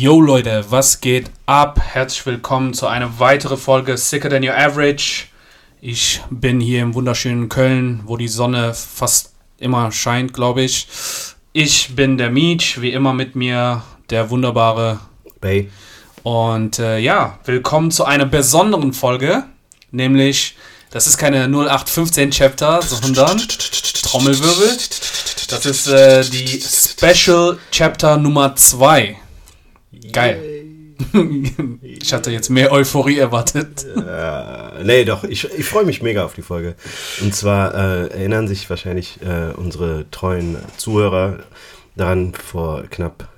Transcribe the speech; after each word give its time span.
Yo 0.00 0.20
Leute, 0.20 0.64
was 0.68 1.00
geht 1.00 1.30
ab? 1.46 1.80
Herzlich 1.82 2.24
willkommen 2.24 2.72
zu 2.72 2.86
einer 2.86 3.18
weiteren 3.18 3.58
Folge 3.58 3.96
Sicker 3.96 4.30
Than 4.30 4.44
Your 4.44 4.56
Average. 4.56 5.24
Ich 5.80 6.20
bin 6.30 6.60
hier 6.60 6.82
im 6.82 6.94
wunderschönen 6.94 7.48
Köln, 7.48 8.02
wo 8.04 8.16
die 8.16 8.28
Sonne 8.28 8.74
fast 8.74 9.34
immer 9.58 9.90
scheint, 9.90 10.32
glaube 10.32 10.62
ich. 10.62 10.86
Ich 11.52 11.96
bin 11.96 12.16
der 12.16 12.30
Meech, 12.30 12.80
wie 12.80 12.92
immer 12.92 13.12
mit 13.12 13.34
mir 13.34 13.82
der 14.08 14.30
wunderbare 14.30 15.00
Bay. 15.40 15.68
Und 16.22 16.78
äh, 16.78 16.98
ja, 16.98 17.38
willkommen 17.44 17.90
zu 17.90 18.04
einer 18.04 18.26
besonderen 18.26 18.92
Folge, 18.92 19.44
nämlich 19.90 20.56
das 20.90 21.06
ist 21.06 21.18
keine 21.18 21.44
0815 21.44 22.30
Chapter, 22.30 22.80
sondern 22.82 23.38
Trommelwirbel. 24.02 24.76
Das 25.48 25.66
ist 25.66 25.88
äh, 25.88 26.24
die 26.24 26.60
Special 26.60 27.58
Chapter 27.70 28.16
Nummer 28.16 28.54
2. 28.54 29.16
Geil. 30.12 30.58
ich 31.82 32.12
hatte 32.12 32.30
jetzt 32.30 32.48
mehr 32.48 32.72
Euphorie 32.72 33.18
erwartet. 33.18 33.84
Äh, 33.84 34.84
nee, 34.84 35.04
doch, 35.04 35.24
ich, 35.24 35.44
ich 35.56 35.64
freue 35.64 35.84
mich 35.84 36.02
mega 36.02 36.24
auf 36.24 36.34
die 36.34 36.42
Folge. 36.42 36.74
Und 37.20 37.34
zwar 37.34 37.74
äh, 37.74 38.08
erinnern 38.08 38.48
sich 38.48 38.68
wahrscheinlich 38.68 39.20
äh, 39.22 39.52
unsere 39.54 40.10
treuen 40.10 40.56
Zuhörer 40.76 41.40
daran, 41.96 42.32
vor 42.32 42.84
knapp, 42.90 43.28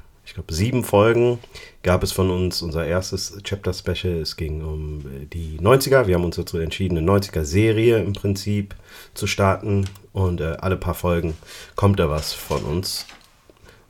glaube, 0.41 0.55
sieben 0.55 0.85
Folgen 0.85 1.39
gab 1.83 2.03
es 2.03 2.13
von 2.13 2.31
uns 2.31 2.63
unser 2.63 2.87
erstes 2.87 3.39
Chapter-Special. 3.43 4.21
Es 4.21 4.37
ging 4.37 4.63
um 4.63 5.01
äh, 5.01 5.27
die 5.27 5.59
90er. 5.61 6.07
Wir 6.07 6.15
haben 6.15 6.25
uns 6.25 6.37
dazu 6.37 6.59
entschieden, 6.59 6.97
eine 6.99 7.11
90er-Serie 7.11 8.03
im 8.03 8.13
Prinzip 8.13 8.75
zu 9.15 9.27
starten. 9.27 9.87
Und 10.13 10.41
äh, 10.41 10.57
alle 10.61 10.77
paar 10.77 10.95
Folgen 10.95 11.37
kommt 11.77 11.99
da 12.01 12.09
was 12.09 12.33
von 12.33 12.63
uns. 12.65 13.07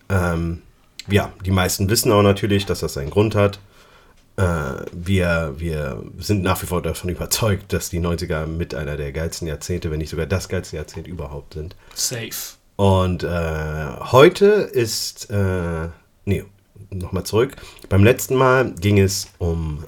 Ähm, 0.08 0.62
ja, 1.08 1.32
die 1.44 1.50
meisten 1.50 1.88
wissen 1.88 2.10
auch 2.12 2.22
natürlich, 2.22 2.66
dass 2.66 2.80
das 2.80 2.96
einen 2.96 3.10
Grund 3.10 3.34
hat. 3.34 3.60
Äh, 4.36 4.42
wir, 4.92 5.54
wir 5.56 6.02
sind 6.18 6.42
nach 6.42 6.60
wie 6.62 6.66
vor 6.66 6.82
davon 6.82 7.10
überzeugt, 7.10 7.72
dass 7.72 7.90
die 7.90 8.00
90er 8.00 8.46
mit 8.46 8.74
einer 8.74 8.96
der 8.96 9.12
geilsten 9.12 9.46
Jahrzehnte, 9.46 9.90
wenn 9.90 9.98
nicht 9.98 10.10
sogar 10.10 10.26
das 10.26 10.48
geilste 10.48 10.76
Jahrzehnt 10.76 11.06
überhaupt 11.06 11.54
sind. 11.54 11.76
Safe. 11.94 12.56
Und 12.76 13.24
äh, 13.24 13.86
heute 14.10 14.46
ist, 14.46 15.30
äh, 15.30 15.88
nee, 16.24 16.44
nochmal 16.90 17.24
zurück. 17.24 17.56
Beim 17.88 18.04
letzten 18.04 18.34
Mal 18.34 18.72
ging 18.74 18.98
es 18.98 19.28
um 19.38 19.84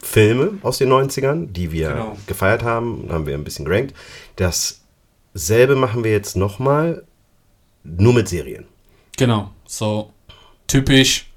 Filme 0.00 0.58
aus 0.62 0.78
den 0.78 0.88
90ern, 0.90 1.46
die 1.52 1.70
wir 1.72 1.90
Genau. 1.90 2.16
gefeiert 2.26 2.62
haben. 2.62 3.06
Da 3.08 3.14
haben 3.14 3.26
wir 3.26 3.34
ein 3.34 3.44
bisschen 3.44 3.64
gerankt. 3.64 3.94
Dasselbe 4.36 5.76
machen 5.76 6.04
wir 6.04 6.10
jetzt 6.10 6.36
nochmal, 6.36 7.04
nur 7.84 8.12
mit 8.12 8.28
Serien. 8.28 8.64
Genau, 9.16 9.50
so 9.66 10.12
typisch, 10.66 11.30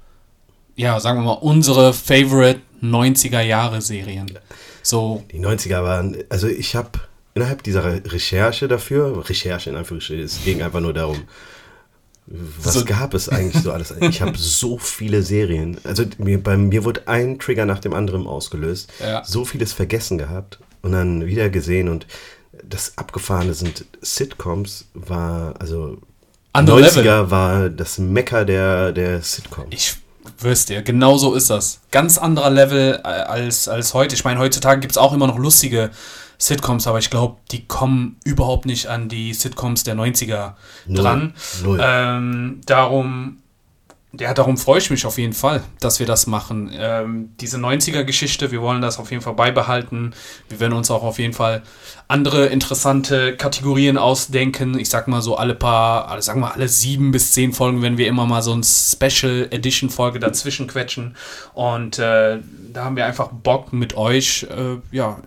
ja, 0.76 0.98
sagen 1.00 1.18
wir 1.20 1.24
mal, 1.24 1.32
unsere 1.32 1.92
Favorite 1.92 2.60
90er 2.82 3.40
Jahre 3.40 3.80
Serien. 3.80 4.26
So, 4.82 5.24
Die 5.32 5.40
90er 5.40 5.82
waren, 5.82 6.16
also 6.28 6.46
ich 6.48 6.74
habe 6.76 6.90
innerhalb 7.34 7.62
dieser 7.62 7.84
Re 7.84 8.02
Recherche 8.06 8.68
dafür, 8.68 9.28
Recherche 9.28 9.70
in 9.70 9.76
Anführungsstrichen, 9.76 10.24
es 10.24 10.44
ging 10.44 10.62
einfach 10.62 10.80
nur 10.80 10.92
darum, 10.94 11.22
was 12.26 12.74
So- 12.74 12.84
gab 12.84 13.14
es 13.14 13.28
eigentlich 13.28 13.62
so 13.62 13.70
alles? 13.72 13.94
Ich 14.00 14.20
habe 14.20 14.36
so 14.36 14.78
viele 14.78 15.22
Serien. 15.22 15.78
Also 15.84 16.04
mir, 16.18 16.42
bei 16.42 16.56
mir 16.56 16.84
wurde 16.84 17.06
ein 17.08 17.38
Trigger 17.38 17.66
nach 17.66 17.78
dem 17.78 17.92
anderen 17.94 18.26
ausgelöst. 18.26 18.90
Ja. 19.00 19.24
So 19.24 19.44
vieles 19.44 19.72
vergessen 19.72 20.18
gehabt 20.18 20.58
und 20.82 20.92
dann 20.92 21.26
wieder 21.26 21.48
gesehen 21.50 21.88
und 21.88 22.06
das 22.68 22.96
Abgefahrene 22.96 23.54
sind 23.54 23.84
Sitcoms, 24.00 24.86
war, 24.94 25.54
also 25.60 25.98
Andere 26.52 26.80
90er 26.80 27.02
Level. 27.02 27.30
war 27.30 27.68
das 27.70 27.98
Mecker 27.98 28.44
der, 28.44 28.92
der 28.92 29.20
Sitcoms. 29.22 29.68
ich 29.70 29.96
wüsste 30.40 30.72
dir, 30.74 30.82
genau 30.82 31.18
so 31.18 31.34
ist 31.34 31.50
das. 31.50 31.80
Ganz 31.92 32.18
anderer 32.18 32.50
Level 32.50 32.98
äh, 33.04 33.06
als, 33.06 33.68
als 33.68 33.94
heute. 33.94 34.14
Ich 34.16 34.24
meine, 34.24 34.40
heutzutage 34.40 34.80
gibt 34.80 34.92
es 34.92 34.98
auch 34.98 35.12
immer 35.12 35.26
noch 35.28 35.38
lustige 35.38 35.90
Sitcoms, 36.38 36.86
aber 36.86 36.98
ich 36.98 37.10
glaube, 37.10 37.36
die 37.50 37.66
kommen 37.66 38.16
überhaupt 38.24 38.66
nicht 38.66 38.86
an 38.86 39.08
die 39.08 39.32
Sitcoms 39.34 39.84
der 39.84 39.96
90er 39.96 40.54
Null. 40.86 41.02
dran. 41.02 41.34
Null. 41.62 41.80
Ähm, 41.82 42.60
darum, 42.66 43.38
ja, 44.18 44.34
darum 44.34 44.56
freue 44.56 44.78
ich 44.78 44.90
mich 44.90 45.04
auf 45.04 45.18
jeden 45.18 45.32
Fall, 45.32 45.62
dass 45.80 45.98
wir 45.98 46.06
das 46.06 46.26
machen. 46.26 46.70
Ähm, 46.74 47.30
diese 47.40 47.58
90er-Geschichte, 47.58 48.50
wir 48.50 48.62
wollen 48.62 48.80
das 48.80 48.98
auf 48.98 49.10
jeden 49.10 49.22
Fall 49.22 49.34
beibehalten. 49.34 50.14
Wir 50.48 50.60
werden 50.60 50.72
uns 50.72 50.90
auch 50.90 51.02
auf 51.02 51.18
jeden 51.18 51.34
Fall 51.34 51.62
andere 52.08 52.46
interessante 52.46 53.36
Kategorien 53.36 53.98
ausdenken. 53.98 54.78
Ich 54.78 54.88
sag 54.88 55.08
mal 55.08 55.22
so 55.22 55.36
alle 55.36 55.54
paar, 55.54 56.08
alle, 56.08 56.22
sagen 56.22 56.40
wir 56.40 56.54
alle 56.54 56.68
sieben 56.68 57.10
bis 57.10 57.32
zehn 57.32 57.52
Folgen, 57.52 57.82
wenn 57.82 57.98
wir 57.98 58.06
immer 58.06 58.26
mal 58.26 58.42
so 58.42 58.52
ein 58.52 58.62
Special 58.62 59.48
Edition 59.50 59.90
Folge 59.90 60.18
dazwischen 60.18 60.66
quetschen. 60.66 61.16
Und 61.54 61.98
äh, 61.98 62.38
da 62.72 62.84
haben 62.84 62.96
wir 62.96 63.06
einfach 63.06 63.28
Bock 63.28 63.72
mit 63.72 63.96
euch, 63.96 64.46
äh, 64.50 64.78
ja, 64.94 65.18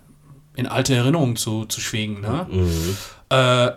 in 0.60 0.68
alte 0.68 0.94
Erinnerungen 0.94 1.36
zu, 1.36 1.66
zu 1.66 1.82
schwingen. 1.82 2.22
Ne? 2.22 2.48
Mhm. 2.50 2.98
Äh, 3.30 3.72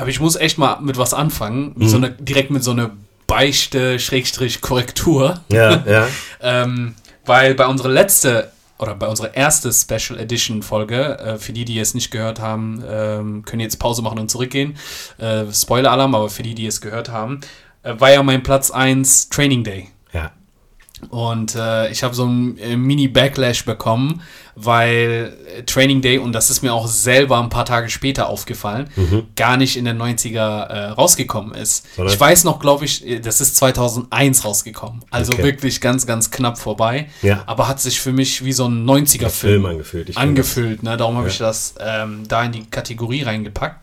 aber 0.00 0.08
ich 0.08 0.20
muss 0.20 0.36
echt 0.36 0.58
mal 0.58 0.80
mit 0.80 0.96
was 0.96 1.12
anfangen. 1.12 1.72
Mit 1.76 1.90
so 1.90 1.96
eine, 1.96 2.10
direkt 2.10 2.50
mit 2.50 2.62
so 2.62 2.70
einer 2.70 2.92
Beichte, 3.26 3.98
Schrägstrich, 3.98 4.60
Korrektur. 4.60 5.40
Ja, 5.50 5.82
ja. 5.86 6.06
Ähm, 6.40 6.94
weil 7.26 7.54
bei 7.54 7.66
unserer 7.66 7.90
letzte 7.90 8.52
oder 8.78 8.94
bei 8.94 9.08
unserer 9.08 9.34
erste 9.34 9.72
Special 9.72 10.18
Edition 10.20 10.62
Folge, 10.62 11.18
äh, 11.18 11.38
für 11.38 11.52
die, 11.52 11.64
die 11.64 11.78
es 11.78 11.94
nicht 11.94 12.10
gehört 12.10 12.40
haben, 12.40 12.82
ähm, 12.88 13.44
können 13.44 13.60
jetzt 13.60 13.78
Pause 13.78 14.02
machen 14.02 14.18
und 14.20 14.30
zurückgehen. 14.30 14.76
Äh, 15.18 15.46
Spoiler-Alarm, 15.52 16.14
aber 16.14 16.30
für 16.30 16.44
die, 16.44 16.54
die 16.54 16.66
es 16.66 16.80
gehört 16.80 17.08
haben, 17.08 17.40
äh, 17.82 17.94
war 17.98 18.12
ja 18.12 18.22
mein 18.22 18.42
Platz 18.42 18.70
1 18.70 19.30
Training 19.30 19.64
Day. 19.64 19.88
ja. 20.12 20.30
Und 21.10 21.54
äh, 21.54 21.90
ich 21.90 22.02
habe 22.02 22.14
so 22.14 22.24
einen 22.24 22.58
äh, 22.58 22.76
Mini-Backlash 22.76 23.64
bekommen, 23.64 24.20
weil 24.54 25.36
äh, 25.56 25.62
Training 25.62 26.00
Day, 26.02 26.18
und 26.18 26.32
das 26.32 26.50
ist 26.50 26.62
mir 26.62 26.74
auch 26.74 26.86
selber 26.88 27.38
ein 27.40 27.48
paar 27.48 27.64
Tage 27.64 27.88
später 27.88 28.28
aufgefallen, 28.28 28.88
gar 29.36 29.56
nicht 29.56 29.76
in 29.76 29.84
den 29.84 29.96
90er 30.00 30.38
äh, 30.66 30.84
rausgekommen 30.90 31.54
ist. 31.54 31.86
Sondern- 31.94 32.12
Ich 32.14 32.20
weiß 32.20 32.44
noch, 32.44 32.58
glaube 32.58 32.84
ich, 32.84 33.06
äh, 33.06 33.20
das 33.20 33.40
ist 33.40 33.56
2001 33.56 34.44
rausgekommen. 34.44 35.04
Also 35.10 35.32
Okay. 35.32 35.44
wirklich 35.44 35.80
ganz, 35.80 36.06
ganz 36.06 36.30
knapp 36.30 36.58
vorbei. 36.58 37.08
Ja. 37.22 37.42
Aber 37.46 37.68
hat 37.68 37.80
sich 37.80 38.00
für 38.00 38.12
mich 38.12 38.44
wie 38.44 38.52
so 38.52 38.66
ein 38.66 38.84
90er-Film 38.84 39.30
Film 39.62 39.66
angefühlt. 39.66 40.16
Angefühlt. 40.16 40.82
Ne? 40.82 40.96
Darum 40.96 41.16
habe 41.16 41.26
Ja. 41.28 41.32
ich 41.32 41.38
das 41.38 41.74
ähm, 41.80 42.24
da 42.28 42.42
in 42.44 42.52
die 42.52 42.64
Kategorie 42.64 43.22
reingepackt. 43.22 43.80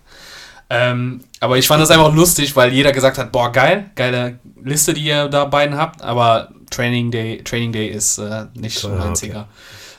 Ähm, 0.69 1.21
aber 1.39 1.57
ich 1.57 1.67
fand 1.67 1.81
das 1.81 1.91
einfach 1.91 2.13
lustig, 2.13 2.55
weil 2.55 2.73
jeder 2.73 2.91
gesagt 2.91 3.17
hat, 3.17 3.31
boah, 3.31 3.51
geil, 3.51 3.91
geile 3.95 4.39
Liste, 4.63 4.93
die 4.93 5.05
ihr 5.05 5.27
da 5.27 5.45
beiden 5.45 5.77
habt, 5.77 6.01
aber 6.01 6.49
Training 6.71 7.11
Day, 7.11 7.43
Training 7.43 7.71
Day 7.71 7.87
ist 7.87 8.17
äh, 8.17 8.45
nicht 8.55 8.83
Ah, 8.83 9.11
90er. 9.11 9.45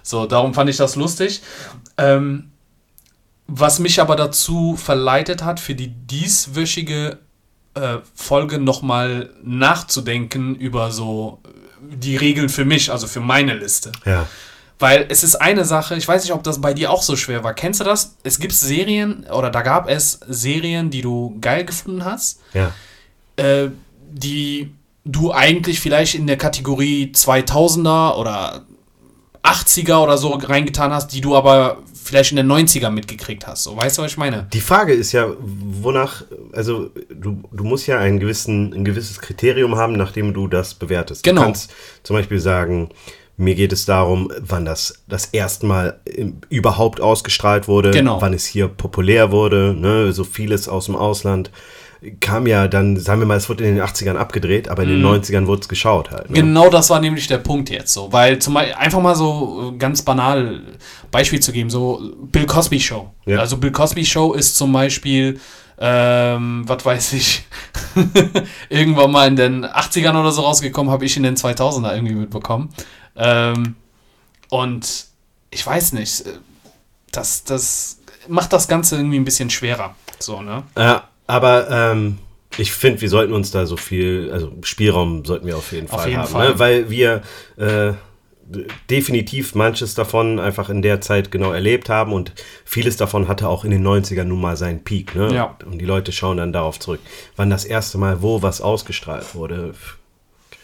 So, 0.03 0.27
darum 0.27 0.55
fand 0.55 0.71
ich 0.71 0.77
das 0.77 0.97
lustig. 0.97 1.43
Ähm, 1.99 2.51
was 3.47 3.79
mich 3.79 4.01
aber 4.01 4.17
dazu 4.17 4.77
verleitet 4.77 5.45
hat, 5.45 5.61
für 5.61 5.75
die 5.75 5.89
dieswöchige 5.89 7.19
äh, 7.75 7.99
Folge 8.15 8.59
nochmal 8.59 9.31
nachzudenken 9.45 10.57
über 10.57 10.91
so 10.91 11.41
äh, 11.45 11.97
die 11.97 12.17
Regeln 12.17 12.49
für 12.49 12.65
mich, 12.65 12.91
also 12.91 13.07
für 13.07 13.21
meine 13.21 13.55
Liste. 13.55 13.93
Ja. 14.05 14.27
Weil 14.79 15.07
es 15.09 15.25
ist 15.25 15.37
eine 15.37 15.65
Sache, 15.65 15.97
ich 15.97 16.07
weiß 16.07 16.23
nicht, 16.25 16.33
ob 16.35 16.43
das 16.43 16.61
bei 16.61 16.75
dir 16.75 16.91
auch 16.91 17.03
so 17.03 17.17
schwer 17.17 17.43
war. 17.43 17.55
Kennst 17.55 17.81
du 17.81 17.85
das? 17.85 18.17
Es 18.25 18.39
gibt 18.39 18.53
Serien, 18.53 19.25
oder 19.33 19.51
da 19.51 19.63
gab 19.63 19.89
es 19.89 20.21
Serien, 20.29 20.91
die 20.91 21.01
du 21.01 21.37
geil 21.41 21.65
gefunden 21.65 22.05
hast, 22.05 22.41
Ja. 22.53 22.73
äh, 23.37 23.69
die 24.11 24.71
du 25.05 25.33
eigentlich 25.33 25.81
vielleicht 25.81 26.15
in 26.15 26.27
der 26.27 26.37
Kategorie 26.37 27.13
2000er 27.15 28.17
oder 28.17 28.65
80er 29.43 29.99
oder 30.03 30.19
so 30.19 30.31
reingetan 30.33 30.93
hast, 30.93 31.09
die 31.09 31.21
du 31.21 31.37
aber 31.37 31.79
vielleicht 31.95 32.31
in 32.33 32.37
den 32.37 32.51
90er 32.51 32.91
mitgekriegt 32.91 33.47
hast. 33.47 33.65
So, 33.65 33.77
weißt 33.77 33.99
du, 33.99 34.03
was 34.03 34.13
ich 34.13 34.17
meine? 34.19 34.47
Die 34.53 34.61
Frage 34.61 34.93
ist 34.93 35.13
ja, 35.13 35.29
wonach, 35.39 36.23
also 36.53 36.91
du, 37.11 37.43
du 37.53 37.65
musst 37.65 37.87
ja 37.87 37.99
einen 37.99 38.21
gewissen, 38.21 38.73
ein 38.75 38.85
gewisses 38.85 39.21
Kriterium 39.21 39.77
haben, 39.77 39.95
nachdem 39.95 40.35
du 40.35 40.49
das 40.49 40.75
bewertest. 40.75 41.23
Genau. 41.25 41.41
Du 41.43 41.47
kannst 41.47 41.73
zum 42.03 42.15
Beispiel 42.17 42.41
sagen, 42.41 42.91
mir 43.37 43.55
geht 43.55 43.73
es 43.73 43.85
darum, 43.85 44.31
wann 44.41 44.65
das 44.65 45.03
das 45.09 45.27
erste 45.27 45.67
Mal 45.67 46.01
im- 46.05 46.39
überhaupt 46.49 47.01
ausgestrahlt 47.01 47.69
wurde, 47.69 47.91
Genau. 47.91 48.21
wann 48.21 48.33
es 48.33 48.47
hier 48.47 48.69
populär 48.69 49.31
wurde, 49.31 49.75
ne, 49.79 50.13
so 50.13 50.25
vieles 50.25 50.69
aus 50.69 50.87
dem 50.87 50.97
Ausland 50.97 51.51
kam 52.21 52.47
ja 52.47 52.69
dann, 52.69 52.97
sagen 52.99 53.21
wir 53.21 53.27
mal, 53.27 53.39
es 53.39 53.49
wurde 53.49 53.65
in 53.67 53.75
den 53.77 53.85
80ern 53.85 54.17
abgedreht, 54.17 54.69
aber 54.69 54.83
in 54.85 54.91
den 54.91 55.03
90ern 55.03 55.47
wurde 55.47 55.63
es 55.63 55.69
geschaut 55.69 56.11
halt. 56.11 56.29
Ne? 56.31 56.37
Genau 56.41 56.69
das 56.69 56.91
war 56.91 57.01
nämlich 57.01 57.27
der 57.27 57.39
Punkt 57.39 57.71
jetzt 57.71 57.93
so. 57.93 58.13
Weil 58.13 58.39
zum 58.39 58.55
Beispiel, 58.55 58.75
einfach 58.75 59.01
mal 59.01 59.17
so 59.17 59.73
äh, 59.75 59.79
ganz 59.79 60.03
banal 60.03 60.61
Beispiel 61.11 61.41
zu 61.41 61.53
geben, 61.53 61.71
so 61.71 62.01
Bill 62.31 62.45
Cosby 62.47 62.79
Show. 62.81 63.11
Ja. 63.25 63.39
Also 63.39 63.57
Bill 63.57 63.73
Cosby 63.73 64.05
Show 64.05 64.35
ist 64.35 64.57
zum 64.57 64.73
Beispiel, 64.73 65.41
ähm, 65.81 66.65
was 66.67 66.85
weiß 66.85 67.15
ich, 67.15 67.45
irgendwann 68.69 69.11
mal 69.11 69.27
in 69.29 69.37
den 69.37 69.65
80ern 69.65 70.21
oder 70.21 70.33
so 70.33 70.43
rausgekommen, 70.43 70.93
habe 70.93 71.05
ich 71.05 71.17
in 71.17 71.23
den 71.23 71.37
2000er 71.37 71.95
irgendwie 71.95 72.15
mitbekommen. 72.15 72.69
Ähm, 73.17 73.77
und 74.51 75.07
ich 75.51 75.67
weiß 75.67 75.93
nicht, 75.93 76.27
äh, 76.27 76.39
das, 77.13 77.45
das 77.45 77.99
macht 78.29 78.53
das 78.53 78.69
Ganze 78.69 78.97
irgendwie 78.97 79.19
ein 79.19 79.25
bisschen 79.25 79.51
schwerer. 79.51 79.95
So, 80.19 80.43
ne? 80.43 80.63
Ja, 80.77 81.09
aber 81.27 81.71
ähm, 81.71 82.19
ich 82.59 82.73
finde, 82.73 83.01
wir 83.01 83.09
sollten 83.09 83.33
uns 83.33 83.51
da 83.51 83.67
so 83.67 83.77
viel, 83.77 84.31
also 84.33 84.53
Spielraum 84.63 85.25
sollten 85.25 85.47
wir 85.47 85.57
auf 85.57 85.73
jeden 85.73 85.89
Auf 85.91 86.01
Fall 86.01 86.11
jeden 86.11 86.23
haben, 86.23 86.31
Fall. 86.31 86.51
Ne? 86.51 86.59
weil 86.59 86.91
wir 86.91 87.23
äh, 87.57 87.93
definitiv 88.89 89.55
manches 89.55 89.95
davon 89.95 90.39
einfach 90.39 90.69
in 90.69 90.83
der 90.83 91.01
Zeit 91.01 91.31
genau 91.31 91.53
erlebt 91.53 91.89
haben 91.89 92.13
und 92.13 92.33
vieles 92.65 92.97
davon 92.97 93.29
hatte 93.29 93.49
auch 93.49 93.65
in 93.65 93.73
den 93.73 93.87
90ern 93.87 94.25
nun 94.25 94.41
mal 94.41 94.57
seinen 94.57 94.85
Peak. 94.85 95.15
Ne? 95.15 95.35
Ja. 95.35 95.57
Und 95.65 95.79
die 95.79 95.85
Leute 95.85 96.13
schauen 96.13 96.37
dann 96.37 96.53
darauf 96.53 96.79
zurück. 96.79 97.01
Wann 97.35 97.51
das 97.51 97.65
erste 97.65 97.99
Mal 97.99 98.23
wo 98.23 98.43
was 98.43 98.61
ausgestrahlt 98.61 99.35
wurde, 99.35 99.75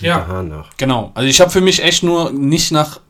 Ja. 0.02 0.26
Hahn 0.26 0.48
nach. 0.48 0.70
Genau. 0.76 1.10
Also 1.14 1.28
ich 1.28 1.40
habe 1.40 1.50
für 1.50 1.60
mich 1.60 1.82
echt 1.82 2.02
nur 2.02 2.30
nicht 2.32 2.72
nach 2.72 3.00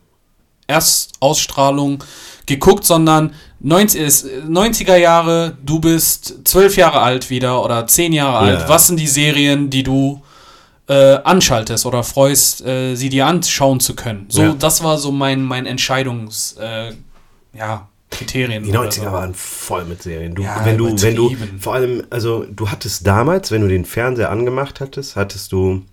Erstausstrahlung 0.67 2.03
geguckt, 2.45 2.85
sondern 2.85 3.33
90, 3.61 4.01
ist 4.01 4.25
90er 4.25 4.95
Jahre, 4.97 5.57
du 5.63 5.79
bist 5.79 6.39
zwölf 6.45 6.75
Jahre 6.75 6.99
alt 7.01 7.29
wieder 7.29 7.63
oder 7.63 7.87
zehn 7.87 8.11
Jahre 8.13 8.37
alt. 8.39 8.59
Ja. 8.61 8.69
Was 8.69 8.87
sind 8.87 8.99
die 8.99 9.07
Serien, 9.07 9.69
die 9.69 9.83
du 9.83 10.21
äh, 10.87 11.15
anschaltest 11.23 11.85
oder 11.85 12.03
freust, 12.03 12.65
äh, 12.65 12.95
sie 12.95 13.09
dir 13.09 13.25
anschauen 13.27 13.79
zu 13.79 13.95
können? 13.95 14.25
So, 14.29 14.41
Ja. 14.41 14.53
das 14.57 14.83
war 14.83 14.97
so 14.97 15.11
mein, 15.11 15.41
mein 15.43 15.65
Entscheidungs, 15.65 16.57
äh, 16.59 16.91
ja, 17.57 17.87
Kriterien. 18.11 18.63
Die 18.63 18.69
oder 18.71 18.81
90er 18.89 19.05
so. 19.05 19.11
waren 19.11 19.33
voll 19.33 19.85
mit 19.85 20.03
Serien. 20.03 20.35
Du, 20.35 20.43
Ja, 20.43 20.63
wenn 20.65 20.77
du, 20.77 21.01
wenn 21.01 21.15
du, 21.15 21.35
vor 21.59 21.73
allem, 21.75 22.03
also 22.09 22.45
du 22.49 22.69
hattest 22.69 23.07
damals, 23.07 23.49
wenn 23.51 23.61
du 23.61 23.67
den 23.69 23.85
Fernseher 23.85 24.29
angemacht 24.29 24.81
hattest, 24.81 25.15
hattest 25.15 25.51
du, 25.51 25.83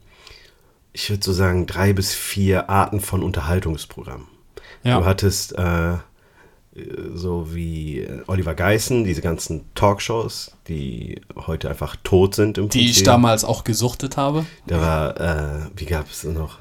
ich 1.03 1.11
würde 1.11 1.25
so 1.25 1.33
sagen, 1.33 1.67
drei 1.67 1.93
bis 1.93 2.15
vier 2.15 2.69
Arten 2.69 3.01
von 3.01 3.23
Unterhaltungsprogrammen. 3.23 4.27
Ja. 4.83 5.01
Du 5.01 5.07
hattest 5.07 5.57
äh, 5.57 5.95
so 7.15 7.55
wie 7.55 8.01
äh, 8.01 8.23
Oliver 8.27 8.55
Geissen, 8.55 9.05
diese 9.05 9.23
ganzen 9.23 9.65
Talkshows, 9.75 10.53
die 10.69 11.21
heute 11.47 11.71
einfach 11.71 11.97
tot 12.05 12.35
sind 12.35 12.59
im 12.59 12.69
die 12.69 12.81
ich 12.81 12.87
Prinzip. 12.87 13.05
damals 13.07 13.45
auch 13.45 13.65
gesuchtet 13.65 14.17
habe. 14.17 14.45
Da 14.67 14.81
war, 14.81 15.21
äh, 15.21 15.61
wie 15.75 15.87
gab 15.87 16.11
es 16.11 16.25
noch? 16.25 16.59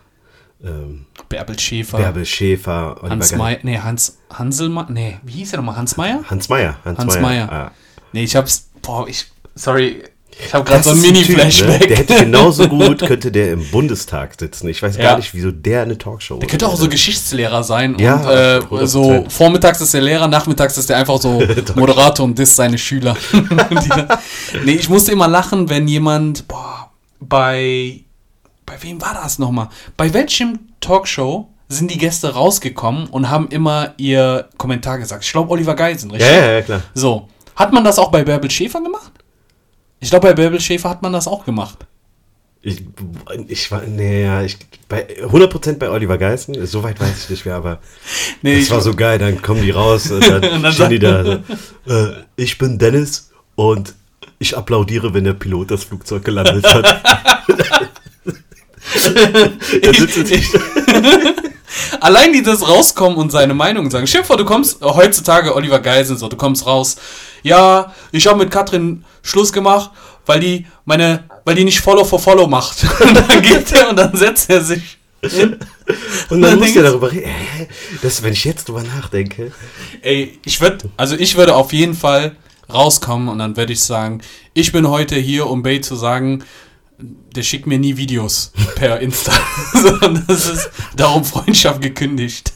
Ähm, 0.63 1.05
Bärbel 1.27 1.59
Schäfer. 1.59 1.97
Bärbel 1.97 2.25
Schäfer, 2.25 2.97
Oliver 3.01 3.09
Hans. 3.11 3.35
Meyer, 3.35 3.59
nee, 3.63 3.77
Hans 3.77 4.19
Hanselmann, 4.31 4.93
nee, 4.93 5.17
wie 5.23 5.33
hieß 5.33 5.51
der 5.51 5.59
nochmal? 5.59 5.75
Hans 5.77 5.95
Meyer? 5.97 6.23
Hans 6.29 6.49
Meyer. 6.49 6.77
Hans, 6.83 6.99
Hans 6.99 7.15
Meyer. 7.15 7.21
Meyer. 7.21 7.51
Ah. 7.51 7.71
Nee, 8.13 8.23
ich 8.23 8.35
hab's, 8.35 8.69
boah, 8.81 9.07
ich, 9.07 9.27
sorry, 9.55 10.03
ich 10.45 10.53
hab 10.53 10.65
gerade 10.65 10.83
so 10.83 10.91
ein 10.91 10.95
ist 10.97 11.03
Typ, 11.03 11.11
ne? 11.13 11.19
Mini-Flashback. 11.21 11.87
Der 11.89 11.97
hätte 11.97 12.15
genauso 12.15 12.67
gut, 12.69 12.99
könnte 12.99 13.31
der 13.31 13.51
im 13.51 13.65
Bundestag 13.71 14.35
sitzen. 14.39 14.69
Ich 14.69 14.81
weiß 14.81 14.95
Ja. 14.97 15.03
gar 15.03 15.17
nicht, 15.17 15.33
wieso 15.33 15.51
der 15.51 15.81
eine 15.81 15.97
Talkshow 15.97 16.37
Der 16.37 16.47
könnte 16.47 16.67
auch 16.67 16.75
so 16.77 16.87
Geschichtslehrer 16.87 17.63
sein. 17.63 17.97
Ja, 17.99 18.15
und 18.15 18.25
äh, 18.27 18.83
100%. 18.83 18.87
so 18.87 19.25
vormittags 19.27 19.81
ist 19.81 19.93
der 19.93 20.01
Lehrer, 20.01 20.27
nachmittags 20.27 20.77
ist 20.77 20.89
der 20.89 20.97
einfach 20.97 21.19
so 21.19 21.41
Moderator 21.75 22.25
und 22.25 22.37
disst 22.37 22.55
seine 22.55 22.77
Schüler. 22.77 23.15
Nee, 24.65 24.73
ich 24.73 24.89
musste 24.89 25.11
immer 25.11 25.27
lachen, 25.27 25.69
wenn 25.69 25.87
jemand, 25.87 26.47
boah, 26.47 26.89
bei, 27.19 28.01
bei 28.65 28.73
wem 28.81 29.01
war 29.01 29.13
das 29.21 29.39
nochmal? 29.39 29.69
Bei 29.97 30.13
welchem 30.13 30.59
Talkshow 30.79 31.49
sind 31.67 31.91
die 31.91 31.97
Gäste 31.97 32.33
rausgekommen 32.33 33.07
und 33.07 33.29
haben 33.29 33.47
immer 33.49 33.93
ihr 33.97 34.47
Kommentar 34.57 34.97
gesagt? 34.97 35.23
Ich 35.23 35.31
glaube 35.31 35.51
Oliver 35.51 35.75
Geisen, 35.75 36.09
Ja, 36.11 36.15
richtig? 36.15 36.31
ja, 36.35 36.51
ja, 36.51 36.61
klar. 36.61 36.81
So. 36.93 37.27
Hat 37.55 37.73
man 37.73 37.83
das 37.83 37.99
auch 37.99 38.09
bei 38.09 38.23
Bärbel 38.23 38.49
Schäfer 38.49 38.81
gemacht? 38.81 39.11
Ich 39.99 40.09
glaube, 40.09 40.27
bei 40.27 40.33
Bärbel 40.33 40.59
Schäfer 40.59 40.89
hat 40.89 41.01
man 41.01 41.13
das 41.13 41.27
auch 41.27 41.45
gemacht. 41.45 41.85
Ich, 42.61 42.83
ich 43.47 43.71
war, 43.71 43.83
nee, 43.83 44.23
ja, 44.23 44.41
ich, 44.41 44.57
bei, 44.89 45.07
100% 45.23 45.77
bei 45.77 45.89
Oliver 45.89 46.17
Geissen, 46.17 46.65
so 46.65 46.83
weit 46.83 46.99
weiß 46.99 47.23
ich 47.23 47.29
nicht 47.29 47.45
mehr, 47.45 47.55
aber 47.55 47.79
Nee, 48.41 48.59
das 48.59 48.69
war 48.69 48.81
so 48.81 48.93
geil, 48.93 49.17
dann 49.17 49.41
kommen 49.41 49.61
die 49.61 49.71
raus 49.71 50.11
und 50.11 50.27
dann, 50.27 50.41
dann 50.63 50.73
stehen 50.73 50.89
die 50.89 50.99
da. 50.99 51.23
So, 51.23 51.31
äh, 51.87 52.15
ich 52.35 52.57
bin 52.57 52.77
Dennis 52.77 53.31
und 53.55 53.95
ich 54.39 54.57
applaudiere, 54.57 55.13
wenn 55.13 55.23
der 55.23 55.33
Pilot 55.33 55.71
das 55.71 55.85
Flugzeug 55.85 56.25
gelandet 56.25 56.65
hat. 56.65 57.01
Allein 62.01 62.33
die 62.33 62.43
das 62.43 62.67
rauskommen 62.67 63.17
und 63.17 63.31
seine 63.31 63.53
Meinung 63.53 63.89
sagen. 63.91 64.07
Stell 64.07 64.21
dir 64.21 64.27
vor, 64.27 64.37
du 64.37 64.45
kommst, 64.45 64.81
heutzutage 64.81 65.55
Oliver 65.55 65.79
Geisen 65.79 66.17
so, 66.17 66.27
du 66.27 66.37
kommst 66.37 66.65
raus. 66.65 66.97
Ja, 67.43 67.93
ich 68.11 68.27
habe 68.27 68.39
mit 68.39 68.51
Katrin 68.51 69.03
Schluss 69.21 69.51
gemacht, 69.53 69.91
weil 70.25 70.39
die 70.39 70.65
meine, 70.85 71.23
weil 71.45 71.55
die 71.55 71.63
nicht 71.63 71.79
Follow 71.81 72.03
for 72.03 72.19
Follow 72.19 72.47
macht. 72.47 72.83
Und 73.01 73.15
dann 73.15 73.41
geht 73.41 73.71
er 73.71 73.89
und 73.89 73.95
dann 73.97 74.15
setzt 74.15 74.49
er 74.49 74.61
sich. 74.63 74.97
Und 75.21 75.31
dann 76.29 76.41
Dann 76.41 76.41
du 76.59 76.65
denkst- 76.65 76.81
darüber 76.81 77.11
reden. 77.11 77.29
Das, 78.01 78.21
wenn 78.23 78.33
ich 78.33 78.45
jetzt 78.45 78.67
drüber 78.69 78.83
nachdenke. 78.83 79.51
Ey, 80.01 80.39
ich 80.45 80.61
würde, 80.61 80.89
also 80.97 81.15
ich 81.15 81.35
würde 81.35 81.55
auf 81.55 81.73
jeden 81.73 81.93
Fall 81.95 82.35
rauskommen 82.71 83.27
und 83.29 83.39
dann 83.39 83.57
würde 83.57 83.73
ich 83.73 83.81
sagen, 83.83 84.21
ich 84.53 84.71
bin 84.71 84.87
heute 84.87 85.15
hier, 85.15 85.47
um 85.47 85.63
Bay 85.63 85.81
zu 85.81 85.95
sagen, 85.95 86.43
der 86.99 87.43
schickt 87.43 87.65
mir 87.67 87.79
nie 87.79 87.97
Videos 87.97 88.51
per 88.75 88.99
Insta. 88.99 89.31
Sondern 89.73 90.23
das 90.27 90.47
ist 90.47 90.69
darum 90.95 91.25
Freundschaft 91.25 91.81
gekündigt. 91.81 92.53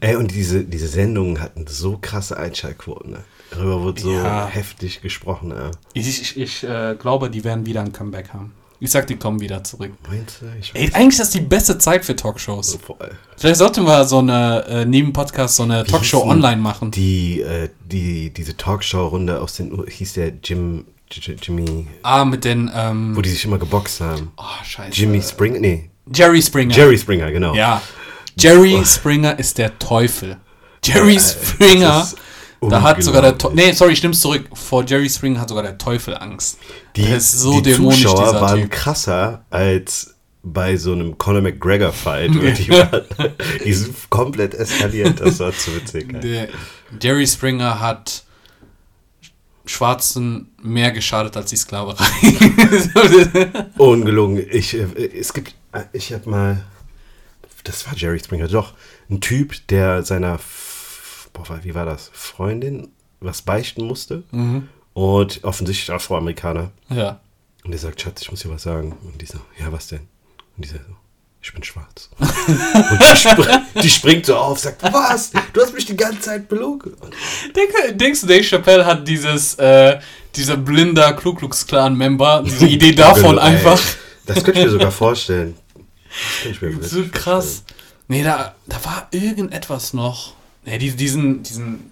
Ey, 0.00 0.16
und 0.16 0.30
diese, 0.30 0.64
diese 0.64 0.88
Sendungen 0.88 1.40
hatten 1.40 1.66
so 1.66 1.98
krasse 2.00 2.36
Einschaltquoten. 2.36 3.12
Ne? 3.12 3.24
Darüber 3.54 3.82
wurde 3.82 4.00
so 4.00 4.12
Ja. 4.12 4.46
heftig 4.46 5.00
gesprochen. 5.02 5.48
Ne? 5.48 5.70
Ich, 5.92 6.06
ich, 6.20 6.36
ich 6.38 6.64
äh, 6.64 6.96
glaube, 6.98 7.30
die 7.30 7.44
werden 7.44 7.66
wieder 7.66 7.80
ein 7.80 7.92
Comeback 7.92 8.30
haben. 8.32 8.52
Ich 8.80 8.90
sag, 8.90 9.06
die 9.06 9.16
kommen 9.16 9.40
wieder 9.40 9.62
zurück. 9.64 9.92
Meinst 10.10 10.42
du? 10.42 10.46
Ich 10.60 10.72
Ey, 10.74 10.90
eigentlich 10.92 11.10
ist 11.14 11.20
das 11.20 11.30
die 11.30 11.40
beste 11.40 11.78
Zeit 11.78 12.04
für 12.04 12.14
Talkshows. 12.16 12.78
voll. 12.84 13.12
Vielleicht 13.36 13.56
sollten 13.56 13.84
wir 13.86 14.04
so 14.04 14.18
eine, 14.18 14.64
äh, 14.68 14.84
neben 14.84 15.12
Podcast 15.12 15.56
so 15.56 15.62
eine 15.62 15.84
Talkshow 15.84 16.18
hießen 16.18 16.30
online 16.30 16.60
machen. 16.60 16.90
Die, 16.90 17.40
äh, 17.40 17.70
die, 17.90 18.30
diese 18.30 18.56
Talkshow-Runde 18.56 19.40
aus 19.40 19.54
den, 19.54 19.72
U- 19.72 19.86
hieß 19.86 20.14
der 20.14 20.32
Jim, 20.42 20.84
J- 21.10 21.38
Jimmy, 21.40 21.86
Ah, 22.02 22.24
mit 22.24 22.44
den, 22.44 22.70
ähm, 22.74 23.16
wo 23.16 23.22
die 23.22 23.30
sich 23.30 23.44
immer 23.44 23.58
geboxt 23.58 24.00
haben. 24.00 24.32
oh, 24.36 24.42
scheiße. 24.64 24.98
Jimmy 25.00 25.22
Springer, 25.22 25.60
nee, 25.60 25.90
Jerry 26.12 26.42
Springer. 26.42 26.74
Jerry 26.74 26.98
Springer, 26.98 27.30
genau. 27.30 27.54
Ja. 27.54 27.80
Jerry 28.36 28.82
Springer 28.84 29.38
ist 29.38 29.56
der 29.58 29.78
Teufel. 29.78 30.36
Jerry 30.84 31.18
Springer, 31.18 31.88
das 32.00 32.12
ist 32.14 32.18
da 32.70 32.82
hat 32.82 33.02
sogar 33.02 33.22
der. 33.22 33.36
Teufel, 33.38 33.56
nee, 33.56 33.72
sorry, 33.72 33.92
ich 33.92 34.00
zurück. 34.20 34.44
Vor 34.54 34.84
Jerry 34.84 35.08
Springer 35.08 35.40
hat 35.40 35.48
sogar 35.48 35.62
der 35.64 35.78
Teufel 35.78 36.16
Angst. 36.16 36.58
Die, 36.96 37.02
der 37.02 37.16
ist 37.16 37.32
so 37.32 37.60
die 37.60 37.72
dämonisch, 37.72 38.02
Zuschauer 38.02 38.40
waren 38.40 38.60
Typ. 38.62 38.70
krasser 38.70 39.44
als 39.50 40.14
bei 40.42 40.76
so 40.76 40.92
einem 40.92 41.16
Conor 41.16 41.40
McGregor-Fight. 41.42 42.30
die, 42.34 42.68
waren- 42.70 43.04
die 43.64 43.72
sind 43.72 43.94
komplett 44.10 44.54
eskaliert, 44.54 45.20
das 45.20 45.40
war 45.40 45.52
zu 45.56 45.74
witzig. 45.74 46.20
Der 46.20 46.48
Jerry 47.00 47.26
Springer 47.26 47.80
hat 47.80 48.24
Schwarzen 49.66 50.50
mehr 50.62 50.92
geschadet 50.92 51.36
als 51.38 51.48
die 51.50 51.56
Sklaverei. 51.56 52.04
Ungelogen. 53.78 54.44
Ich, 54.50 54.74
äh, 54.74 54.82
es 55.18 55.32
gibt, 55.32 55.54
äh, 55.72 55.84
ich 55.92 56.12
habe 56.12 56.28
mal, 56.28 56.64
das 57.64 57.86
war 57.86 57.94
Jerry 57.96 58.18
Springer, 58.18 58.46
doch, 58.48 58.74
ein 59.10 59.20
Typ, 59.22 59.54
der 59.68 60.02
seiner, 60.02 60.38
boah, 61.34 61.46
wie 61.62 61.74
war 61.74 61.84
das, 61.84 62.10
Freundin 62.14 62.88
was 63.20 63.42
beichten 63.42 63.84
musste 63.84 64.22
und 64.94 65.44
offensichtlich 65.44 65.90
Afroamerikaner. 65.90 66.70
ja. 66.88 67.20
Und 67.64 67.70
der 67.70 67.80
sagt, 67.80 68.02
Schatz, 68.02 68.20
ich 68.20 68.30
muss 68.30 68.40
dir 68.40 68.50
was 68.50 68.62
sagen. 68.62 68.94
Und 69.02 69.22
die 69.22 69.24
so, 69.26 69.38
ja, 69.58 69.72
was 69.72 69.86
denn? 69.86 70.00
Und 70.54 70.64
die 70.64 70.68
sagt 70.68 70.84
so, 70.86 70.94
ich 71.40 71.52
bin 71.52 71.62
schwarz. 71.64 72.10
und 72.18 73.00
die, 73.00 73.16
spr 73.16 73.62
die 73.82 73.90
springt 73.90 74.26
so 74.26 74.36
auf, 74.36 74.58
sagt, 74.58 74.82
was? 74.82 75.30
Du 75.52 75.62
hast 75.62 75.72
mich 75.72 75.86
die 75.86 75.96
ganze 75.96 76.20
Zeit 76.20 76.48
belogen. 76.48 76.92
Denk, 77.56 77.98
denkst 77.98 78.20
du, 78.20 78.26
Dave 78.26 78.44
Chappelle 78.44 78.84
hat 78.84 79.08
dieses, 79.08 79.54
äh, 79.54 79.98
dieser 80.36 80.58
blinder 80.58 81.14
Ku 81.14 81.32
Klux 81.34 81.66
Klan 81.66 81.96
Member, 81.96 82.42
diese 82.44 82.66
Idee 82.66 82.92
davon 82.94 83.38
Ey, 83.38 83.44
einfach. 83.44 83.80
Das 84.26 84.44
könnte 84.44 84.60
ich 84.60 84.66
mir 84.66 84.72
sogar 84.72 84.90
vorstellen. 84.90 85.56
Das 86.44 86.52
ich 86.52 86.60
mir 86.60 86.82
So 86.82 87.04
krass. 87.10 87.64
Nee, 88.08 88.22
da, 88.22 88.54
da 88.66 88.84
war 88.84 89.08
irgendetwas 89.10 89.94
noch. 89.94 90.33
Nee, 90.64 90.78
die, 90.78 90.90
diesen, 90.92 91.42
diesen, 91.42 91.90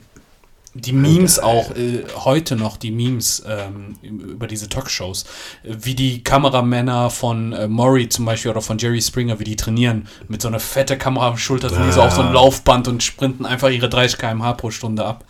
die 0.75 0.93
Memes 0.95 1.38
auch, 1.38 1.71
äh, 1.76 2.05
heute 2.25 2.57
noch, 2.57 2.79
die 2.79 2.91
Memes 2.91 3.43
ähm, 3.47 3.97
über 4.02 4.47
diese 4.47 4.69
Talkshows, 4.71 5.25
wie 5.64 5.95
die 5.95 6.23
Kameramänner 6.25 7.11
von 7.11 7.52
äh, 7.52 7.69
Maury 7.69 8.09
zum 8.09 8.25
Beispiel 8.25 8.50
oder 8.50 8.62
von 8.62 8.79
Jerry 8.79 9.02
Springer, 9.02 9.38
wie 9.38 9.45
die 9.45 9.57
trainieren, 9.57 10.09
mit 10.29 10.41
so 10.41 10.49
einer 10.49 10.61
fette 10.61 10.97
Kamera 10.97 11.29
am 11.29 11.37
Schulter, 11.37 11.69
sind 11.69 11.85
die 11.87 11.93
so 11.93 12.00
Ah. 12.00 12.07
auf 12.07 12.14
so 12.14 12.23
einem 12.23 12.33
Laufband 12.33 12.88
und 12.88 13.02
sprinten 13.02 13.45
einfach 13.45 13.69
ihre 13.69 13.88
30 13.91 14.19
km/h 14.19 14.55
pro 14.55 14.71
Stunde 14.71 15.05
ab. 15.05 15.25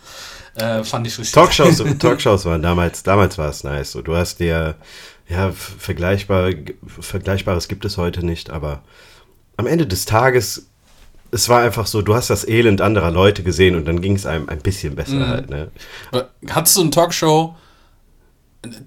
Äh, 0.55 0.83
fand 0.83 1.07
ich 1.07 1.17
richtig. 1.17 1.33
Talkshows, 1.33 1.83
Talkshows 1.99 2.45
waren 2.45 2.61
damals, 2.61 3.03
damals 3.03 3.37
war 3.37 3.49
es 3.49 3.63
nice. 3.65 3.91
So, 3.91 4.01
du 4.01 4.15
hast 4.15 4.39
dir, 4.39 4.75
ja, 5.27 5.51
vergleichbar, 5.51 6.51
Vergleichbares 6.99 7.67
gibt 7.67 7.83
es 7.85 7.97
heute 7.97 8.25
nicht, 8.25 8.49
aber 8.49 8.83
am 9.57 9.67
Ende 9.67 9.87
des 9.87 10.05
Tages, 10.05 10.67
es 11.33 11.49
war 11.49 11.61
einfach 11.61 11.87
so, 11.87 12.01
du 12.01 12.15
hast 12.15 12.29
das 12.29 12.47
Elend 12.47 12.79
anderer 12.81 13.11
Leute 13.11 13.43
gesehen 13.43 13.75
und 13.75 13.85
dann 13.85 14.01
ging 14.01 14.15
es 14.15 14.25
einem 14.25 14.47
ein 14.49 14.59
bisschen 14.59 14.95
besser 14.95 15.15
Mhm. 15.15 15.27
halt, 15.27 15.49
ne? 15.49 15.71
Hattest 16.49 16.77
du 16.77 16.81
ein 16.81 16.91
Talkshow 16.91 17.55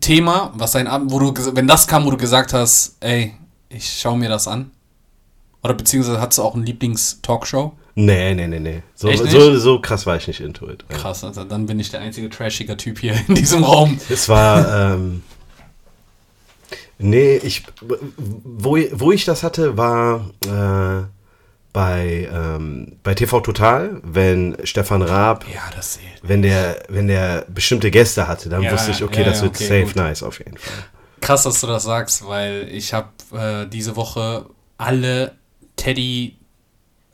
Thema, 0.00 0.52
was 0.54 0.72
dein 0.72 0.86
Abend, 0.86 1.10
wo 1.12 1.18
du, 1.18 1.34
wenn 1.54 1.66
das 1.66 1.86
kam, 1.86 2.06
wo 2.06 2.10
du 2.10 2.16
gesagt 2.16 2.54
hast, 2.54 2.96
ey, 3.00 3.34
ich 3.68 3.98
schaue 4.00 4.16
mir 4.16 4.28
das 4.30 4.48
an? 4.48 4.70
Oder 5.62 5.74
beziehungsweise 5.74 6.20
hattest 6.20 6.38
du 6.38 6.42
auch 6.44 6.54
ein 6.54 6.64
Lieblings-Talkshow? 6.64 7.72
Nee, 7.94 8.34
nee, 8.34 8.46
nee, 8.46 8.60
nee. 8.60 8.82
So, 8.94 9.10
so, 9.12 9.58
so 9.58 9.80
krass 9.80 10.06
war 10.06 10.16
ich 10.16 10.26
nicht 10.28 10.40
into 10.40 10.68
it. 10.70 10.84
Ja. 10.90 10.96
Krass, 10.96 11.24
also 11.24 11.44
dann 11.44 11.66
bin 11.66 11.80
ich 11.80 11.90
der 11.90 12.00
einzige 12.00 12.30
trashige 12.30 12.76
Typ 12.76 12.98
hier 13.00 13.14
in 13.28 13.34
diesem 13.34 13.64
Raum. 13.64 13.98
Es 14.08 14.28
war, 14.28 14.92
ähm, 14.94 15.22
nee, 16.98 17.36
ich, 17.36 17.64
wo, 17.80 18.78
wo 18.92 19.12
ich 19.12 19.24
das 19.24 19.42
hatte, 19.42 19.76
war 19.76 20.30
äh, 20.46 21.06
bei, 21.76 22.26
ähm, 22.32 22.96
bei 23.02 23.12
TV 23.14 23.40
Total, 23.40 24.00
wenn 24.02 24.56
Stefan 24.64 25.02
Raab, 25.02 25.44
Ja, 25.52 25.60
wenn 26.22 26.40
der, 26.40 26.82
wenn 26.88 27.06
der 27.06 27.44
bestimmte 27.50 27.90
Gäste 27.90 28.26
hatte, 28.26 28.48
dann 28.48 28.62
Ja, 28.62 28.72
wusste 28.72 28.92
ich, 28.92 29.04
okay, 29.04 29.18
ja, 29.20 29.26
das 29.26 29.42
wird 29.42 29.56
okay, 29.56 29.64
safe 29.64 29.82
gut. 29.82 29.96
nice 29.96 30.22
auf 30.22 30.38
jeden 30.38 30.56
Fall. 30.56 30.72
Krass, 31.20 31.42
dass 31.42 31.60
du 31.60 31.66
das 31.66 31.82
sagst, 31.82 32.26
weil 32.26 32.66
ich 32.72 32.94
habe 32.94 33.08
äh, 33.34 33.66
diese 33.68 33.94
Woche 33.94 34.46
alle 34.78 35.32
Teddy 35.76 36.38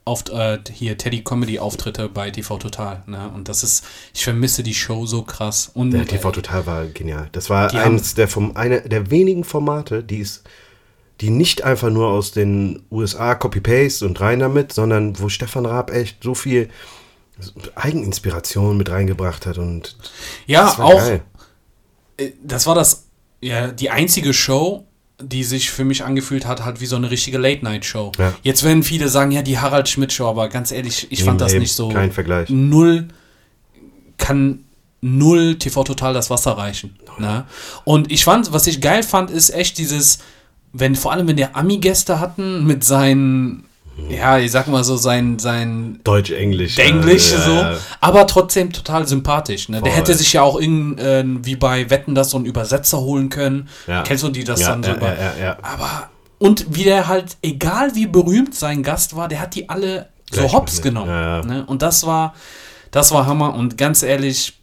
auf, 0.05 0.23
äh, 0.31 0.59
hier 0.71 0.97
Teddy 0.97 1.25
Comedy 1.25 1.59
Auftritte 1.59 2.07
bei 2.07 2.31
TV 2.31 2.57
Total, 2.57 3.03
ne? 3.05 3.29
Und 3.35 3.49
das 3.49 3.63
ist, 3.63 3.85
ich 4.13 4.23
vermisse 4.23 4.63
die 4.63 4.73
Show 4.73 5.05
so 5.05 5.23
krass. 5.23 5.71
Und 5.73 5.91
Der 5.91 6.05
TV 6.05 6.31
Total 6.31 6.65
war 6.65 6.85
genial. 6.85 7.27
Das 7.33 7.49
war 7.49 7.73
eines 7.73 8.15
der, 8.15 8.29
vom, 8.29 8.55
eine 8.55 8.79
der 8.79 9.11
wenigen 9.11 9.43
Formate, 9.43 10.05
die 10.05 10.21
es 10.21 10.41
die 11.23 11.29
nicht 11.29 11.63
einfach 11.63 11.89
nur 11.89 12.09
aus 12.09 12.33
den 12.33 12.83
USA 12.91 13.33
Copy-Paste 13.33 14.05
und 14.05 14.19
rein 14.19 14.39
damit, 14.39 14.73
sondern 14.73 15.17
wo 15.21 15.29
Stefan 15.29 15.65
Raab 15.65 15.89
echt 15.89 16.21
so 16.21 16.35
viel 16.35 16.67
Eigeninspiration 17.75 18.75
mit 18.75 18.89
reingebracht 18.89 19.45
hat 19.45 19.57
und 19.57 19.95
ja, 20.47 20.65
das 20.65 20.79
war 20.79 20.85
auch 20.85 20.97
geil. 20.97 21.21
äh, 22.17 22.31
das 22.43 22.67
war 22.67 22.75
das, 22.75 23.05
ja, 23.39 23.67
die 23.69 23.89
einzige 23.89 24.33
Show, 24.33 24.85
die 25.21 25.45
sich 25.45 25.71
für 25.71 25.85
mich 25.85 26.03
angefühlt 26.03 26.45
hat, 26.45 26.65
halt 26.65 26.81
wie 26.81 26.87
so 26.87 26.97
eine 26.97 27.09
richtige 27.09 27.37
Late-Night-Show. 27.37 28.11
Ja. 28.17 28.33
Jetzt 28.43 28.63
werden 28.63 28.83
viele 28.83 29.07
sagen, 29.07 29.31
ja, 29.31 29.43
die 29.43 29.59
Harald 29.59 29.87
Schmidt-Show, 29.87 30.27
aber 30.27 30.49
ganz 30.49 30.73
ehrlich, 30.73 31.07
ich 31.09 31.23
fand 31.23 31.39
Im 31.39 31.45
das 31.45 31.53
Leben 31.53 31.61
nicht 31.61 31.73
so. 31.73 31.87
Kein 31.87 32.11
Vergleich. 32.11 32.49
Null 32.49 33.07
kann 34.17 34.65
null 34.99 35.57
TV 35.57 35.85
Total 35.85 36.13
das 36.13 36.29
Wasser 36.29 36.57
reichen. 36.57 36.99
Ne? 37.17 37.45
Und 37.85 38.11
ich 38.11 38.25
fand, 38.25 38.51
was 38.51 38.67
ich 38.67 38.81
geil 38.81 39.03
fand, 39.03 39.31
ist 39.31 39.51
echt 39.51 39.77
dieses, 39.77 40.19
wenn, 40.73 40.95
vor 40.95 41.11
allem 41.11 41.27
wenn 41.27 41.37
der 41.37 41.55
Ami-Gäste 41.55 42.19
hatten 42.19 42.65
mit 42.65 42.83
seinen, 42.83 43.65
ja, 44.09 44.39
ich 44.39 44.51
sag 44.51 44.67
mal 44.67 44.83
so, 44.83 44.97
sein, 44.97 45.37
sein 45.39 45.99
Deutsch, 46.03 46.31
Englisch. 46.79 47.31
Äh, 47.31 47.37
so, 47.37 47.53
ja. 47.53 47.77
aber 48.01 48.25
trotzdem 48.27 48.73
total 48.73 49.07
sympathisch. 49.07 49.69
Ne? 49.69 49.81
Der 49.81 49.93
hätte 49.93 50.15
sich 50.15 50.33
ja 50.33 50.41
auch 50.41 50.59
irgend, 50.59 50.99
äh, 50.99 51.23
wie 51.25 51.55
bei 51.55 51.89
Wetten 51.91 52.15
das 52.15 52.31
so 52.31 52.37
einen 52.37 52.47
Übersetzer 52.47 52.99
holen 52.99 53.29
können. 53.29 53.69
Ja. 53.87 54.01
Kennst 54.01 54.23
du 54.23 54.29
die 54.29 54.43
das 54.43 54.61
Ja, 54.61 54.75
dann 54.75 54.83
so 54.83 54.89
ja. 54.91 55.57
Aber 55.61 56.09
und 56.39 56.75
wie 56.75 56.83
der 56.83 57.07
halt, 57.07 57.37
egal 57.41 57.95
wie 57.95 58.05
berühmt 58.05 58.53
sein 58.53 58.83
Gast 58.83 59.15
war, 59.15 59.29
der 59.29 59.39
hat 59.39 59.55
die 59.55 59.69
alle 59.69 60.09
so 60.29 60.41
Gleich 60.41 60.53
hops 60.53 60.75
mit, 60.75 60.83
genommen. 60.83 61.47
Ne? 61.47 61.63
Und 61.65 61.81
das 61.81 62.05
war, 62.05 62.33
das 62.91 63.11
war 63.11 63.27
Hammer. 63.27 63.53
Und 63.53 63.77
ganz 63.77 64.03
ehrlich, 64.03 64.59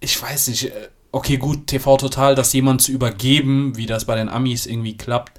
ich 0.00 0.20
weiß 0.20 0.48
nicht, 0.48 0.66
äh, 0.66 0.88
okay, 1.14 1.36
gut, 1.36 1.66
TV 1.66 1.96
Total, 1.96 2.34
das 2.34 2.52
jemand 2.52 2.82
zu 2.82 2.92
übergeben, 2.92 3.76
wie 3.76 3.86
das 3.86 4.04
bei 4.04 4.16
den 4.16 4.28
Amis 4.28 4.66
irgendwie 4.66 4.96
klappt. 4.96 5.32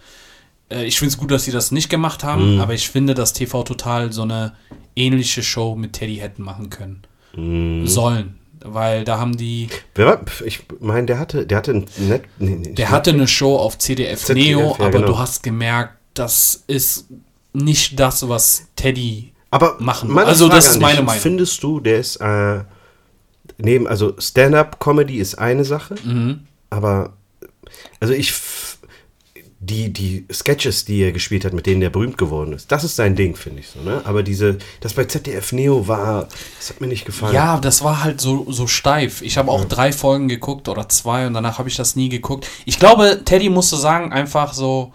Äh, 0.70 0.86
Ich 0.86 0.98
finde 1.00 1.10
es 1.13 1.17
gut, 1.17 1.32
dass 1.32 1.44
sie 1.44 1.51
das 1.51 1.72
nicht 1.72 1.89
gemacht 1.89 2.24
Mhm. 2.24 2.27
haben, 2.27 2.60
aber 2.62 2.74
ich 2.74 2.89
finde, 2.89 3.13
dass 3.13 3.34
TV 3.34 3.63
Total 3.63 4.12
so 4.12 4.24
eine 4.24 4.53
ähnliche 4.96 5.44
Show 5.44 5.75
mit 5.75 5.94
Teddy 5.94 6.15
hätten 6.17 6.44
machen 6.44 6.70
können. 6.70 7.01
Mhm. 7.36 7.86
Sollen. 7.88 8.39
Weil 8.67 9.03
da 9.03 9.20
haben 9.20 9.38
die, 9.38 9.67
ich 10.46 10.62
meine, 10.79 11.05
der 11.05 11.20
hatte, 11.20 11.46
der 11.46 11.58
hatte 11.60 11.72
ein 11.72 11.86
Net, 11.98 12.24
nee, 12.39 12.55
nee, 12.55 12.74
der 12.74 12.89
hatte 12.89 13.12
eine 13.12 13.27
Show 13.27 13.58
auf 13.58 13.77
CDF, 13.77 14.24
ZDF, 14.24 14.44
Neo, 14.44 14.60
ja, 14.79 14.86
aber 14.86 14.89
genau. 14.89 15.05
du 15.08 15.17
hast 15.20 15.44
gemerkt, 15.44 15.94
das 16.15 16.63
ist 16.65 17.05
nicht 17.53 18.00
das, 18.00 18.27
was 18.27 18.63
Teddy 18.75 19.34
aber 19.51 19.75
machen. 19.79 20.10
meine 20.12 20.27
Also, 20.27 20.46
Frage 20.48 20.55
das 20.55 20.70
ist 20.72 20.82
meine 20.82 21.03
Meinung. 21.03 21.22
Findest 21.22 21.62
du, 21.62 21.79
der 21.79 22.00
ist 22.00 22.15
äh, 22.15 22.62
neben, 23.58 23.88
also 23.88 24.14
Stand-up-Comedy 24.20 25.18
ist 25.18 25.36
eine 25.36 25.64
Sache, 25.66 25.96
Mhm. 26.04 26.42
aber 26.70 27.14
also 28.00 28.14
ich 28.14 28.34
die, 29.60 29.92
die 29.92 30.26
Sketches, 30.32 30.86
die 30.86 31.02
er 31.02 31.12
gespielt 31.12 31.44
hat, 31.44 31.54
mit 31.54 31.66
denen 31.66 31.82
der 31.82 31.90
berühmt 31.90 32.20
geworden 32.20 32.54
ist, 32.54 32.72
das 32.72 32.84
ist 32.84 32.96
sein 32.98 33.16
Ding, 33.16 33.36
finde 33.36 33.62
ich 33.62 33.70
so, 33.70 33.80
ne? 33.82 34.02
Aber 34.04 34.22
diese, 34.22 34.60
das 34.82 34.94
bei 34.94 35.06
ZDF 35.06 35.54
Neo 35.54 35.88
war, 35.88 36.28
das 36.60 36.70
hat 36.70 36.82
mir 36.82 36.88
nicht 36.88 37.06
gefallen. 37.06 37.34
Ja, 37.34 37.58
das 37.60 37.84
war 37.84 38.04
halt 38.04 38.22
so, 38.22 38.46
so 38.52 38.68
steif. 38.68 39.24
Ich 39.24 39.38
habe 39.38 39.50
auch 39.50 39.66
drei 39.66 39.92
Folgen 39.92 40.28
geguckt 40.28 40.68
oder 40.70 40.88
zwei 40.90 41.26
und 41.26 41.34
danach 41.34 41.58
habe 41.58 41.68
ich 41.68 41.76
das 41.76 41.96
nie 41.96 42.10
geguckt. 42.10 42.46
Ich 42.66 42.78
glaube, 42.78 43.22
Teddy 43.26 43.50
musste 43.50 43.76
sagen, 43.78 44.14
einfach 44.14 44.54
so, 44.54 44.94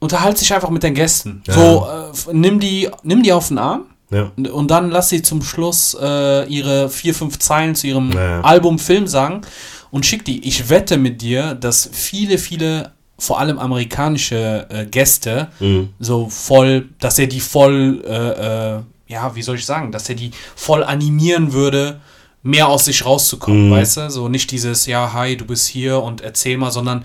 unterhalte 0.00 0.40
sich 0.40 0.52
einfach 0.52 0.70
mit 0.70 0.82
den 0.82 0.94
Gästen. 0.94 1.42
Ja. 1.46 1.54
So, 1.54 1.86
äh, 2.30 2.34
nimm, 2.34 2.58
die, 2.58 2.88
nimm 3.04 3.22
die 3.22 3.32
auf 3.32 3.46
den 3.48 3.58
Arm 3.58 3.84
Ja. 4.12 4.30
und 4.52 4.70
dann 4.70 4.90
lass 4.90 5.08
sie 5.08 5.22
zum 5.22 5.42
Schluss 5.42 5.96
äh, 6.00 6.44
ihre 6.46 6.88
vier, 6.90 7.14
fünf 7.14 7.38
Zeilen 7.38 7.74
zu 7.74 7.86
ihrem 7.86 8.12
Ja. 8.12 8.40
Album, 8.42 8.78
Film 8.78 9.06
sagen 9.06 9.42
und 9.90 10.04
schick 10.06 10.24
die. 10.24 10.46
Ich 10.46 10.68
wette 10.68 10.96
mit 10.98 11.22
dir, 11.22 11.54
dass 11.54 11.88
viele, 11.92 12.38
viele, 12.38 12.92
vor 13.18 13.38
allem 13.38 13.58
amerikanische 13.58 14.66
äh, 14.70 14.86
Gäste, 14.86 15.48
Mhm. 15.60 15.90
so 15.98 16.28
voll, 16.28 16.88
dass 16.98 17.18
er 17.18 17.26
die 17.26 17.40
voll, 17.40 18.02
äh, 18.06 18.76
äh, 18.76 18.80
ja, 19.08 19.34
wie 19.34 19.42
soll 19.42 19.56
ich 19.56 19.66
sagen, 19.66 19.92
dass 19.92 20.08
er 20.08 20.14
die 20.14 20.30
voll 20.56 20.82
animieren 20.84 21.52
würde, 21.52 22.00
mehr 22.42 22.66
aus 22.68 22.86
sich 22.86 23.04
rauszukommen, 23.04 23.68
Mhm. 23.68 23.72
weißt 23.72 23.96
du? 23.98 24.10
So 24.10 24.28
nicht 24.28 24.50
dieses, 24.50 24.86
ja, 24.86 25.12
hi, 25.12 25.36
du 25.36 25.44
bist 25.44 25.68
hier 25.68 26.02
und 26.02 26.20
erzähl 26.22 26.56
mal, 26.58 26.70
sondern, 26.72 27.04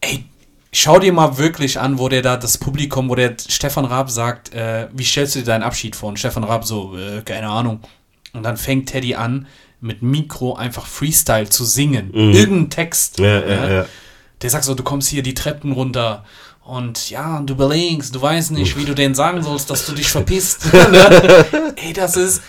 ey, 0.00 0.24
schau 0.72 0.98
dir 0.98 1.12
mal 1.12 1.38
wirklich 1.38 1.80
an, 1.80 1.98
wo 1.98 2.08
der 2.08 2.22
da 2.22 2.36
das 2.36 2.58
Publikum, 2.58 3.08
wo 3.08 3.14
der 3.14 3.36
Stefan 3.48 3.84
Raab 3.84 4.10
sagt, 4.10 4.52
äh, 4.52 4.88
wie 4.92 5.04
stellst 5.04 5.34
du 5.34 5.40
dir 5.40 5.46
deinen 5.46 5.62
Abschied 5.62 5.96
vor? 5.96 6.08
Und 6.10 6.18
Stefan 6.18 6.44
Raab 6.44 6.64
so, 6.64 6.96
äh, 6.96 7.22
keine 7.22 7.48
Ahnung. 7.48 7.80
Und 8.32 8.42
dann 8.42 8.56
fängt 8.56 8.88
Teddy 8.88 9.14
an, 9.14 9.46
mit 9.80 10.02
Mikro 10.02 10.54
einfach 10.54 10.86
Freestyle 10.86 11.48
zu 11.48 11.64
singen. 11.64 12.12
Irgendein 12.12 12.70
Text. 12.70 13.18
Mhm. 13.18 13.24
Ja, 13.24 13.46
ja, 13.46 13.70
ja. 13.70 13.86
Der 14.42 14.50
sagt 14.50 14.64
so, 14.64 14.74
du 14.74 14.82
kommst 14.82 15.08
hier 15.08 15.22
die 15.22 15.34
Treppen 15.34 15.72
runter 15.72 16.24
und 16.66 17.10
ja, 17.10 17.40
du 17.40 17.54
überlegst, 17.54 18.14
du 18.14 18.20
weißt 18.20 18.50
nicht, 18.50 18.76
wie 18.76 18.84
du 18.84 18.94
denen 18.94 19.14
sagen 19.14 19.40
sollst, 19.42 19.70
dass 19.70 19.86
du 19.86 19.92
dich 19.92 20.08
verpisst. 20.08 20.66
Ne? 20.72 21.74
Ey, 21.76 21.92
das 21.92 22.16
ist. 22.16 22.42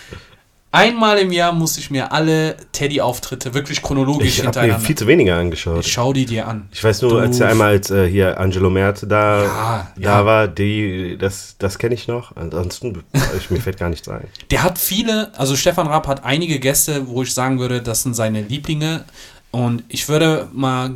Einmal 0.71 1.17
im 1.19 1.31
Jahr 1.31 1.53
muss 1.53 1.77
ich 1.77 1.89
mir 1.89 2.11
alle 2.11 2.57
Teddy-Auftritte 2.73 3.53
wirklich 3.53 3.81
chronologisch 3.81 4.27
Ich 4.27 4.37
habe 4.39 4.43
mir 4.47 4.51
hintereinander. 4.51 4.85
viel 4.85 4.95
zu 4.97 5.07
weniger 5.07 5.37
angeschut. 5.37 5.85
Schau 5.85 6.11
die 6.13 6.25
dir 6.25 6.47
an. 6.47 6.67
Ich 6.73 6.83
weiß 6.83 7.01
nur, 7.03 7.11
Du- 7.11 7.17
als 7.19 7.39
er 7.39 7.49
einmal 7.49 7.69
als 7.69 7.89
äh, 7.89 8.07
hier 8.09 8.37
Angelo 8.39 8.69
Merte 8.69 9.07
da, 9.07 9.43
Ja, 9.43 9.91
da 9.95 10.01
ja. 10.01 10.25
war, 10.25 10.47
die, 10.49 11.17
das, 11.17 11.55
das 11.57 11.79
kenne 11.79 11.95
ich 11.95 12.07
noch. 12.07 12.35
Ansonsten, 12.35 13.01
ich, 13.37 13.49
mir 13.49 13.61
fällt 13.61 13.77
gar 13.79 13.89
nichts 13.89 14.07
ein. 14.09 14.27
Der 14.51 14.61
hat 14.61 14.77
viele, 14.77 15.31
also 15.37 15.55
Stefan 15.55 15.87
Raab 15.87 16.05
hat 16.07 16.25
einige 16.25 16.59
Gäste, 16.59 17.07
wo 17.07 17.23
ich 17.23 17.33
sagen 17.33 17.59
würde, 17.59 17.81
das 17.81 18.03
sind 18.03 18.13
seine 18.13 18.41
Lieblinge. 18.41 19.05
Und 19.51 19.83
ich 19.87 20.09
würde 20.09 20.47
mal 20.51 20.95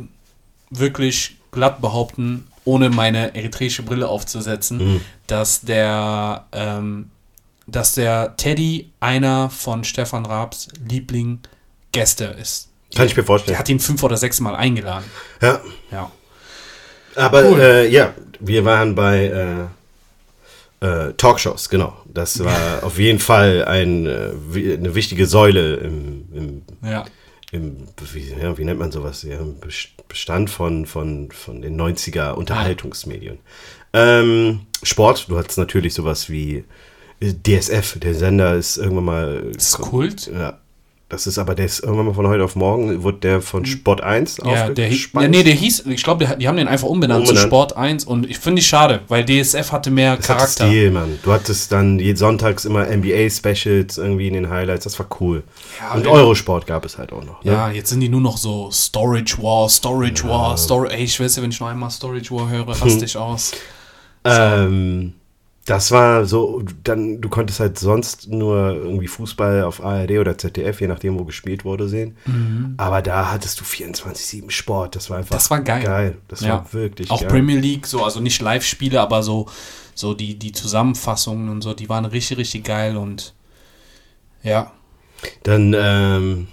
wirklich 0.70 1.36
glatt 1.50 1.80
behaupten, 1.80 2.46
ohne 2.64 2.90
meine 2.90 3.34
eritreische 3.34 3.82
Brille 3.82 4.06
aufzusetzen, 4.08 5.00
dass 5.26 5.62
der, 5.62 6.44
ähm, 6.52 7.08
dass 7.66 7.94
der 7.94 8.36
Teddy 8.36 8.90
einer 9.00 9.50
von 9.50 9.84
Stefan 9.84 10.26
Raabs 10.26 10.68
Liebling-Gäste 10.88 12.24
ist. 12.40 12.68
Kann 12.94 13.06
ich 13.06 13.16
mir 13.16 13.24
vorstellen. 13.24 13.58
hat 13.58 13.68
ihn 13.68 13.80
fünf 13.80 14.02
oder 14.02 14.16
sechs 14.16 14.40
Mal 14.40 14.54
eingeladen. 14.54 15.04
Ja, 15.40 15.60
Ja. 15.90 16.10
aber 17.16 17.44
Cool. 17.50 17.60
äh, 17.60 17.88
ja, 17.88 18.14
wir 18.40 18.64
waren 18.64 18.94
bei 18.94 19.70
äh, 20.80 20.86
äh, 20.86 21.12
Talkshows, 21.14 21.68
genau. 21.70 21.96
Das 22.06 22.42
war 22.44 22.82
auf 22.82 22.98
jeden 22.98 23.18
Fall 23.18 23.64
ein, 23.64 24.06
äh, 24.06 24.32
eine 24.74 24.94
wichtige 24.94 25.26
Säule 25.26 25.76
im, 25.76 26.28
im, 26.34 26.62
Ja. 26.86 27.04
im 27.50 27.86
wie, 28.12 28.34
ja, 28.38 28.58
wie 28.58 28.64
nennt 28.64 28.78
man 28.80 28.92
sowas? 28.92 29.22
Ja, 29.22 29.38
Bestand 30.08 30.50
von, 30.50 30.84
von, 30.84 31.30
von 31.30 31.62
den 31.62 31.80
90er 31.80 32.32
Unterhaltungsmedien. 32.32 33.38
Ähm, 33.94 34.66
Sport, 34.82 35.26
du 35.28 35.38
hattest 35.38 35.56
natürlich 35.58 35.94
sowas 35.94 36.28
wie 36.28 36.56
äh, 36.58 36.64
DSF, 37.22 37.98
der 38.00 38.14
Sender 38.14 38.54
ist 38.54 38.76
irgendwann 38.76 39.04
mal. 39.04 39.50
Das 39.54 39.68
ist 39.68 39.78
Kult. 39.78 40.30
Ja. 40.32 40.58
Das 41.12 41.26
ist 41.26 41.36
aber, 41.36 41.54
der 41.54 41.66
ist 41.66 41.80
irgendwann 41.80 42.06
mal 42.06 42.14
von 42.14 42.26
heute 42.26 42.42
auf 42.42 42.56
morgen, 42.56 43.02
wurde 43.02 43.18
der 43.18 43.42
von 43.42 43.66
Sport 43.66 44.00
1 44.00 44.38
Hm. 44.38 44.50
Ja, 44.50 44.70
der 44.70 44.88
ja, 44.88 45.28
nee, 45.28 45.42
der 45.42 45.52
hieß, 45.52 45.84
ich 45.84 46.02
glaube, 46.02 46.26
die 46.38 46.48
haben 46.48 46.56
den 46.56 46.68
einfach 46.68 46.88
umbenannt, 46.88 47.26
zu 47.26 47.32
Umbenannt. 47.32 47.48
Sport 47.48 47.76
1 47.76 48.04
und 48.06 48.30
ich 48.30 48.38
finde 48.38 48.60
ich 48.60 48.66
schade, 48.66 49.00
weil 49.08 49.22
DSF 49.26 49.72
hatte 49.72 49.90
mehr 49.90 50.16
Das 50.16 50.26
Charakter. 50.26 50.66
Stil, 50.68 50.90
Mann. 50.90 51.18
Du 51.22 51.30
hattest 51.30 51.70
dann 51.70 51.98
jeden 51.98 52.16
sonntags 52.16 52.64
immer 52.64 52.86
NBA-Specials 52.86 53.98
irgendwie 53.98 54.28
in 54.28 54.32
den 54.32 54.48
Highlights. 54.48 54.84
Das 54.84 54.98
war 54.98 55.06
cool. 55.20 55.42
Ja, 55.80 55.92
Und 55.96 56.06
Eurosport 56.06 56.66
gab 56.66 56.86
es 56.86 56.96
halt 56.96 57.12
auch 57.12 57.22
noch. 57.22 57.44
Ne? 57.44 57.52
Ja, 57.52 57.70
jetzt 57.70 57.90
sind 57.90 58.00
die 58.00 58.08
nur 58.08 58.22
noch 58.22 58.38
so 58.38 58.70
Storage 58.70 59.36
War, 59.42 59.68
Storage 59.68 60.24
War, 60.26 60.56
Storage. 60.56 60.94
Ey, 60.94 61.04
ich 61.04 61.20
weiß 61.20 61.36
ja, 61.36 61.42
wenn 61.42 61.50
ich 61.50 61.60
noch 61.60 61.68
einmal 61.68 61.90
Storage 61.90 62.30
War 62.30 62.48
höre, 62.48 62.66
raste 62.68 63.04
ich 63.04 63.18
aus. 63.18 63.52
Ähm, 64.24 65.12
das 65.64 65.92
war 65.92 66.24
so, 66.24 66.62
dann, 66.82 67.20
du 67.20 67.28
konntest 67.28 67.60
halt 67.60 67.78
sonst 67.78 68.28
nur 68.28 68.72
irgendwie 68.74 69.06
Fußball 69.06 69.62
auf 69.62 69.82
ARD 69.82 70.12
oder 70.18 70.36
ZDF, 70.36 70.80
je 70.80 70.88
nachdem, 70.88 71.18
wo 71.18 71.24
gespielt 71.24 71.64
wurde, 71.64 71.88
sehen. 71.88 72.16
Mhm. 72.26 72.74
Aber 72.78 73.00
da 73.00 73.30
hattest 73.30 73.60
du 73.60 73.64
24-7 73.64 74.50
Sport. 74.50 74.96
Das 74.96 75.08
war 75.08 75.18
einfach 75.18 75.36
Das 75.36 75.50
war 75.50 75.60
geil. 75.60 76.16
Das 76.26 76.40
Ja. 76.40 76.48
war 76.54 76.72
wirklich 76.72 77.10
Auch 77.10 77.20
geil. 77.20 77.28
Premier 77.30 77.60
League, 77.60 77.86
so, 77.86 78.02
also 78.02 78.20
nicht 78.20 78.42
Live-Spiele, 78.42 79.00
aber 79.00 79.22
so, 79.22 79.46
so 79.94 80.14
die, 80.14 80.36
die 80.36 80.50
Zusammenfassungen 80.52 81.48
und 81.48 81.62
so, 81.62 81.74
die 81.74 81.88
waren 81.88 82.06
richtig, 82.06 82.38
richtig 82.38 82.64
geil 82.64 82.96
und 82.96 83.34
ja. 84.42 84.72
Dann 85.44 85.74
ähm, 85.78 86.48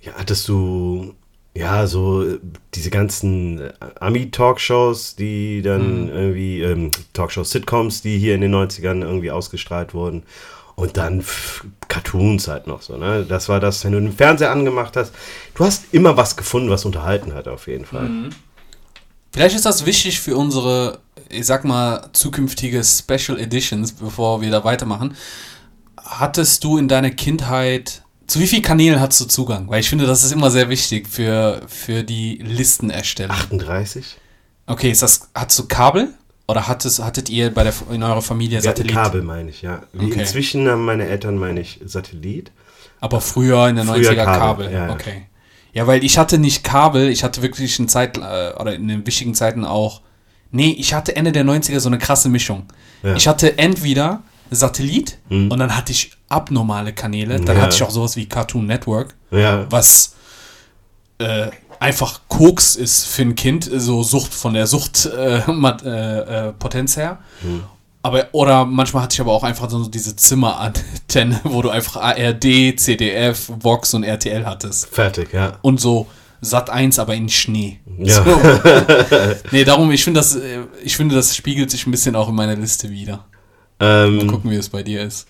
ja, 0.00 0.12
hattest 0.16 0.48
du 0.48 1.14
ja 1.54 1.86
so 1.86 2.24
äh, 2.24 2.38
diese 2.74 2.90
ganzen 2.90 3.60
äh, 3.60 3.72
Ami-Talkshows, 4.00 5.16
die 5.16 5.62
dann 5.62 6.08
irgendwie, 6.08 6.62
ähm, 6.62 6.90
Talkshows, 7.12 7.50
Sitcoms, 7.50 8.02
die 8.02 8.18
hier 8.18 8.34
in 8.34 8.40
den 8.40 8.54
90ern 8.54 9.02
irgendwie 9.02 9.30
ausgestrahlt 9.30 9.94
wurden. 9.94 10.22
Und 10.74 10.96
dann 10.96 11.20
pff, 11.20 11.66
Cartoons 11.88 12.48
halt 12.48 12.66
noch 12.66 12.80
so, 12.80 12.96
ne? 12.96 13.26
Das 13.28 13.48
war 13.50 13.60
das, 13.60 13.84
wenn 13.84 13.92
du 13.92 14.00
den 14.00 14.12
Fernseher 14.12 14.50
angemacht 14.50 14.96
hast. 14.96 15.12
Du 15.54 15.64
hast 15.64 15.84
immer 15.92 16.16
was 16.16 16.36
gefunden, 16.36 16.70
was 16.70 16.86
unterhalten 16.86 17.34
hat, 17.34 17.46
auf 17.46 17.66
jeden 17.66 17.84
Fall. 17.84 18.08
Vielleicht 19.32 19.54
ist 19.54 19.66
das 19.66 19.84
wichtig 19.84 20.20
für 20.20 20.36
unsere, 20.36 20.98
ich 21.28 21.44
sag 21.44 21.64
mal, 21.64 22.08
zukünftige 22.12 22.82
Special 22.82 23.38
Editions, 23.38 23.92
bevor 23.92 24.40
wir 24.40 24.50
da 24.50 24.64
weitermachen. 24.64 25.14
Hattest 25.98 26.64
du 26.64 26.78
in 26.78 26.88
deiner 26.88 27.10
Kindheit, 27.10 28.01
zu 28.26 28.40
wie 28.40 28.46
vielen 28.46 28.62
Kanälen 28.62 29.00
hattest 29.00 29.20
du 29.20 29.24
Zugang? 29.26 29.68
Weil 29.68 29.80
ich 29.80 29.88
finde, 29.88 30.06
das 30.06 30.22
ist 30.24 30.32
immer 30.32 30.50
sehr 30.50 30.68
wichtig 30.68 31.08
für, 31.08 31.62
für 31.66 32.02
die 32.02 32.36
Listenerstellung. 32.36 33.36
38? 33.36 34.16
Okay, 34.66 34.90
ist 34.90 35.02
das, 35.02 35.28
hattest 35.34 35.58
du 35.58 35.66
Kabel? 35.68 36.08
Oder 36.48 36.66
hattest, 36.68 37.02
hattet 37.02 37.30
ihr 37.30 37.52
bei 37.54 37.62
der, 37.64 37.72
in 37.90 38.02
eurer 38.02 38.20
Familie 38.22 38.60
Satellit? 38.60 38.92
Kabel, 38.92 39.22
meine 39.22 39.50
ich, 39.50 39.62
ja. 39.62 39.82
Okay. 39.96 40.20
Inzwischen 40.20 40.68
haben 40.68 40.84
meine 40.84 41.06
Eltern, 41.06 41.38
meine 41.38 41.60
ich, 41.60 41.80
Satellit. 41.84 42.50
Aber 43.00 43.20
früher 43.20 43.68
in 43.68 43.76
den 43.76 43.86
Früher 43.86 44.10
90er 44.12 44.24
Kabel. 44.24 44.38
Kabel, 44.66 44.72
ja, 44.72 44.86
ja. 44.88 44.92
Okay. 44.92 45.26
Ja, 45.72 45.86
weil 45.86 46.04
ich 46.04 46.18
hatte 46.18 46.38
nicht 46.38 46.64
Kabel, 46.64 47.08
ich 47.08 47.24
hatte 47.24 47.42
wirklich 47.42 47.78
in 47.78 47.88
Zeit, 47.88 48.18
äh, 48.18 48.52
oder 48.58 48.74
in 48.74 48.88
den 48.88 49.06
wichtigen 49.06 49.34
Zeiten 49.34 49.64
auch. 49.64 50.02
Nee, 50.50 50.76
ich 50.78 50.92
hatte 50.92 51.16
Ende 51.16 51.32
der 51.32 51.44
90er 51.44 51.80
so 51.80 51.88
eine 51.88 51.98
krasse 51.98 52.28
Mischung. 52.28 52.64
Ja. 53.02 53.14
Ich 53.16 53.26
hatte 53.26 53.56
entweder 53.58 54.22
Satellit 54.50 55.18
Mhm. 55.30 55.50
und 55.50 55.58
dann 55.58 55.74
hatte 55.76 55.92
ich 55.92 56.12
abnormale 56.32 56.92
Kanäle. 56.92 57.40
Dann 57.40 57.56
Ja. 57.56 57.62
hatte 57.62 57.76
ich 57.76 57.82
auch 57.82 57.90
sowas 57.90 58.16
wie 58.16 58.26
Cartoon 58.26 58.66
Network, 58.66 59.14
Ja, 59.30 59.66
was 59.70 60.14
äh, 61.18 61.48
einfach 61.78 62.20
Koks 62.28 62.76
ist 62.76 63.06
für 63.06 63.22
ein 63.22 63.34
Kind, 63.34 63.68
so 63.72 64.02
Sucht 64.02 64.32
von 64.34 64.54
der 64.54 64.66
Suchtpotenz 64.66 65.82
äh, 65.84 65.88
äh, 65.88 66.48
äh, 66.48 66.52
Potenz 66.52 66.96
her. 66.96 67.18
Mhm. 67.42 67.64
Aber, 68.04 68.26
oder 68.32 68.64
manchmal 68.64 69.04
hatte 69.04 69.14
ich 69.14 69.20
aber 69.20 69.32
auch 69.32 69.44
einfach 69.44 69.70
so 69.70 69.86
diese 69.86 70.16
Zimmerantenne, 70.16 71.40
wo 71.44 71.62
du 71.62 71.70
einfach 71.70 71.96
ARD, 71.96 72.74
CDF, 72.76 73.50
Vox 73.60 73.94
und 73.94 74.02
RTL 74.02 74.44
hattest. 74.44 74.86
fertig, 74.88 75.32
ja. 75.32 75.58
Und 75.62 75.80
so 75.80 76.06
Sat 76.44 76.70
1, 76.70 76.98
aber 76.98 77.14
in 77.14 77.28
Schnee. 77.28 77.78
Ja. 77.98 78.14
So. 78.24 78.24
nee, 79.52 79.62
darum, 79.62 79.92
ich 79.92 80.02
finde, 80.02 80.18
das, 80.18 80.34
äh, 80.34 80.58
ich 80.82 80.96
finde, 80.96 81.14
das 81.14 81.36
spiegelt 81.36 81.70
sich 81.70 81.86
ein 81.86 81.92
bisschen 81.92 82.16
auch 82.16 82.28
in 82.28 82.34
meiner 82.34 82.56
Liste 82.56 82.90
wieder. 82.90 83.26
Mal 83.78 84.08
Ähm, 84.08 84.26
gucken, 84.26 84.50
wie 84.50 84.56
es 84.56 84.68
bei 84.68 84.82
dir 84.82 85.02
ist. 85.04 85.28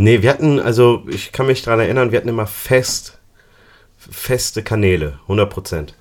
Nee, 0.00 0.22
wir 0.22 0.30
hatten, 0.30 0.60
also 0.60 1.02
ich 1.08 1.32
kann 1.32 1.46
mich 1.46 1.62
daran 1.62 1.80
erinnern, 1.80 2.12
wir 2.12 2.18
hatten 2.18 2.28
immer 2.28 2.46
fest, 2.46 3.18
feste 3.98 4.62
Kanäle, 4.62 5.18
100 5.22 5.50
Prozent. 5.50 5.94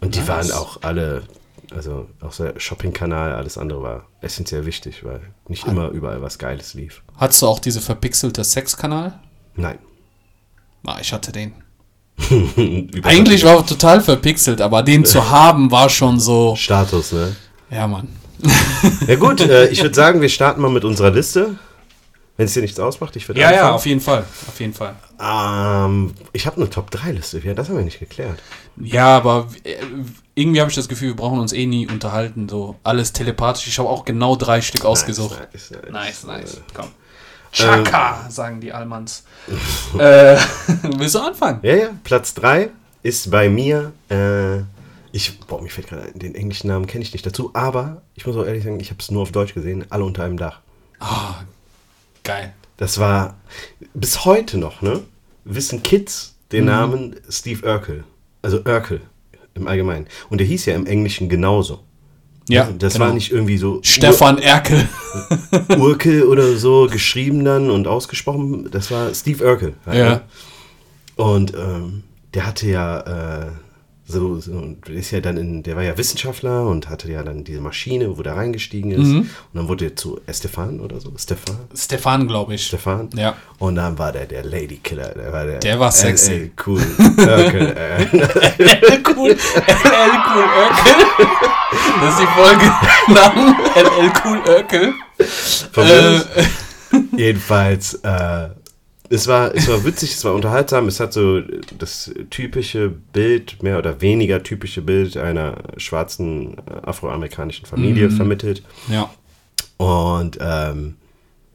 Und 0.00 0.14
die 0.14 0.20
Nice. 0.20 0.28
waren 0.28 0.52
auch 0.52 0.78
alle, 0.80 1.24
also 1.70 2.08
auch 2.22 2.34
der 2.34 2.58
Shopping-Kanal, 2.58 3.32
alles 3.34 3.58
andere 3.58 3.82
war 3.82 4.06
essentiell 4.22 4.64
wichtig, 4.64 5.04
weil 5.04 5.20
nicht 5.48 5.66
Ah. 5.66 5.70
immer 5.70 5.88
überall 5.90 6.22
was 6.22 6.38
Geiles 6.38 6.72
lief. 6.72 7.02
Hattest 7.18 7.42
du 7.42 7.46
auch 7.46 7.58
diese 7.58 7.82
verpixelte 7.82 8.42
Sexkanal? 8.42 9.20
Nein. 9.54 9.78
Ah, 10.86 10.96
ich 10.98 11.12
hatte 11.12 11.30
den. 11.30 11.52
Eigentlich 13.02 13.44
war 13.44 13.56
er 13.56 13.66
total 13.66 14.00
verpixelt, 14.00 14.62
aber 14.62 14.82
den 14.82 15.04
zu 15.04 15.28
haben 15.30 15.70
war 15.70 15.90
schon 15.90 16.18
so. 16.18 16.56
Status, 16.56 17.12
ne? 17.12 17.36
Ja, 17.70 17.86
Mann. 17.86 18.08
Ja 19.06 19.16
gut, 19.16 19.42
äh, 19.42 19.68
ich 19.68 19.82
würde 19.82 19.94
sagen, 19.94 20.22
wir 20.22 20.30
starten 20.30 20.62
mal 20.62 20.70
mit 20.70 20.84
unserer 20.86 21.10
Liste. 21.10 21.56
Wenn 22.40 22.46
es 22.46 22.54
dir 22.54 22.62
nichts 22.62 22.80
ausmacht, 22.80 23.14
ich 23.16 23.28
würde 23.28 23.38
Ja, 23.38 23.50
ja, 23.50 23.56
anfangen. 23.58 23.74
auf 23.74 23.84
jeden 23.84 24.00
Fall. 24.00 24.24
Auf 24.48 24.58
jeden 24.60 24.72
Fall. 24.72 24.94
Ähm, 25.20 26.14
ich 26.32 26.46
habe 26.46 26.56
eine 26.56 26.70
Top-3-Liste. 26.70 27.38
Ja, 27.40 27.52
das 27.52 27.68
haben 27.68 27.76
wir 27.76 27.84
nicht 27.84 27.98
geklärt. 27.98 28.38
Ja, 28.78 29.14
aber 29.18 29.48
äh, 29.62 29.76
irgendwie 30.34 30.60
habe 30.60 30.70
ich 30.70 30.74
das 30.74 30.88
Gefühl, 30.88 31.08
wir 31.08 31.16
brauchen 31.16 31.38
uns 31.38 31.52
eh 31.52 31.66
nie 31.66 31.86
unterhalten. 31.86 32.48
So 32.48 32.76
alles 32.82 33.12
telepathisch. 33.12 33.66
Ich 33.66 33.78
habe 33.78 33.90
auch 33.90 34.06
genau 34.06 34.36
drei 34.36 34.62
Stück 34.62 34.86
ausgesucht. 34.86 35.38
Nice, 35.52 35.70
nice, 35.70 35.92
Nice, 35.92 36.24
nice. 36.24 36.60
Komm. 36.72 36.86
Ähm, 36.86 36.92
Chaka, 37.52 38.24
sagen 38.30 38.58
die 38.62 38.72
Almans. 38.72 39.24
äh, 39.98 40.38
willst 40.96 41.16
du 41.16 41.18
anfangen? 41.18 41.58
Ja, 41.60 41.74
ja, 41.74 41.88
Platz 42.04 42.32
3 42.32 42.70
ist 43.02 43.30
bei 43.30 43.50
mir, 43.50 43.92
äh, 44.08 44.60
ich, 45.12 45.38
boah, 45.40 45.60
mir 45.60 45.68
fällt 45.68 45.88
gerade 45.88 46.10
den 46.14 46.34
englischen 46.34 46.68
Namen 46.68 46.86
kenne 46.86 47.02
ich 47.04 47.12
nicht 47.12 47.26
dazu, 47.26 47.50
aber 47.52 48.00
ich 48.14 48.24
muss 48.26 48.34
auch 48.36 48.46
ehrlich 48.46 48.64
sagen, 48.64 48.80
ich 48.80 48.88
habe 48.88 49.00
es 49.00 49.10
nur 49.10 49.20
auf 49.20 49.32
Deutsch 49.32 49.52
gesehen, 49.52 49.84
alle 49.90 50.04
unter 50.04 50.24
einem 50.24 50.38
Dach. 50.38 50.60
Ah, 51.00 51.34
geil. 52.24 52.52
Das 52.76 52.98
war 52.98 53.36
bis 53.94 54.24
heute 54.24 54.58
noch, 54.58 54.82
ne? 54.82 55.00
Wissen 55.44 55.82
Kids 55.82 56.36
den 56.52 56.64
Mhm. 56.64 56.70
Namen 56.70 57.16
Steve 57.28 57.66
Urkel. 57.66 58.04
Also 58.42 58.58
Urkel 58.64 59.00
im 59.54 59.66
Allgemeinen. 59.68 60.06
Und 60.30 60.38
der 60.38 60.46
hieß 60.46 60.66
ja 60.66 60.74
im 60.74 60.86
Englischen 60.86 61.28
genauso. 61.28 61.80
Ja, 62.48 62.68
Das 62.76 62.94
genau. 62.94 63.06
war 63.06 63.12
nicht 63.14 63.30
irgendwie 63.30 63.58
so 63.58 63.80
Stefan 63.82 64.38
Erkel. 64.38 64.88
Ur 65.70 65.78
Urkel 65.78 66.24
oder 66.24 66.56
so 66.56 66.88
geschrieben 66.90 67.44
dann 67.44 67.70
und 67.70 67.86
ausgesprochen. 67.86 68.68
Das 68.70 68.90
war 68.90 69.14
Steve 69.14 69.44
Urkel. 69.44 69.74
halt, 69.86 69.98
Ja. 69.98 70.08
ne? 70.10 70.20
Und 71.16 71.52
ähm, 71.54 72.02
der 72.34 72.46
hatte 72.46 72.68
ja 72.68 73.00
äh, 73.46 73.50
so, 74.10 74.40
so 74.40 74.60
der 74.86 74.94
ist 74.94 75.10
ja 75.10 75.20
dann 75.20 75.36
in, 75.36 75.62
der 75.62 75.76
war 75.76 75.82
ja 75.82 75.96
Wissenschaftler 75.96 76.66
und 76.66 76.88
hatte 76.88 77.10
ja 77.10 77.22
dann 77.22 77.44
diese 77.44 77.60
Maschine, 77.60 78.16
wo 78.18 78.22
der 78.22 78.36
reingestiegen 78.36 78.90
ist. 78.90 79.06
Mhm. 79.06 79.18
Und 79.18 79.30
dann 79.54 79.68
wurde 79.68 79.86
er 79.86 79.96
zu 79.96 80.20
Estefan 80.26 80.80
oder 80.80 81.00
so. 81.00 81.12
Stefan? 81.16 81.56
Stefan, 81.74 82.26
glaube 82.28 82.54
ich. 82.54 82.66
Stefan? 82.66 83.08
Ja. 83.14 83.36
Und 83.58 83.76
dann 83.76 83.98
war 83.98 84.12
der 84.12 84.26
der 84.26 84.44
Ladykiller. 84.44 85.08
Der 85.14 85.32
war, 85.32 85.44
der, 85.44 85.58
Der 85.58 85.80
war 85.80 85.92
sexy. 85.92 86.32
LL 86.32 86.50
cool. 86.66 86.80
Urkel, 86.98 87.76
äh. 87.76 88.02
LL 88.58 89.02
Cool, 89.16 89.30
LL 89.30 90.16
Cool 90.26 90.44
Urkel. 90.60 91.26
Das 92.00 92.14
ist 92.14 92.20
die 92.20 92.26
Folge 92.34 92.72
LL 93.76 94.12
Cool 94.24 94.38
Urkel. 94.48 94.94
Äh. 95.76 96.20
Jedenfalls, 97.16 97.94
äh, 98.02 98.48
es 99.10 99.26
war, 99.26 99.54
es 99.54 99.68
war 99.68 99.84
witzig, 99.84 100.12
es 100.12 100.24
war 100.24 100.34
unterhaltsam, 100.34 100.86
es 100.86 101.00
hat 101.00 101.12
so 101.12 101.40
das 101.78 102.12
typische 102.30 102.88
Bild, 102.88 103.62
mehr 103.62 103.78
oder 103.78 104.00
weniger 104.00 104.42
typische 104.42 104.82
Bild 104.82 105.16
einer 105.16 105.56
schwarzen 105.76 106.56
äh, 106.58 106.86
afroamerikanischen 106.86 107.66
Familie 107.66 108.08
Mhm. 108.08 108.16
vermittelt 108.16 108.62
ja. 108.88 109.10
und 109.78 110.38
ähm, 110.40 110.94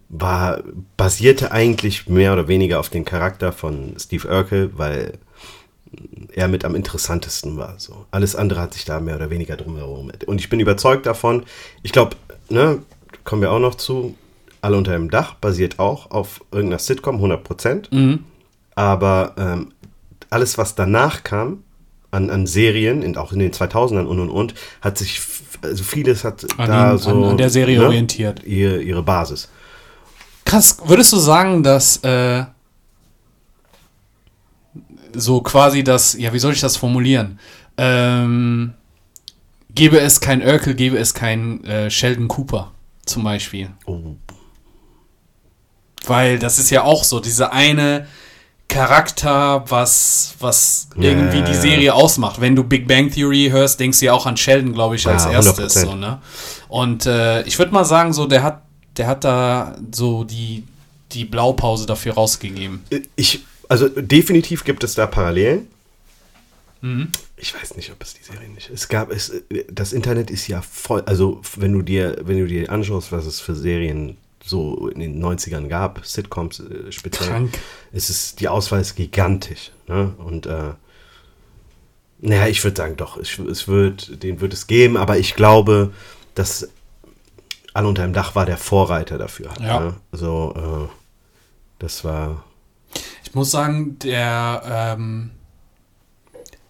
war, 0.10 0.62
basierte 0.98 1.52
eigentlich 1.52 2.08
mehr 2.08 2.34
oder 2.34 2.48
weniger 2.48 2.80
auf 2.80 2.90
den 2.90 3.06
Charakter 3.06 3.52
von 3.54 3.96
Steve 3.98 4.28
Urkel, 4.28 4.72
weil 4.76 5.14
er 6.34 6.50
mit 6.50 6.66
am 6.66 6.76
interessantesten 6.76 7.56
war. 7.56 7.76
So. 7.78 8.06
Alles 8.12 8.36
andere 8.36 8.60
hat 8.60 8.74
sich 8.74 8.84
da 8.84 9.00
mehr 9.00 9.16
oder 9.16 9.30
weniger 9.30 9.56
drumherum. 9.56 10.12
Und 10.26 10.42
ich 10.42 10.50
bin 10.50 10.60
überzeugt 10.60 11.06
davon, 11.06 11.46
ich 11.84 11.94
glaube, 11.94 12.18
ne, 12.50 12.82
kommen 13.24 13.42
wir 13.42 13.52
auch 13.52 13.60
noch 13.60 13.76
zu, 13.76 14.16
alle 14.66 14.78
unter 14.78 14.94
einem 14.94 15.12
Dach 15.12 15.36
basiert 15.36 15.80
auch 15.80 16.10
auf 16.12 16.44
irgendeiner 16.52 16.80
Sitcom, 16.80 17.16
100 17.16 17.44
Prozent. 17.44 17.92
Mhm. 17.92 18.26
Aber 18.74 19.36
ähm, 19.38 19.72
alles, 20.30 20.58
was 20.58 20.76
danach 20.76 21.24
kam, 21.24 21.64
an, 22.12 22.30
an 22.30 22.48
Serien, 22.48 23.04
in, 23.04 23.16
auch 23.16 23.32
in 23.32 23.40
den 23.40 23.52
2000ern 23.52 24.06
und 24.06 24.20
und 24.20 24.30
und, 24.30 24.56
hat 24.82 24.98
sich, 24.98 25.22
also 25.62 25.84
vieles 25.84 26.24
hat 26.24 26.46
An, 26.58 26.70
da 26.70 26.92
ihn, 26.94 26.98
so. 26.98 27.12
an, 27.12 27.24
an 27.24 27.38
der 27.38 27.50
Serie 27.50 27.78
ne, 27.78 27.86
orientiert. 27.86 28.44
Ihre, 28.44 28.82
ihre 28.82 29.04
Basis. 29.04 29.50
Krass, 30.46 30.80
würdest 30.86 31.14
du 31.14 31.18
sagen, 31.18 31.62
dass 31.62 31.98
äh, 32.04 32.46
so 35.14 35.42
quasi 35.42 35.84
das, 35.84 36.18
ja, 36.18 36.34
wie 36.34 36.40
soll 36.40 36.54
ich 36.54 36.62
das 36.62 36.76
formulieren? 36.76 37.40
Ähm, 37.78 38.74
gäbe 39.74 40.00
es 40.00 40.20
kein 40.20 40.42
Urkel, 40.42 40.74
gäbe 40.74 40.98
es 40.98 41.14
kein 41.14 41.64
äh, 41.66 41.90
Sheldon 41.92 42.28
Cooper 42.28 42.72
zum 43.06 43.24
Beispiel. 43.24 43.70
Oh. 43.86 44.16
Weil 46.10 46.40
das 46.40 46.60
ist 46.60 46.70
ja 46.70 46.84
auch 46.84 47.04
so, 47.04 47.20
dieser 47.20 47.54
eine 47.54 48.08
Charakter, 48.68 49.64
was, 49.70 50.34
was 50.40 50.90
Ja, 50.98 51.10
irgendwie 51.10 51.42
die. 51.44 51.54
Serie 51.54 51.94
ausmacht. 51.94 52.42
Wenn 52.42 52.56
du 52.56 52.64
Big 52.64 52.88
Bang 52.88 53.12
Theory 53.12 53.50
hörst, 53.52 53.80
denkst 53.80 54.00
du 54.00 54.06
ja 54.06 54.14
auch 54.14 54.26
an 54.26 54.38
Sheldon, 54.38 54.74
glaube 54.74 54.96
ich, 54.96 55.08
als 55.08 55.26
Ja, 55.26 55.32
erstes. 55.34 55.78
100%. 55.78 55.82
So, 55.86 55.96
ne? 55.96 56.22
Und 56.68 57.06
äh, 57.06 57.44
ich 57.44 57.58
würde 57.60 57.72
mal 57.72 57.86
sagen, 57.86 58.12
so, 58.12 58.26
der 58.26 58.44
hat, 58.44 58.64
der 58.98 59.08
hat 59.08 59.24
da 59.24 59.76
so 59.94 60.24
die, 60.24 60.64
die 61.12 61.26
Blaupause 61.26 61.86
dafür 61.86 62.16
rausgegeben. 62.16 62.84
Ich, 63.16 63.46
also 63.70 63.88
definitiv 63.88 64.64
gibt 64.64 64.84
es 64.84 64.96
da 64.96 65.06
Parallelen. 65.08 65.68
Ich 67.38 67.56
weiß 67.56 67.76
nicht, 67.78 67.92
ob 67.92 68.04
es 68.04 68.14
die 68.14 68.24
Serie 68.24 68.48
nicht. 68.50 68.70
Es 68.70 68.88
gab 68.90 69.10
es. 69.10 69.32
Das 69.72 69.92
Internet 69.92 70.30
ist 70.30 70.48
ja 70.48 70.62
voll. 70.62 71.02
Also 71.08 71.42
wenn 71.56 71.74
du 71.74 71.82
dir, 71.82 72.18
wenn 72.22 72.38
du 72.38 72.46
dir 72.46 72.70
anschaust, 72.72 73.12
was 73.12 73.26
es 73.26 73.40
für 73.40 73.56
Serien 73.56 74.18
so 74.46 74.88
in 74.90 75.00
den 75.00 75.24
90ern 75.24 75.68
gab, 75.68 76.06
Sitcoms 76.06 76.60
äh, 76.60 76.92
speziell, 76.92 77.30
Krank. 77.30 77.60
es 77.92 78.10
ist 78.10 78.40
die 78.40 78.48
Auswahl 78.48 78.82
ist 78.82 78.96
gigantisch. 78.96 79.72
Ne? 79.88 80.14
Und 80.18 80.46
äh, 80.46 80.74
naja, 82.20 82.48
ich 82.48 82.64
würde 82.64 82.78
sagen, 82.78 82.96
doch, 82.96 83.18
es, 83.18 83.38
es 83.40 83.68
wird, 83.68 84.24
den 84.24 84.42
wird 84.42 84.54
es 84.54 84.68
geben, 84.68 84.98
aber 84.98 85.18
ich 85.18 85.36
glaube, 85.36 85.92
dass 86.34 86.70
Alle 87.74 87.88
unter 87.88 88.04
einem 88.04 88.14
Dach 88.14 88.36
war 88.36 88.46
der 88.46 88.58
Vorreiter 88.58 89.18
dafür. 89.18 89.50
Ja. 89.60 89.80
Ne? 89.80 89.94
Also, 90.12 90.54
äh, 90.56 90.94
das 91.80 92.04
war. 92.04 92.44
Ich 93.24 93.34
muss 93.34 93.52
sagen, 93.52 94.00
der. 94.00 94.62
Ähm, 94.98 95.32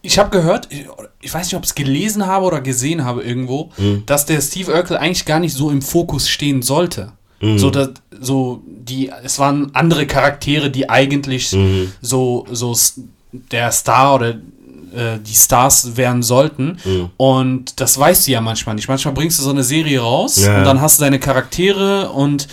ich 0.02 0.20
habe 0.20 0.30
gehört, 0.30 0.68
ich, 0.72 0.88
ich 1.20 1.34
weiß 1.34 1.48
nicht, 1.48 1.56
ob 1.56 1.64
ich 1.64 1.70
es 1.72 1.76
gelesen 1.76 2.28
habe 2.28 2.46
oder 2.46 2.62
gesehen 2.62 3.04
habe 3.04 3.24
irgendwo, 3.24 3.72
dass 4.06 4.28
der 4.28 4.40
Steve 4.40 4.72
Urkel 4.72 4.98
eigentlich 4.98 5.26
gar 5.26 5.40
nicht 5.40 5.56
so 5.56 5.72
im 5.72 5.82
Fokus 5.82 6.30
stehen 6.30 6.62
sollte. 6.62 7.14
So, 7.42 7.70
dass, 7.70 7.90
so 8.20 8.62
die, 8.66 9.12
es 9.24 9.38
waren 9.40 9.70
andere 9.76 10.08
Charaktere, 10.08 10.70
die 10.72 10.90
eigentlich 10.90 11.54
so, 12.02 12.46
so 12.52 12.72
s- 12.72 13.00
der 13.32 13.72
Star 13.72 14.16
oder 14.16 14.30
äh, 14.30 15.20
die 15.26 15.34
Stars 15.34 15.98
werden 15.98 16.24
sollten. 16.24 16.78
Und 17.18 17.80
das 17.82 17.98
weißt 18.00 18.26
du 18.28 18.32
ja 18.32 18.42
manchmal 18.42 18.76
nicht. 18.76 18.88
Manchmal 18.88 19.14
bringst 19.14 19.38
du 19.40 19.44
so 19.44 19.50
eine 19.50 19.64
Serie 19.64 20.00
raus 20.00 20.38
Ja, 20.38 20.58
und 20.60 20.64
dann 20.64 20.80
hast 20.82 21.00
du 21.00 21.04
deine 21.04 21.20
Charaktere 21.20 22.10
und 22.12 22.48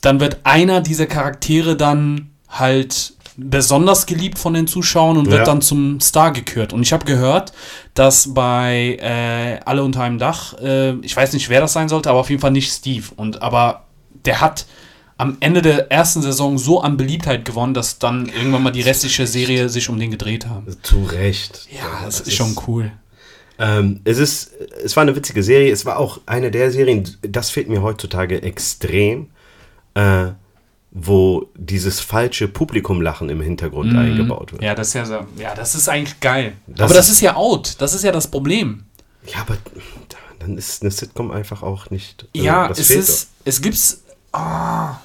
dann 0.00 0.20
wird 0.20 0.38
einer 0.44 0.80
dieser 0.80 1.06
Charaktere 1.06 1.76
dann 1.76 2.30
halt 2.48 3.12
besonders 3.36 4.06
geliebt 4.06 4.38
von 4.38 4.54
den 4.54 4.66
Zuschauern 4.66 5.16
und 5.16 5.26
wird 5.26 5.38
Ja. 5.40 5.44
dann 5.44 5.60
zum 5.60 6.00
Star 6.00 6.30
gekürt. 6.32 6.72
Und 6.72 6.82
ich 6.82 6.92
habe 6.92 7.04
gehört, 7.04 7.52
dass 7.94 8.32
bei 8.32 8.96
äh, 9.00 9.60
Alle 9.64 9.82
unter 9.82 10.02
einem 10.02 10.18
Dach, 10.18 10.54
äh, 10.62 10.92
ich 11.02 11.14
weiß 11.16 11.32
nicht, 11.34 11.48
wer 11.50 11.60
das 11.60 11.72
sein 11.72 11.88
sollte, 11.88 12.10
aber 12.10 12.20
auf 12.20 12.30
jeden 12.30 12.40
Fall 12.40 12.52
nicht 12.52 12.72
Steve. 12.72 13.04
Und 13.16 13.42
aber 13.42 13.84
der 14.24 14.40
hat 14.40 14.66
am 15.16 15.36
Ende 15.40 15.62
der 15.62 15.92
ersten 15.92 16.22
Saison 16.22 16.58
so 16.58 16.80
an 16.80 16.96
Beliebtheit 16.96 17.44
gewonnen, 17.44 17.72
dass 17.74 17.98
dann 17.98 18.26
irgendwann 18.26 18.62
mal 18.64 18.72
die 18.72 18.82
restliche 18.82 19.26
Serie 19.26 19.68
sich 19.68 19.88
um 19.88 19.98
den 19.98 20.10
gedreht 20.10 20.46
haben. 20.46 20.66
Zu 20.82 21.04
Recht. 21.04 21.68
Ja, 21.70 22.04
das, 22.04 22.20
ist 22.20 22.34
schon 22.34 22.56
cool. 22.66 22.90
Ähm, 23.58 24.00
es 24.04 24.18
ist, 24.18 24.50
es 24.84 24.96
war 24.96 25.02
eine 25.02 25.14
witzige 25.14 25.42
Serie. 25.44 25.72
Es 25.72 25.86
war 25.86 25.98
auch 25.98 26.20
eine 26.26 26.50
der 26.50 26.72
Serien, 26.72 27.08
das 27.22 27.50
fehlt 27.50 27.68
mir 27.68 27.82
heutzutage 27.82 28.42
extrem, 28.42 29.28
äh, 29.94 30.26
wo 30.90 31.48
dieses 31.56 32.00
falsche 32.00 32.48
Publikumlachen 32.48 33.28
im 33.28 33.40
Hintergrund 33.40 33.96
eingebaut 33.96 34.52
wird. 34.52 34.62
Mhm. 34.62 34.66
Ja, 34.66 34.74
das 34.74 34.88
ist 34.88 34.94
ja 34.94 35.04
so, 35.04 35.20
ja, 35.38 35.54
das 35.54 35.74
ist 35.76 35.88
eigentlich 35.88 36.18
geil. 36.20 36.54
Das 36.66 36.84
aber 36.86 36.94
das 36.94 37.06
ist- 37.08 37.14
ist 37.14 37.20
ja 37.20 37.36
out. 37.36 37.76
Das 37.78 37.94
ist 37.94 38.02
ja 38.02 38.10
das 38.12 38.28
Problem. 38.28 38.84
Ja, 39.26 39.40
aber 39.42 39.56
dann 40.40 40.58
ist 40.58 40.82
eine 40.82 40.90
Sitcom 40.90 41.30
einfach 41.30 41.62
auch 41.62 41.90
nicht. 41.90 42.26
also 42.34 42.44
Ja, 42.46 42.68
das 42.68 42.78
es 42.78 42.90
ist, 42.90 43.28
es 43.44 43.62
gibt's, 43.62 44.03
ah, 44.34 44.98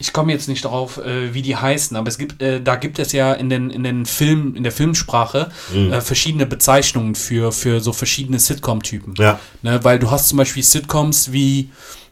ich 0.00 0.12
komme 0.12 0.30
jetzt 0.32 0.48
nicht 0.48 0.64
drauf, 0.64 0.98
äh, 0.98 1.34
wie 1.34 1.42
die 1.42 1.56
heißen, 1.56 1.96
aber 1.96 2.08
es 2.08 2.18
gibt, 2.18 2.40
äh, 2.40 2.62
da 2.62 2.76
gibt 2.76 3.00
es 3.00 3.10
ja 3.12 3.32
in 3.32 3.50
den, 3.50 3.68
in 3.70 3.82
den 3.82 4.06
Film, 4.06 4.54
in 4.54 4.62
der 4.62 4.70
Filmsprache 4.72 5.50
Mhm. 5.74 5.92
äh, 5.92 6.00
verschiedene 6.00 6.46
Bezeichnungen 6.46 7.16
für, 7.16 7.50
für 7.50 7.80
so 7.80 7.92
verschiedene 7.92 8.38
Sitcom-Typen. 8.38 9.14
Ja, 9.18 9.40
Ne, 9.62 9.82
weil 9.82 9.98
du 9.98 10.10
hast 10.10 10.28
zum 10.28 10.38
Beispiel 10.38 10.62
Sitcoms 10.62 11.32
wie, 11.32 11.70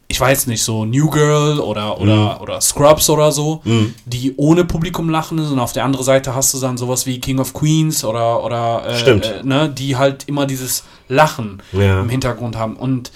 ich 0.09 0.21
weiß 0.21 0.49
nicht, 0.49 0.65
so 0.65 0.85
New 0.85 1.11
Girl 1.11 1.61
oder, 1.61 2.01
oder, 2.01 2.41
oder 2.41 2.61
Scrubs 2.61 3.09
oder 3.09 3.31
so, 3.31 3.63
die 4.05 4.35
ohne 4.37 4.65
Publikum 4.65 5.09
lachen 5.09 5.39
und 5.39 5.59
auf 5.61 5.73
der 5.73 5.85
anderen 5.85 6.05
Seite 6.05 6.35
hast 6.35 6.55
du 6.55 6.59
dann 6.61 6.77
sowas 6.77 7.07
wie 7.07 7.21
King 7.21 7.39
of 7.39 7.53
Queens 7.55 8.05
oder, 8.05 8.43
oder 8.43 8.85
äh, 8.85 8.99
Stimmt. 8.99 9.27
Äh, 9.27 9.43
ne, 9.45 9.69
die 9.69 9.95
halt 9.97 10.25
immer 10.29 10.47
dieses 10.47 10.83
Lachen 11.09 11.63
Ja. 11.73 12.01
im 12.01 12.09
Hintergrund 12.09 12.57
haben. 12.57 12.75
Und 12.77 13.13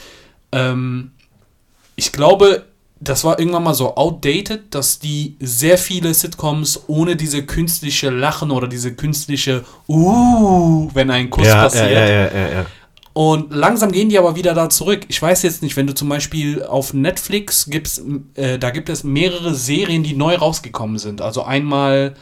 ähm, 0.52 1.10
ich 1.96 2.12
glaube, 2.12 2.66
das 3.00 3.24
war 3.24 3.38
irgendwann 3.38 3.64
mal 3.64 3.74
so 3.74 3.96
outdated, 3.96 4.74
dass 4.74 4.98
die 4.98 5.36
sehr 5.40 5.78
viele 5.78 6.12
Sitcoms 6.12 6.84
ohne 6.86 7.16
diese 7.16 7.44
künstliche 7.44 8.10
Lachen 8.10 8.50
oder 8.50 8.68
diese 8.68 8.94
künstliche 8.94 9.64
Uh, 9.88 10.88
wenn 10.92 11.10
ein 11.10 11.30
Kuss 11.30 11.46
ja, 11.46 11.62
passiert. 11.62 11.90
ja, 11.90 12.06
ja, 12.06 12.32
ja, 12.32 12.48
ja. 12.52 12.66
Und 13.12 13.52
langsam 13.52 13.90
gehen 13.90 14.08
die 14.08 14.18
aber 14.18 14.36
wieder 14.36 14.54
da 14.54 14.68
zurück. 14.68 15.00
Ich 15.08 15.20
weiß 15.20 15.42
jetzt 15.42 15.62
nicht, 15.62 15.76
wenn 15.76 15.86
du 15.86 15.94
zum 15.94 16.08
Beispiel 16.08 16.62
auf 16.62 16.94
Netflix 16.94 17.66
gibst, 17.68 18.02
äh, 18.34 18.58
da 18.58 18.70
gibt 18.70 18.88
es 18.88 19.02
mehrere 19.02 19.54
Serien, 19.54 20.02
die 20.02 20.14
neu 20.14 20.36
rausgekommen 20.36 20.98
sind. 20.98 21.20
Also 21.20 21.42
einmal, 21.42 22.14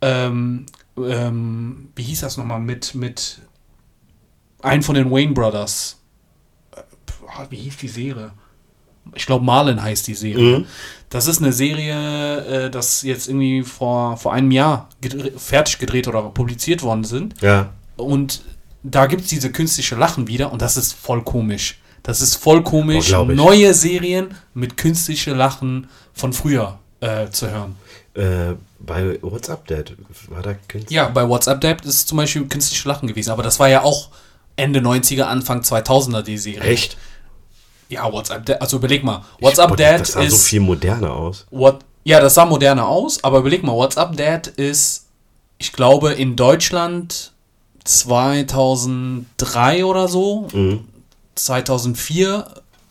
ähm, 0.00 0.64
ähm, 0.96 1.88
wie 1.94 2.04
hieß 2.04 2.20
das 2.20 2.36
nochmal, 2.36 2.60
mit, 2.60 2.94
mit 2.94 3.40
einem 4.62 4.82
von 4.82 4.94
den 4.94 5.10
Wayne 5.10 5.32
Brothers. 5.32 5.98
Äh, 6.74 6.82
boah, 7.20 7.46
wie 7.50 7.56
hieß 7.56 7.76
die 7.76 7.88
Serie? 7.88 8.32
Ich 9.14 9.26
glaube, 9.26 9.44
Marlin 9.44 9.82
heißt 9.82 10.06
die 10.06 10.14
Serie. 10.14 10.58
Mhm. 10.60 10.66
Das 11.10 11.26
ist 11.28 11.40
eine 11.40 11.52
Serie, 11.52 12.66
äh, 12.66 12.70
das 12.70 13.02
jetzt 13.02 13.28
irgendwie 13.28 13.62
vor, 13.62 14.16
vor 14.16 14.32
einem 14.32 14.50
Jahr 14.50 14.88
gedre- 15.02 15.38
fertig 15.38 15.78
gedreht 15.78 16.08
oder 16.08 16.22
publiziert 16.22 16.82
worden 16.82 17.04
sind. 17.04 17.34
ja. 17.42 17.70
Und 17.96 18.42
da 18.82 19.06
gibt 19.06 19.22
es 19.22 19.28
diese 19.28 19.50
künstliche 19.52 19.94
Lachen 19.94 20.26
wieder 20.26 20.52
und 20.52 20.60
das 20.60 20.76
ist 20.76 20.92
voll 20.94 21.22
komisch. 21.22 21.78
Das 22.02 22.20
ist 22.20 22.34
voll 22.34 22.62
komisch, 22.64 23.14
Oh, 23.14 23.24
neue 23.24 23.72
Serien 23.72 24.34
mit 24.52 24.76
künstliche 24.76 25.32
Lachen 25.32 25.86
von 26.12 26.32
früher 26.34 26.78
äh, 27.00 27.30
zu 27.30 27.48
hören. 27.50 27.76
Äh, 28.14 28.56
bei 28.80 29.18
What's 29.22 29.48
Up 29.48 29.66
Dad 29.68 29.94
war 30.28 30.42
da 30.42 30.54
Künstler? 30.68 30.94
Ja, 30.94 31.08
bei 31.08 31.26
WhatsApp 31.26 31.60
Dad 31.62 31.84
ist 31.86 32.08
zum 32.08 32.18
Beispiel 32.18 32.46
künstliche 32.46 32.86
Lachen 32.88 33.08
gewesen, 33.08 33.30
aber 33.30 33.42
das 33.42 33.58
war 33.58 33.68
ja 33.68 33.82
auch 33.82 34.10
Ende 34.56 34.80
90er, 34.80 35.22
Anfang 35.22 35.62
2000er 35.62 36.20
die 36.22 36.36
Serie. 36.36 36.60
Echt? 36.70 36.96
Ja, 37.94 38.12
WhatsApp 38.12 38.44
Dad, 38.46 38.60
also 38.60 38.76
überleg 38.78 39.04
mal. 39.04 39.22
WhatsApp 39.40 39.70
Ich- 39.72 39.76
Dad 39.76 40.00
Das 40.00 40.12
sah 40.12 40.22
ist. 40.22 40.32
so 40.32 40.38
viel 40.38 40.60
moderner 40.60 41.12
aus. 41.12 41.46
What, 41.50 41.80
ja, 42.04 42.20
das 42.20 42.34
sah 42.34 42.44
moderner 42.44 42.86
aus, 42.88 43.22
aber 43.24 43.38
überleg 43.38 43.62
mal, 43.62 43.72
WhatsApp 43.72 44.16
Dad 44.16 44.46
ist, 44.48 45.06
ich 45.58 45.72
glaube, 45.72 46.12
in 46.12 46.36
Deutschland 46.36 47.32
2003 47.84 49.84
oder 49.84 50.08
so, 50.08 50.48
Mhm. 50.52 50.84
2004 51.34 52.46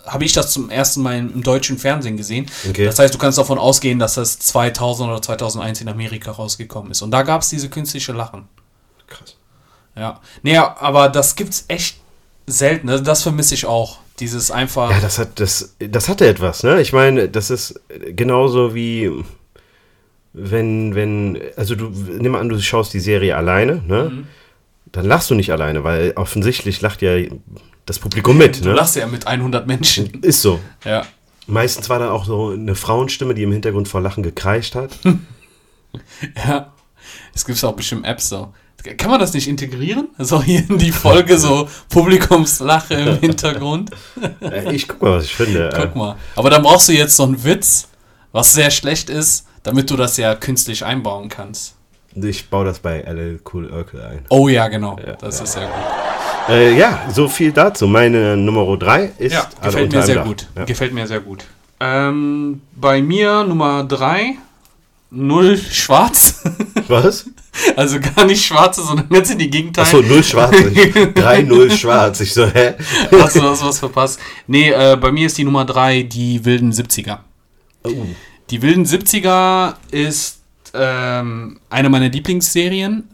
habe 0.05 0.25
ich 0.25 0.33
das 0.33 0.51
zum 0.51 0.69
ersten 0.69 1.01
Mal 1.01 1.17
im, 1.17 1.43
deutschen 1.43 1.77
Fernsehen 1.77 2.17
gesehen. 2.17 2.47
Okay. 2.69 2.85
Das 2.85 2.99
heißt, 2.99 3.13
du 3.13 3.17
kannst 3.17 3.37
davon 3.37 3.57
ausgehen, 3.57 3.99
dass 3.99 4.15
das 4.15 4.37
2000 4.39 5.09
oder 5.09 5.21
2001 5.21 5.79
in 5.79 5.87
Amerika 5.87 6.31
rausgekommen 6.31 6.91
ist. 6.91 7.01
Und 7.01 7.11
da 7.11 7.21
gab 7.23 7.41
es 7.41 7.49
diese 7.49 7.69
künstliche 7.69 8.11
Lachen. 8.11 8.49
Krass. 9.07 9.37
Ja. 9.95 10.19
Naja, 10.41 10.75
aber 10.79 11.07
das 11.07 11.35
gibt's 11.35 11.63
echt 11.69 11.97
selten. 12.47 12.89
Also 12.89 13.03
Das 13.03 13.21
vermisse 13.23 13.53
ich 13.53 13.65
auch. 13.65 13.99
Dieses 14.19 14.51
einfach. 14.51 14.91
Ja, 14.91 14.99
das 14.99 15.17
hat 15.17 15.39
das, 15.39 15.75
das 15.79 16.07
hatte 16.07 16.27
etwas, 16.27 16.63
ne? 16.63 16.81
Ich 16.81 16.93
meine, 16.93 17.29
das 17.29 17.49
ist 17.49 17.81
genauso 18.15 18.75
wie 18.75 19.11
wenn, 20.33 20.95
wenn, 20.95 21.39
also 21.55 21.75
du 21.75 21.89
nimm 21.89 22.35
an, 22.35 22.49
du 22.49 22.59
schaust 22.59 22.93
die 22.93 22.99
Serie 22.99 23.35
alleine, 23.35 23.83
ne? 23.87 24.11
Mhm. 24.11 24.27
Dann 24.91 25.05
lachst 25.05 25.29
du 25.31 25.35
nicht 25.35 25.51
alleine, 25.51 25.83
weil 25.83 26.13
offensichtlich 26.15 26.81
lacht 26.81 27.01
ja 27.01 27.17
das 27.85 27.97
Publikum 27.97 28.37
mit, 28.37 28.63
du 28.63 28.69
ne? 28.69 28.75
lachst 28.75 28.95
ja 28.95 29.07
mit 29.07 29.25
100 29.25 29.65
Menschen. 29.65 30.21
Ist 30.21 30.41
so. 30.41 30.59
ja. 30.85 31.05
Meistens 31.45 31.89
war 31.89 31.99
da 31.99 32.11
auch 32.11 32.25
so 32.25 32.51
eine 32.51 32.75
Frauenstimme, 32.75 33.33
die 33.33 33.43
im 33.43 33.51
Hintergrund 33.51 33.87
vor 33.87 34.01
Lachen 34.01 34.23
gekreischt 34.23 34.75
hat. 34.75 34.91
Ja. 36.47 36.73
Es 37.35 37.45
gibt 37.45 37.63
auch 37.63 37.75
bestimmt 37.75 38.03
Apps 38.03 38.29
so. 38.29 38.51
Kann 38.97 39.09
man 39.11 39.19
das 39.19 39.33
nicht 39.33 39.47
integrieren? 39.47 40.09
So 40.17 40.41
hier 40.41 40.63
in 40.69 40.77
die 40.77 40.91
Folge 40.91 41.37
so 41.37 41.67
Publikumslache 41.89 42.93
im 42.95 43.19
Hintergrund. 43.19 43.91
Äh, 44.41 44.73
ich 44.73 44.87
guck 44.87 45.01
mal, 45.01 45.11
was 45.17 45.25
ich 45.25 45.35
finde. 45.35 45.69
Äh, 45.69 45.73
Guck 45.81 45.95
mal. 45.95 46.15
Aber 46.35 46.49
dann 46.49 46.61
brauchst 46.63 46.89
du 46.89 46.93
jetzt 46.93 47.15
so 47.15 47.23
einen 47.23 47.43
Witz, 47.43 47.87
was 48.31 48.53
sehr 48.53 48.71
schlecht 48.71 49.09
ist, 49.09 49.45
damit 49.63 49.89
du 49.89 49.95
das 49.97 50.17
ja 50.17 50.35
künstlich 50.35 50.83
einbauen 50.85 51.29
kannst. 51.29 51.75
Ich 52.15 52.49
baue 52.49 52.65
das 52.65 52.79
bei 52.79 53.01
LL 53.01 53.39
Cool 53.51 53.71
Urkel 53.71 54.01
ein. 54.01 54.25
Oh 54.29 54.47
ja, 54.47 54.67
genau. 54.67 54.97
Das 55.19 55.41
ist 55.41 55.53
sehr 55.53 55.65
gut. 55.65 56.49
Äh, 56.49 56.77
ja, 56.77 57.07
so 57.11 57.27
viel 57.27 57.51
dazu. 57.51 57.87
Meine 57.87 58.35
Nummer 58.37 58.77
3 58.77 59.13
ist 59.17 59.33
Ja, 59.33 59.47
Alle 59.61 59.71
gefällt 59.71 59.91
mir 59.93 60.03
sehr 60.03 60.15
Dach. 60.15 60.25
gut. 60.25 60.47
Ja. 60.55 60.65
Gefällt 60.65 60.93
mir 60.93 61.07
sehr 61.07 61.21
gut. 61.21 61.45
Ähm, 61.79 62.61
bei 62.75 63.01
mir 63.01 63.43
Nummer 63.43 63.83
3, 63.83 64.35
null 65.09 65.57
schwarz. 65.57 66.43
Was? 66.87 67.25
also 67.75 67.99
gar 67.99 68.25
nicht 68.25 68.45
schwarze, 68.45 68.83
sondern 68.83 69.09
ganz 69.09 69.29
in 69.29 69.37
die 69.37 69.49
Gegenteil. 69.49 69.85
Achso, 69.85 70.01
null 70.01 70.23
schwarz. 70.23 70.55
3-0 70.55 71.71
schwarz. 71.77 72.19
Ich 72.21 72.33
so, 72.33 72.45
hä? 72.45 72.73
Hast 73.11 73.35
du 73.35 73.43
was, 73.43 73.63
was 73.63 73.79
verpasst? 73.79 74.19
Nee, 74.47 74.71
äh, 74.71 74.97
bei 74.99 75.11
mir 75.11 75.27
ist 75.27 75.37
die 75.37 75.43
Nummer 75.43 75.65
3 75.65 76.03
die 76.03 76.43
wilden 76.45 76.71
70er. 76.71 77.19
Oh. 77.83 77.91
Die 78.49 78.61
wilden 78.61 78.85
70er 78.85 79.75
ist 79.91 80.41
ähm, 80.73 81.59
eine 81.69 81.89
meiner 81.89 82.09
Lieblingsserien. 82.09 83.09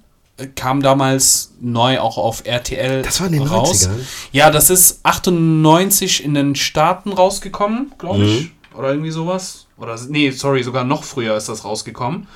Kam 0.55 0.81
damals 0.81 1.53
neu 1.59 1.99
auch 1.99 2.17
auf 2.17 2.45
RTL 2.45 3.01
Das 3.01 3.19
war 3.19 3.27
in 3.27 3.33
den 3.33 3.43
raus. 3.43 3.89
90ern? 3.89 3.99
Ja, 4.31 4.51
das 4.51 4.69
ist 4.69 5.01
98 5.03 6.23
in 6.23 6.33
den 6.33 6.55
Staaten 6.55 7.11
rausgekommen, 7.11 7.91
glaube 7.97 8.23
ich. 8.23 8.41
Mhm. 8.41 8.51
Oder 8.77 8.89
irgendwie 8.91 9.11
sowas. 9.11 9.67
Oder 9.77 9.99
nee, 10.07 10.31
sorry, 10.31 10.63
sogar 10.63 10.85
noch 10.85 11.03
früher 11.03 11.35
ist 11.35 11.49
das 11.49 11.65
rausgekommen. 11.65 12.27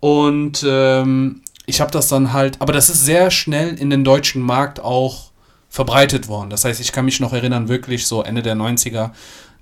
Und 0.00 0.64
ähm, 0.66 1.42
ich 1.68 1.82
habe 1.82 1.90
das 1.90 2.08
dann 2.08 2.32
halt, 2.32 2.60
aber 2.60 2.72
das 2.72 2.88
ist 2.88 3.04
sehr 3.04 3.30
schnell 3.30 3.74
in 3.74 3.90
den 3.90 4.02
deutschen 4.02 4.40
Markt 4.40 4.80
auch 4.80 5.30
verbreitet 5.68 6.26
worden. 6.26 6.48
Das 6.48 6.64
heißt, 6.64 6.80
ich 6.80 6.92
kann 6.92 7.04
mich 7.04 7.20
noch 7.20 7.34
erinnern, 7.34 7.68
wirklich 7.68 8.06
so 8.06 8.22
Ende 8.22 8.42
der 8.42 8.56
90er 8.56 9.10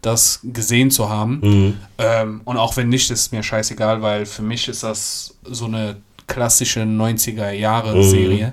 das 0.02 0.38
gesehen 0.44 0.92
zu 0.92 1.08
haben. 1.08 1.40
Mhm. 1.42 1.74
Ähm, 1.98 2.40
und 2.44 2.58
auch 2.58 2.76
wenn 2.76 2.88
nicht, 2.90 3.10
ist 3.10 3.32
mir 3.32 3.42
scheißegal, 3.42 4.02
weil 4.02 4.24
für 4.24 4.42
mich 4.42 4.68
ist 4.68 4.84
das 4.84 5.34
so 5.42 5.64
eine 5.64 5.96
klassische 6.28 6.82
90er 6.82 7.50
Jahre 7.50 8.04
Serie. 8.04 8.52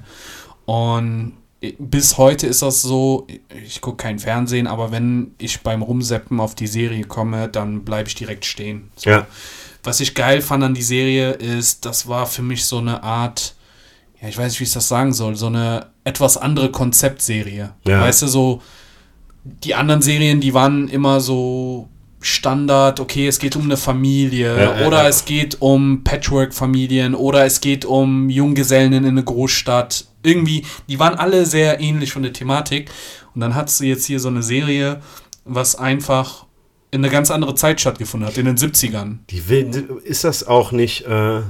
Und 0.66 1.34
bis 1.78 2.18
heute 2.18 2.48
ist 2.48 2.64
das 2.64 2.82
so, 2.82 3.28
ich 3.66 3.82
gucke 3.82 3.98
kein 3.98 4.18
Fernsehen, 4.18 4.66
aber 4.66 4.92
wenn 4.92 5.36
ich 5.38 5.62
beim 5.62 5.84
Rumseppen 5.84 6.40
auf 6.40 6.56
die 6.56 6.68
Serie 6.68 7.04
komme, 7.04 7.50
dann 7.50 7.86
bleibe 7.86 8.10
ich 8.10 8.16
direkt 8.16 8.46
stehen. 8.46 8.90
So. 8.96 9.12
Ja. 9.12 9.28
Was 9.84 10.00
ich 10.00 10.16
geil 10.16 10.42
fand 10.42 10.64
an 10.64 10.74
die 10.74 10.82
Serie 10.82 11.32
ist, 11.32 11.86
das 11.86 12.08
war 12.08 12.26
für 12.26 12.42
mich 12.42 12.66
so 12.66 12.78
eine 12.78 13.04
Art, 13.04 13.56
ja, 14.22 14.30
ich 14.30 14.38
weiß 14.38 14.52
nicht, 14.52 14.60
wie 14.62 14.66
ich 14.66 14.74
das 14.74 14.88
sagen 14.88 15.14
soll, 15.14 15.36
so 15.36 15.48
eine 15.48 15.88
etwas 16.04 16.38
andere 16.38 16.72
Konzeptserie. 16.72 17.74
Ja. 17.86 18.02
Weißt 18.02 18.22
du, 18.22 18.28
so 18.28 18.62
die 19.44 19.76
anderen 19.76 20.02
Serien, 20.02 20.40
die 20.40 20.54
waren 20.54 20.88
immer 20.88 21.20
so 21.20 21.90
Standard, 22.22 23.02
okay, 23.02 23.28
es 23.28 23.38
geht 23.38 23.58
um 23.58 23.64
eine 23.64 23.76
Familie 23.76 24.56
Ja, 24.56 24.80
ja, 24.80 24.88
oder 24.88 25.04
ja. 25.04 25.10
es 25.10 25.26
geht 25.26 25.62
um 25.62 26.04
Patchwork-Familien 26.06 27.16
oder 27.16 27.46
es 27.46 27.60
geht 27.60 27.84
um 27.84 28.30
Junggesellen 28.30 28.94
in 28.94 29.06
eine 29.06 29.24
Großstadt. 29.24 30.06
Irgendwie, 30.24 30.66
die 30.88 31.00
waren 31.00 31.16
alle 31.16 31.46
sehr 31.46 31.82
ähnlich 31.82 32.14
von 32.14 32.24
der 32.24 32.32
Thematik. 32.32 32.90
Und 33.36 33.42
dann 33.42 33.56
hat 33.56 33.70
sie 33.70 33.90
jetzt 33.90 34.06
hier 34.06 34.22
so 34.22 34.30
eine 34.30 34.42
Serie, 34.42 35.02
was 35.44 35.76
einfach 35.76 36.46
in 36.94 37.04
eine 37.04 37.10
ganz 37.12 37.32
andere 37.32 37.56
Zeit 37.56 37.82
stattgefunden 37.82 38.30
hat, 38.30 38.38
in 38.38 38.46
den 38.46 38.56
70ern. 38.56 39.18
Die 39.32 39.50
will, 39.50 40.00
ist 40.04 40.24
das 40.24 40.46
auch 40.46 40.72
nicht 40.72 41.06
äh, 41.08 41.42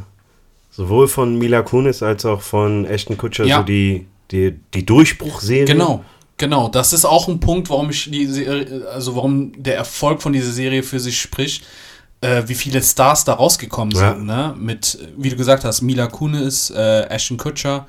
sowohl 0.71 1.09
von 1.09 1.37
Mila 1.37 1.61
Kunis 1.63 2.01
als 2.01 2.25
auch 2.25 2.41
von 2.41 2.85
Ashton 2.85 3.17
Kutcher 3.17 3.43
Ja. 3.45 3.57
so 3.57 3.63
die, 3.63 4.07
die, 4.31 4.55
die 4.73 4.85
Durchbruchserie? 4.85 5.65
Genau, 5.65 6.03
genau. 6.37 6.69
Das 6.69 6.93
ist 6.93 7.03
auch 7.03 7.27
ein 7.27 7.41
Punkt, 7.41 7.69
warum 7.69 7.89
ich 7.89 8.09
die 8.09 8.25
Serie, 8.25 8.87
also 8.93 9.17
warum 9.17 9.51
der 9.61 9.75
Erfolg 9.75 10.21
von 10.21 10.31
dieser 10.31 10.51
Serie 10.51 10.81
für 10.81 11.01
sich 11.01 11.19
spricht, 11.19 11.65
äh, 12.21 12.43
wie 12.47 12.55
viele 12.55 12.81
Stars 12.81 13.25
da 13.25 13.33
rausgekommen 13.33 13.93
Ja. 13.93 14.13
sind, 14.15 14.25
ne? 14.25 14.55
Mit, 14.57 14.97
wie 15.17 15.29
du 15.29 15.35
gesagt 15.35 15.65
hast, 15.65 15.81
Mila 15.81 16.07
Kunis, 16.07 16.69
äh, 16.69 17.01
Ashton 17.09 17.35
Kutcher, 17.37 17.85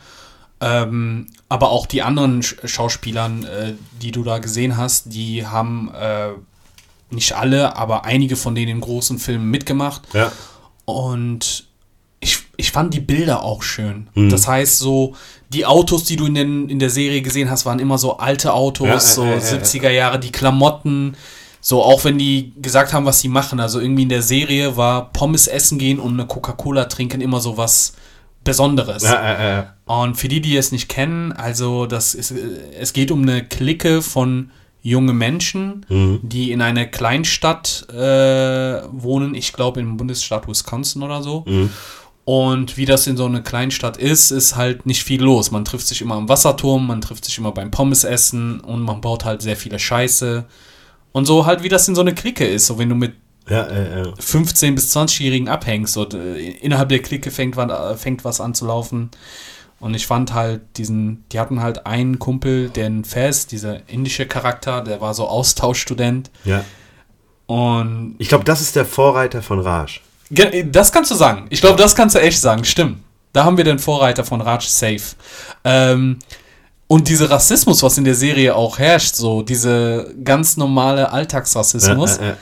ähm, 0.60 1.26
aber 1.48 1.70
auch 1.70 1.86
die 1.86 2.02
anderen 2.02 2.42
Sch 2.42 2.56
Schauspielern, 2.64 3.44
äh, 3.44 3.74
die 4.02 4.10
du 4.10 4.24
da 4.24 4.38
gesehen 4.38 4.76
hast, 4.76 5.12
die 5.14 5.46
haben 5.46 5.92
äh, 5.94 6.30
nicht 7.10 7.32
alle, 7.32 7.76
aber 7.76 8.04
einige 8.04 8.36
von 8.36 8.54
denen 8.54 8.70
in 8.70 8.80
großen 8.80 9.18
Filmen 9.18 9.50
mitgemacht. 9.50 10.02
Ja. 10.12 10.32
Und 10.84 11.66
ich, 12.20 12.38
ich 12.56 12.72
fand 12.72 12.94
die 12.94 13.00
Bilder 13.00 13.42
auch 13.42 13.62
schön. 13.62 14.08
Mhm. 14.14 14.30
Das 14.30 14.48
heißt, 14.48 14.78
so 14.78 15.14
die 15.50 15.66
Autos, 15.66 16.04
die 16.04 16.16
du 16.16 16.26
in, 16.26 16.34
den, 16.34 16.68
in 16.68 16.78
der 16.78 16.90
Serie 16.90 17.22
gesehen 17.22 17.50
hast, 17.50 17.66
waren 17.66 17.78
immer 17.78 17.98
so 17.98 18.16
alte 18.16 18.52
Autos, 18.52 18.88
Ja, 18.88 19.00
so 19.00 19.24
äh, 19.24 19.38
70er 19.38 19.90
Jahre, 19.90 20.18
die 20.18 20.32
Klamotten. 20.32 21.16
So, 21.60 21.82
auch 21.82 22.04
wenn 22.04 22.18
die 22.18 22.52
gesagt 22.60 22.92
haben, 22.92 23.06
was 23.06 23.20
sie 23.20 23.28
machen. 23.28 23.60
Also 23.60 23.80
irgendwie 23.80 24.02
in 24.02 24.08
der 24.08 24.22
Serie 24.22 24.76
war 24.76 25.12
Pommes 25.12 25.46
essen 25.46 25.78
gehen 25.78 25.98
und 25.98 26.12
eine 26.12 26.26
Coca-Cola 26.26 26.86
trinken 26.86 27.20
immer 27.20 27.40
so 27.40 27.56
was 27.56 27.94
Besonderes. 28.42 29.02
Ja, 29.02 29.14
äh, 29.14 29.60
äh, 29.60 29.64
Und 29.86 30.16
für 30.16 30.28
die, 30.28 30.42
die 30.42 30.56
es 30.56 30.72
nicht 30.72 30.88
kennen, 30.88 31.32
also 31.32 31.86
das 31.86 32.14
ist, 32.14 32.30
es 32.78 32.92
geht 32.92 33.10
um 33.10 33.22
eine 33.22 33.42
Clique 33.44 34.02
von 34.02 34.50
junge 34.84 35.14
Menschen, 35.14 35.84
Mhm. 35.88 36.20
die 36.22 36.52
in 36.52 36.60
einer 36.62 36.84
Kleinstadt 36.84 37.86
äh, 37.90 38.82
wohnen, 38.92 39.34
ich 39.34 39.52
glaube 39.54 39.80
im 39.80 39.96
Bundesstaat 39.96 40.46
Wisconsin 40.46 41.02
oder 41.02 41.22
so. 41.22 41.42
Mhm. 41.46 41.70
Und 42.26 42.76
wie 42.76 42.84
das 42.84 43.06
in 43.06 43.16
so 43.16 43.24
einer 43.26 43.40
Kleinstadt 43.42 43.96
ist, 43.96 44.30
ist 44.30 44.56
halt 44.56 44.86
nicht 44.86 45.02
viel 45.02 45.22
los. 45.22 45.50
Man 45.50 45.64
trifft 45.64 45.86
sich 45.86 46.00
immer 46.00 46.14
am 46.14 46.28
Wasserturm, 46.28 46.86
man 46.86 47.00
trifft 47.00 47.24
sich 47.24 47.36
immer 47.38 47.52
beim 47.52 47.70
Pommesessen 47.70 48.60
und 48.60 48.82
man 48.82 49.00
baut 49.00 49.24
halt 49.24 49.42
sehr 49.42 49.56
viele 49.56 49.78
Scheiße. 49.78 50.44
Und 51.12 51.26
so 51.26 51.44
halt, 51.46 51.62
wie 51.62 51.68
das 51.68 51.86
in 51.88 51.94
so 51.94 52.00
einer 52.02 52.12
Clique 52.12 52.46
ist. 52.46 52.66
So, 52.66 52.78
wenn 52.78 52.88
du 52.88 52.94
mit 52.94 53.14
ja, 53.48 53.62
äh, 53.64 54.00
äh. 54.02 54.12
15- 54.18 54.74
bis 54.74 54.94
20-Jährigen 54.96 55.48
abhängst. 55.48 55.96
Und, 55.98 56.14
äh, 56.14 56.38
innerhalb 56.38 56.88
der 56.88 57.00
Clique 57.00 57.30
fängt, 57.30 57.56
äh, 57.58 57.94
fängt 57.96 58.24
was 58.24 58.40
an 58.40 58.54
zu 58.54 58.66
laufen. 58.66 59.10
Und 59.80 59.94
ich 59.94 60.06
fand 60.06 60.32
halt 60.32 60.62
diesen, 60.76 61.24
die 61.32 61.38
hatten 61.40 61.60
halt 61.60 61.86
einen 61.86 62.18
Kumpel, 62.18 62.70
den 62.70 63.04
Fez, 63.04 63.46
dieser 63.46 63.86
indische 63.88 64.26
Charakter, 64.26 64.82
der 64.82 65.00
war 65.00 65.14
so 65.14 65.28
Austauschstudent. 65.28 66.30
ja. 66.44 66.64
Und 67.46 68.14
Ich 68.18 68.28
glaube, 68.28 68.44
das 68.44 68.62
ist 68.62 68.74
der 68.74 68.86
Vorreiter 68.86 69.42
von 69.42 69.60
Raj. 69.60 70.00
Das 70.72 70.92
kannst 70.92 71.10
du 71.10 71.14
sagen. 71.14 71.46
Ich 71.50 71.60
glaube, 71.60 71.76
das 71.76 71.94
kannst 71.94 72.14
du 72.14 72.20
echt 72.20 72.40
sagen. 72.40 72.64
Stimmt. 72.64 73.00
Da 73.34 73.44
haben 73.44 73.58
wir 73.58 73.64
den 73.64 73.78
Vorreiter 73.78 74.24
von 74.24 74.40
Raj 74.40 74.62
safe. 74.66 75.02
Ähm, 75.62 76.18
und 76.86 77.08
dieser 77.08 77.30
Rassismus, 77.30 77.82
was 77.82 77.98
in 77.98 78.04
der 78.04 78.14
Serie 78.14 78.54
auch 78.54 78.78
herrscht, 78.78 79.14
so 79.16 79.42
diese 79.42 80.14
ganz 80.24 80.56
normale 80.56 81.10
Alltagsrassismus, 81.12 82.16
Äh, 82.16 82.28
äh, 82.28 82.30
äh. 82.30 82.34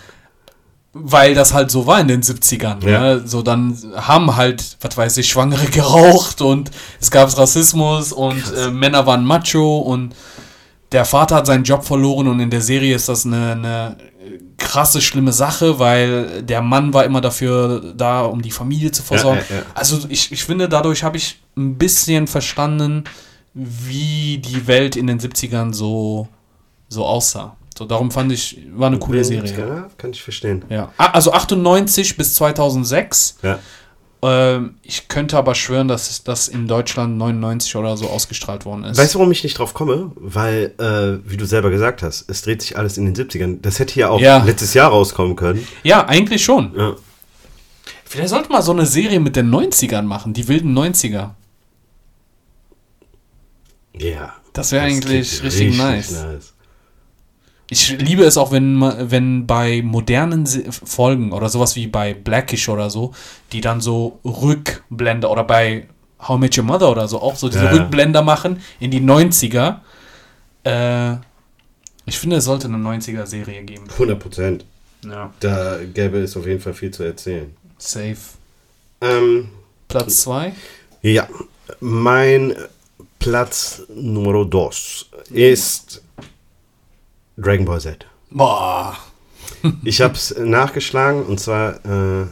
Weil 0.94 1.34
das 1.34 1.54
halt 1.54 1.70
so 1.70 1.86
war 1.86 2.00
in 2.00 2.08
den 2.08 2.22
70ern. 2.22 2.86
Ja. 2.86 3.00
Ne? 3.00 3.22
So 3.26 3.42
dann 3.42 3.78
haben 3.96 4.36
halt, 4.36 4.76
was 4.80 4.96
weiß 4.96 5.16
ich, 5.18 5.28
Schwangere 5.28 5.66
geraucht 5.70 6.40
und 6.40 6.70
es 7.00 7.10
gab 7.10 7.36
Rassismus 7.36 8.12
und 8.12 8.42
äh, 8.56 8.70
Männer 8.70 9.06
waren 9.06 9.24
macho 9.24 9.78
und 9.78 10.14
der 10.92 11.06
Vater 11.06 11.36
hat 11.36 11.46
seinen 11.46 11.64
Job 11.64 11.84
verloren 11.84 12.28
und 12.28 12.40
in 12.40 12.50
der 12.50 12.60
Serie 12.60 12.94
ist 12.94 13.08
das 13.08 13.24
eine, 13.24 13.52
eine 13.52 13.96
krasse, 14.58 15.00
schlimme 15.00 15.32
Sache, 15.32 15.78
weil 15.78 16.42
der 16.42 16.60
Mann 16.60 16.92
war 16.92 17.04
immer 17.04 17.22
dafür 17.22 17.94
da, 17.96 18.22
um 18.22 18.42
die 18.42 18.50
Familie 18.50 18.92
zu 18.92 19.02
versorgen. 19.02 19.40
Ja, 19.48 19.56
ja. 19.56 19.62
Also 19.74 20.00
ich, 20.08 20.30
ich 20.30 20.44
finde, 20.44 20.68
dadurch 20.68 21.02
habe 21.02 21.16
ich 21.16 21.40
ein 21.56 21.78
bisschen 21.78 22.26
verstanden, 22.26 23.04
wie 23.54 24.38
die 24.38 24.66
Welt 24.66 24.96
in 24.96 25.06
den 25.06 25.18
70ern 25.18 25.72
so, 25.72 26.28
so 26.88 27.04
aussah. 27.04 27.56
So, 27.76 27.84
darum 27.86 28.10
fand 28.10 28.30
ich, 28.32 28.60
war 28.74 28.88
eine 28.88 28.98
coole 28.98 29.24
Serie. 29.24 29.52
Ja, 29.58 29.88
kann 29.96 30.10
ich 30.10 30.22
verstehen. 30.22 30.64
Ja. 30.68 30.92
Ah, 30.98 31.06
Also 31.12 31.32
98 31.32 32.16
bis 32.16 32.34
2006. 32.34 33.38
Ja. 33.42 33.58
Ähm, 34.24 34.74
ich 34.82 35.08
könnte 35.08 35.36
aber 35.36 35.54
schwören, 35.54 35.88
dass 35.88 36.22
das 36.22 36.46
in 36.48 36.68
Deutschland 36.68 37.16
99 37.18 37.74
oder 37.76 37.96
so 37.96 38.08
ausgestrahlt 38.08 38.64
worden 38.64 38.84
ist. 38.84 38.96
Weißt 38.98 39.14
du, 39.14 39.18
warum 39.18 39.32
ich 39.32 39.42
nicht 39.42 39.58
drauf 39.58 39.74
komme? 39.74 40.12
Weil, 40.14 40.74
äh, 40.78 41.28
wie 41.28 41.36
du 41.36 41.44
selber 41.44 41.70
gesagt 41.70 42.02
hast, 42.02 42.28
es 42.30 42.42
dreht 42.42 42.62
sich 42.62 42.76
alles 42.78 42.98
in 42.98 43.04
den 43.06 43.14
70ern. 43.16 43.58
Das 43.62 43.78
hätte 43.78 43.98
ja 43.98 44.10
auch 44.10 44.20
Ja. 44.20 44.42
letztes 44.44 44.74
Jahr 44.74 44.90
rauskommen 44.90 45.34
können. 45.34 45.66
ja, 45.82 46.06
eigentlich 46.06 46.44
schon. 46.44 46.72
Ja. 46.76 46.94
Vielleicht 48.04 48.28
sollte 48.28 48.52
man 48.52 48.62
so 48.62 48.72
eine 48.72 48.84
Serie 48.86 49.18
mit 49.18 49.34
den 49.34 49.48
90ern 49.50 50.02
machen, 50.02 50.34
die 50.34 50.46
wilden 50.46 50.72
90er. 50.76 51.30
Ja. 53.96 54.34
Das 54.52 54.70
wäre 54.72 54.84
eigentlich 54.84 55.30
klingt 55.40 55.44
richtig, 55.44 55.78
nice. 55.78 56.51
Ich 57.72 57.98
liebe 57.98 58.22
es 58.24 58.36
auch, 58.36 58.52
wenn, 58.52 58.82
wenn 58.82 59.46
bei 59.46 59.80
modernen 59.80 60.44
Folgen 60.46 61.32
oder 61.32 61.48
sowas 61.48 61.74
wie 61.74 61.86
bei 61.86 62.12
Blackish 62.12 62.68
oder 62.68 62.90
so, 62.90 63.14
die 63.50 63.62
dann 63.62 63.80
so 63.80 64.18
Rückblender 64.26 65.30
oder 65.30 65.42
bei 65.44 65.88
How 66.20 66.36
I 66.36 66.40
Met 66.40 66.58
Your 66.58 66.64
Mother 66.64 66.90
oder 66.90 67.08
so 67.08 67.22
auch 67.22 67.34
so 67.34 67.48
diese 67.48 67.64
Ja. 67.64 67.70
Rückblender 67.70 68.20
machen 68.20 68.60
in 68.78 68.90
die 68.90 69.00
90er. 69.00 69.76
Äh, 70.64 71.14
ich 72.04 72.18
finde, 72.18 72.36
es 72.36 72.44
sollte 72.44 72.68
eine 72.68 72.76
90er-Serie 72.76 73.62
geben. 73.62 73.84
100 73.90 74.18
Prozent. 74.18 74.66
Ja. 75.08 75.32
Da 75.40 75.78
gäbe 75.94 76.18
es 76.18 76.36
auf 76.36 76.46
jeden 76.46 76.60
Fall 76.60 76.74
viel 76.74 76.90
zu 76.90 77.04
erzählen. 77.04 77.56
Safe. 77.78 78.18
Ähm, 79.00 79.48
Platz 79.88 80.18
2. 80.24 80.52
ja, 81.00 81.26
mein 81.80 82.54
Platz 83.18 83.82
Nummer 83.94 84.46
2 84.46 85.06
ist 85.30 86.01
Dragon 87.36 87.64
Ball 87.64 87.80
Z. 87.80 88.06
Boah. 88.30 88.96
Ich 89.84 90.00
habe 90.00 90.14
es 90.14 90.34
nachgeschlagen 90.38 91.24
und 91.24 91.38
zwar 91.40 91.74
äh, 91.84 92.26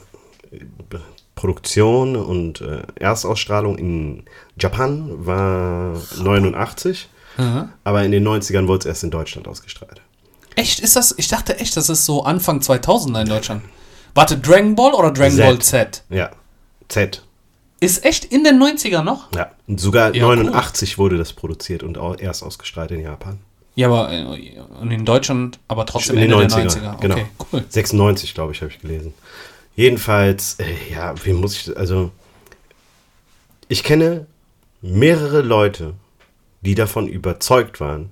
Produktion 1.34 2.16
und 2.16 2.60
äh, 2.60 2.82
Erstausstrahlung 2.96 3.78
in 3.78 4.24
Japan 4.58 5.24
war 5.26 5.96
89, 6.22 7.08
Mhm. 7.38 7.68
aber 7.84 8.02
in 8.04 8.10
den 8.12 8.26
90ern 8.26 8.66
wurde 8.66 8.80
es 8.80 8.86
erst 8.86 9.04
in 9.04 9.10
Deutschland 9.10 9.46
ausgestrahlt. 9.48 10.02
Echt? 10.56 10.80
Ist 10.80 10.96
das? 10.96 11.14
Ich 11.16 11.28
dachte 11.28 11.58
echt, 11.58 11.76
das 11.76 11.88
ist 11.88 12.04
so 12.04 12.24
Anfang 12.24 12.58
2000er 12.58 13.22
in 13.22 13.28
Deutschland. 13.28 13.62
Warte, 14.14 14.36
Dragon 14.36 14.74
Ball 14.74 14.92
oder 14.92 15.10
Dragon 15.12 15.36
Z. 15.36 15.44
Ball 15.46 15.58
Z? 15.60 16.02
Ja, 16.10 16.30
Z. 16.88 17.22
Ist 17.78 18.04
echt 18.04 18.26
in 18.26 18.44
den 18.44 18.60
90ern 18.60 19.04
noch? 19.04 19.32
Ja, 19.34 19.52
und 19.68 19.80
sogar 19.80 20.14
Ja, 20.14 20.24
89 20.26 20.98
wurde 20.98 21.16
das 21.16 21.32
produziert 21.32 21.82
und 21.84 21.96
erst 22.20 22.42
ausgestrahlt 22.42 22.90
in 22.90 23.00
Japan. 23.00 23.38
Ja, 23.74 23.88
aber 23.88 24.10
äh, 24.12 24.94
in 24.94 25.04
Deutschland, 25.04 25.58
aber 25.68 25.86
trotzdem 25.86 26.16
In 26.16 26.30
den 26.30 26.32
Ende 26.40 26.54
90er, 26.54 26.80
der 26.80 26.92
90er. 26.94 27.00
genau. 27.00 27.14
Okay, 27.14 27.26
cool. 27.52 27.64
96, 27.68 28.34
glaube 28.34 28.52
ich, 28.52 28.60
habe 28.62 28.70
ich 28.70 28.80
gelesen. 28.80 29.14
Jedenfalls, 29.76 30.56
äh, 30.58 30.64
ja, 30.92 31.14
wie 31.24 31.32
muss 31.32 31.54
ich, 31.56 31.76
also, 31.76 32.10
ich 33.68 33.84
kenne 33.84 34.26
mehrere 34.82 35.42
Leute, 35.42 35.94
die 36.62 36.74
davon 36.74 37.06
überzeugt 37.06 37.80
waren, 37.80 38.10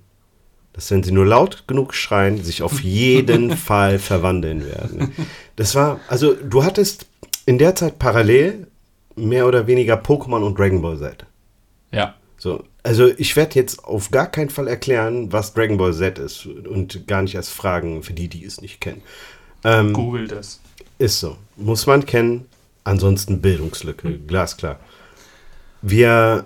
dass 0.73 0.91
wenn 0.91 1.03
sie 1.03 1.13
nur 1.13 1.27
laut 1.27 1.65
genug 1.67 1.95
schreien, 1.95 2.43
sich 2.43 2.63
auf 2.63 2.81
jeden 2.83 3.57
Fall 3.57 3.99
verwandeln 3.99 4.65
werden. 4.65 5.13
Das 5.57 5.75
war, 5.75 6.01
also, 6.09 6.35
du 6.35 6.65
hattest 6.65 7.07
in 7.47 7.59
der 7.59 7.75
Zeit 7.75 7.99
parallel 7.99 8.69
mehr 9.17 9.47
oder 9.47 9.67
weniger 9.67 9.97
Pokémon 10.01 10.45
und 10.45 10.59
Dragon 10.59 10.81
Ball 10.81 10.99
Z. 10.99 11.27
Ja. 11.91 12.15
So, 12.39 12.65
also 12.85 13.09
ich 13.09 13.35
werde 13.35 13.57
jetzt 13.57 13.85
auf 13.85 14.11
gar 14.13 14.29
keinen 14.29 14.49
Fall 14.49 14.69
erklären, 14.69 15.33
was 15.33 15.55
Dragon 15.55 15.77
Ball 15.77 15.93
Z 15.93 16.19
ist 16.19 16.47
und 16.47 17.07
gar 17.09 17.23
nicht 17.23 17.35
erst 17.35 17.51
fragen, 17.51 18.03
für 18.05 18.13
die, 18.13 18.29
die 18.29 18.45
es 18.45 18.61
nicht 18.61 18.81
kennen. 18.81 19.03
Ähm, 19.65 19.93
Google 19.93 20.29
das. 20.29 20.61
Ist 20.99 21.19
so. 21.21 21.37
Muss 21.57 21.87
man 21.87 22.07
kennen. 22.07 22.47
Ansonsten 22.85 23.41
Bildungslücke. 23.41 24.19
Glasklar. 24.21 24.79
Wir. 25.83 26.45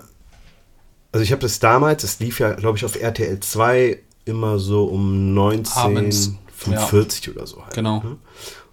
Also 1.11 1.23
ich 1.23 1.31
habe 1.31 1.41
das 1.41 1.59
damals, 1.59 2.03
es 2.03 2.19
lief 2.19 2.39
ja, 2.39 2.53
glaube 2.53 2.77
ich, 2.77 2.85
auf 2.85 2.99
RTL 2.99 3.39
2 3.39 3.99
immer 4.25 4.57
so 4.57 4.85
um 4.85 5.37
Abends. 5.37 5.77
1945 5.77 7.29
oder 7.35 7.45
so. 7.45 7.63
Halt, 7.63 7.75
Genau. 7.75 8.01
ne? 8.03 8.17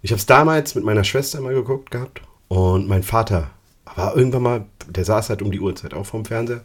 Ich 0.02 0.10
habe 0.12 0.18
es 0.18 0.26
damals 0.26 0.74
mit 0.74 0.84
meiner 0.84 1.04
Schwester 1.04 1.38
immer 1.38 1.52
geguckt 1.52 1.90
gehabt 1.90 2.22
und 2.48 2.88
mein 2.88 3.02
Vater 3.02 3.50
war 3.96 4.16
irgendwann 4.16 4.42
mal, 4.42 4.64
der 4.88 5.04
saß 5.04 5.28
halt 5.28 5.42
um 5.42 5.50
die 5.50 5.60
Uhrzeit 5.60 5.92
auch 5.92 6.06
vorm 6.06 6.24
Fernseher. 6.24 6.62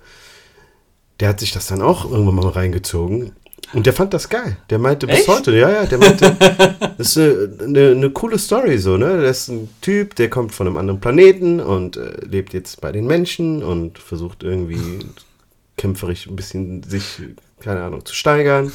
Der 1.20 1.30
hat 1.30 1.40
sich 1.40 1.52
das 1.52 1.68
dann 1.68 1.82
auch 1.82 2.10
irgendwann 2.10 2.36
mal 2.36 2.50
reingezogen 2.50 3.32
und 3.74 3.86
der 3.86 3.94
fand 3.94 4.14
das 4.14 4.30
geil. 4.30 4.58
Der 4.70 4.80
meinte 4.80 5.08
bis 5.08 5.20
Echt? 5.20 5.28
heute, 5.28 5.56
ja, 5.58 5.70
ja, 5.70 5.86
der 5.86 5.98
meinte, 5.98 6.36
das 6.98 7.16
ist 7.16 7.18
eine, 7.18 7.50
eine, 7.62 7.92
eine 7.92 8.10
coole 8.12 8.38
Story 8.38 8.78
so, 8.78 8.98
ne? 8.98 9.22
Das 9.22 9.42
ist 9.42 9.48
ein 9.50 9.70
Typ, 9.82 10.16
der 10.16 10.30
kommt 10.30 10.54
von 10.54 10.68
einem 10.68 10.78
anderen 10.78 11.00
Planeten 11.00 11.60
und 11.60 11.98
äh, 11.98 12.26
lebt 12.26 12.54
jetzt 12.54 12.80
bei 12.82 12.92
den 12.92 13.08
Menschen 13.08 13.64
und 13.64 13.98
versucht 13.98 14.44
irgendwie 14.44 15.00
kämpferisch 15.78 16.28
ein 16.28 16.36
bisschen 16.36 16.84
sich, 16.84 17.22
keine 17.60 17.84
Ahnung, 17.84 18.06
zu 18.06 18.14
steigern 18.14 18.72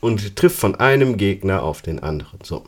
und 0.00 0.36
trifft 0.36 0.58
von 0.58 0.74
einem 0.76 1.16
Gegner 1.16 1.62
auf 1.62 1.82
den 1.82 2.00
anderen. 2.00 2.38
So. 2.42 2.64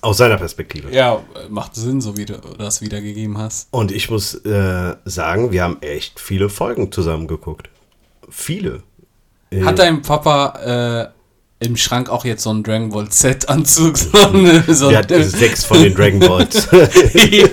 Aus 0.00 0.16
seiner 0.16 0.36
Perspektive. 0.36 0.92
Ja, 0.92 1.22
macht 1.48 1.74
Sinn, 1.74 2.00
so 2.00 2.16
wie 2.16 2.24
du 2.24 2.34
das 2.56 2.80
wiedergegeben 2.80 3.36
hast. 3.36 3.68
Und 3.72 3.90
ich 3.92 4.10
muss 4.10 4.34
äh, 4.34 4.94
sagen, 5.04 5.52
wir 5.52 5.62
haben 5.62 5.78
echt 5.80 6.20
viele 6.20 6.48
Folgen 6.48 6.92
zusammen 6.92 7.26
geguckt. 7.26 7.68
Viele. 8.30 8.82
Äh, 9.50 9.62
Hat 9.62 9.78
dein 9.78 10.02
Papa 10.02 11.12
äh, 11.60 11.64
im 11.66 11.76
Schrank 11.76 12.08
auch 12.10 12.24
jetzt 12.24 12.42
so 12.42 12.50
einen 12.50 12.62
Dragon 12.62 12.90
Ball 12.90 13.08
Z-Anzug? 13.08 13.96
So 13.98 14.18
eine- 14.28 14.62
so 14.74 14.88
der 14.90 14.98
hat 14.98 15.10
sechs 15.10 15.64
von 15.64 15.82
den 15.82 15.94
Dragon 15.94 16.20
Balls. 16.20 16.68
Ja. 17.30 17.48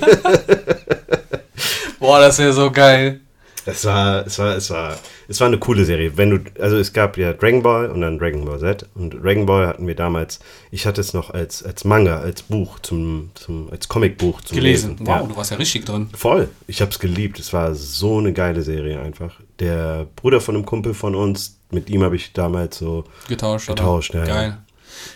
Boah, 1.99 2.19
das 2.19 2.37
wäre 2.39 2.53
so 2.53 2.69
geil. 2.71 3.21
Es 3.67 3.83
war, 3.85 4.25
es 4.27 4.37
war, 4.37 4.55
es 4.55 4.69
war, 4.69 4.97
es 5.27 5.39
war 5.39 5.47
eine 5.47 5.57
coole 5.57 5.85
Serie. 5.85 6.15
Wenn 6.17 6.29
du, 6.29 6.39
also 6.61 6.77
es 6.77 6.93
gab 6.93 7.17
ja 7.17 7.33
Dragon 7.33 7.63
Ball 7.63 7.89
und 7.89 8.01
dann 8.01 8.19
Dragon 8.19 8.45
Ball 8.45 8.59
Z. 8.59 8.87
Und 8.93 9.11
Dragon 9.23 9.45
Ball 9.47 9.67
hatten 9.67 9.87
wir 9.87 9.95
damals, 9.95 10.39
ich 10.71 10.85
hatte 10.85 11.01
es 11.01 11.13
noch 11.13 11.31
als, 11.31 11.63
als 11.63 11.83
Manga, 11.83 12.19
als 12.19 12.43
Buch 12.43 12.77
zum, 12.79 13.31
zum 13.33 13.69
als 13.71 13.87
Comicbuch 13.87 14.41
zum 14.41 14.55
Gelesen. 14.57 14.91
Lesen. 14.91 15.07
Wow, 15.07 15.21
Ja. 15.21 15.23
du 15.23 15.35
warst 15.35 15.51
ja 15.51 15.57
richtig 15.57 15.85
drin. 15.85 16.09
Voll. 16.15 16.49
Ich 16.67 16.81
habe 16.81 16.91
es 16.91 16.99
geliebt. 16.99 17.39
Es 17.39 17.53
war 17.53 17.73
so 17.73 18.19
eine 18.19 18.33
geile 18.33 18.61
Serie 18.61 19.01
einfach. 19.01 19.33
Der 19.59 20.05
Bruder 20.15 20.41
von 20.41 20.55
einem 20.55 20.65
Kumpel 20.65 20.93
von 20.93 21.15
uns, 21.15 21.57
mit 21.71 21.89
ihm 21.89 22.03
habe 22.03 22.15
ich 22.15 22.33
damals 22.33 22.77
so 22.77 23.05
Getauscht, 23.27 23.67
Getauscht, 23.67 24.13
ja, 24.13 24.21
oder? 24.21 24.29
ja. 24.29 24.35
Geil. 24.35 24.57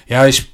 Ja, 0.07 0.25
ich, 0.27 0.51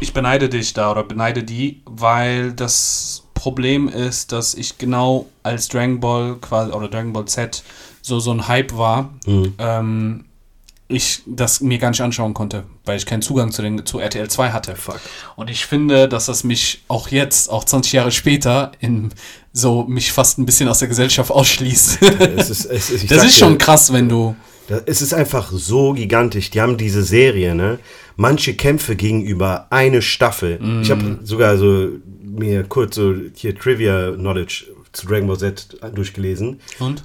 ich 0.00 0.12
beneide 0.12 0.48
dich 0.48 0.74
da 0.74 0.90
oder 0.92 1.02
beneide 1.02 1.42
die, 1.42 1.80
weil 1.86 2.52
das 2.52 3.21
Problem 3.42 3.88
ist, 3.88 4.30
dass 4.30 4.54
ich 4.54 4.78
genau 4.78 5.26
als 5.42 5.66
Dragon 5.68 5.98
Ball 5.98 6.36
quasi 6.40 6.70
oder 6.70 6.86
Dragon 6.88 7.12
Ball 7.12 7.24
Z 7.24 7.64
so, 8.00 8.20
so 8.20 8.30
ein 8.32 8.46
Hype 8.46 8.76
war, 8.76 9.10
Mhm. 9.26 9.54
ähm, 9.58 10.24
ich 10.86 11.22
das 11.26 11.60
mir 11.60 11.78
gar 11.78 11.88
nicht 11.90 12.02
anschauen 12.02 12.34
konnte, 12.34 12.64
weil 12.84 12.98
ich 12.98 13.06
keinen 13.06 13.22
Zugang 13.22 13.50
zu, 13.50 13.62
den, 13.62 13.84
zu 13.86 13.98
RTL 13.98 14.28
2 14.28 14.50
hatte. 14.50 14.76
Fuck. 14.76 15.00
Und 15.36 15.48
ich 15.50 15.64
finde, 15.66 16.06
dass 16.06 16.26
das 16.26 16.44
mich 16.44 16.82
auch 16.86 17.08
jetzt, 17.08 17.50
auch 17.50 17.64
20 17.64 17.94
Jahre 17.94 18.12
später, 18.12 18.72
in 18.78 19.08
so 19.52 19.84
mich 19.84 20.12
fast 20.12 20.38
ein 20.38 20.44
bisschen 20.46 20.68
aus 20.68 20.78
der 20.80 20.88
Gesellschaft 20.88 21.30
ausschließt. 21.30 22.00
Es 22.36 22.50
ist, 22.50 22.64
es 22.66 22.90
ist, 22.90 23.10
das 23.10 23.24
ist 23.24 23.38
schon 23.38 23.58
krass, 23.58 23.92
wenn 23.92 24.08
du. 24.08 24.36
Es 24.86 25.02
ist 25.02 25.12
einfach 25.14 25.50
so 25.52 25.92
gigantisch. 25.94 26.50
Die 26.50 26.60
haben 26.60 26.76
diese 26.76 27.02
Serie, 27.02 27.54
ne? 27.54 27.78
Manche 28.16 28.54
Kämpfe 28.54 28.96
gegenüber 28.96 29.66
eine 29.70 30.02
Staffel. 30.02 30.58
Ich 30.82 30.90
habe 30.90 31.18
sogar 31.22 31.56
so 31.56 31.88
mir 32.22 32.64
kurz 32.64 32.96
so 32.96 33.14
hier 33.34 33.54
Trivia 33.54 34.12
Knowledge 34.12 34.64
zu 34.92 35.06
Dragon 35.06 35.28
Ball 35.28 35.38
Z 35.38 35.78
durchgelesen. 35.94 36.60
Und? 36.78 37.04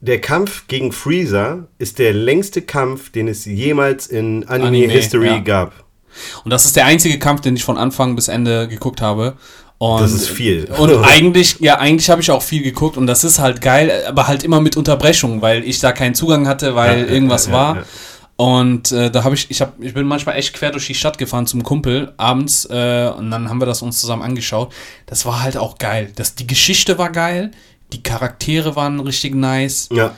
Der 0.00 0.20
Kampf 0.20 0.66
gegen 0.68 0.92
Freezer 0.92 1.68
ist 1.78 1.98
der 1.98 2.12
längste 2.12 2.62
Kampf, 2.62 3.10
den 3.10 3.28
es 3.28 3.44
jemals 3.44 4.06
in 4.06 4.44
Anime, 4.48 4.68
Anime, 4.68 4.92
History 4.92 5.26
ja. 5.26 5.38
gab. 5.38 5.84
Und 6.44 6.50
das 6.50 6.64
ist 6.64 6.76
der 6.76 6.86
einzige 6.86 7.18
Kampf, 7.18 7.40
den 7.40 7.56
ich 7.56 7.64
von 7.64 7.78
Anfang 7.78 8.16
bis 8.16 8.28
Ende 8.28 8.68
geguckt 8.68 9.00
habe. 9.00 9.36
Und, 9.78 10.02
Das 10.02 10.12
ist 10.12 10.28
viel. 10.28 10.68
Und 10.76 10.92
eigentlich, 11.04 11.56
ja, 11.60 11.78
eigentlich 11.78 12.10
habe 12.10 12.20
ich 12.20 12.30
auch 12.30 12.42
viel 12.42 12.62
geguckt 12.62 12.98
und 12.98 13.06
das 13.06 13.24
ist 13.24 13.38
halt 13.38 13.62
geil, 13.62 13.90
aber 14.06 14.26
halt 14.26 14.44
immer 14.44 14.60
mit 14.60 14.76
Unterbrechung, 14.76 15.40
weil 15.40 15.64
ich 15.64 15.80
da 15.80 15.92
keinen 15.92 16.14
Zugang 16.14 16.46
hatte, 16.46 16.74
weil 16.74 17.00
Ja, 17.00 17.06
irgendwas 17.06 17.46
ja, 17.46 17.52
war. 17.52 17.84
Und 18.40 18.90
äh, 18.92 19.10
da 19.10 19.22
habe 19.24 19.34
ich, 19.34 19.50
ich, 19.50 19.60
hab, 19.60 19.78
ich 19.82 19.92
bin 19.92 20.06
manchmal 20.06 20.36
echt 20.36 20.54
quer 20.54 20.70
durch 20.70 20.86
die 20.86 20.94
Stadt 20.94 21.18
gefahren 21.18 21.46
zum 21.46 21.62
Kumpel 21.62 22.14
abends 22.16 22.64
äh, 22.64 23.12
und 23.14 23.30
dann 23.30 23.50
haben 23.50 23.60
wir 23.60 23.66
das 23.66 23.82
uns 23.82 24.00
zusammen 24.00 24.22
angeschaut. 24.22 24.72
Das 25.04 25.26
war 25.26 25.42
halt 25.42 25.58
auch 25.58 25.76
geil. 25.76 26.10
Das, 26.16 26.36
die 26.36 26.46
Geschichte 26.46 26.96
war 26.96 27.10
geil, 27.10 27.50
die 27.92 28.02
Charaktere 28.02 28.76
waren 28.76 28.98
richtig 29.00 29.34
nice. 29.34 29.90
Ja. 29.92 30.14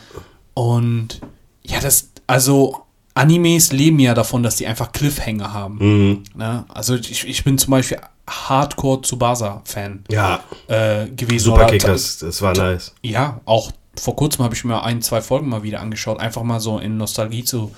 Und 0.55 1.21
ja, 1.65 1.81
das, 1.81 2.11
also 2.29 2.83
Animes 3.15 3.73
leben 3.73 3.99
ja 3.99 4.15
davon, 4.15 4.45
dass 4.45 4.55
die 4.55 4.69
einfach 4.69 4.93
Cliffhanger 4.93 5.53
haben. 5.53 5.79
Mhm. 5.81 6.23
Ne? 6.37 6.65
Also 6.69 6.95
ich, 6.95 7.27
ich 7.27 7.43
bin 7.43 7.59
zum 7.59 7.73
Beispiel 7.73 7.99
Hardcore 8.31 9.03
Tsubasa-Fan 9.03 10.05
Ja. 10.13 10.45
äh, 10.69 11.07
gewesen. 11.09 11.47
Super 11.47 11.57
Oder- 11.65 11.67
Kickers, 11.73 12.19
das 12.19 12.41
war 12.41 12.55
nice. 12.57 12.95
Ja, 13.03 13.41
auch 13.47 13.73
vor 13.99 14.17
kurzem 14.17 14.45
habe 14.45 14.55
ich 14.55 14.65
mir 14.65 14.83
ein, 14.83 15.03
zwei 15.03 15.21
Folgen 15.21 15.49
mal 15.49 15.63
wieder 15.63 15.81
angeschaut, 15.81 16.21
einfach 16.21 16.43
mal 16.43 16.61
so 16.61 16.79
in 16.79 16.97
Nostalgie 16.97 17.45
zu, 17.45 17.73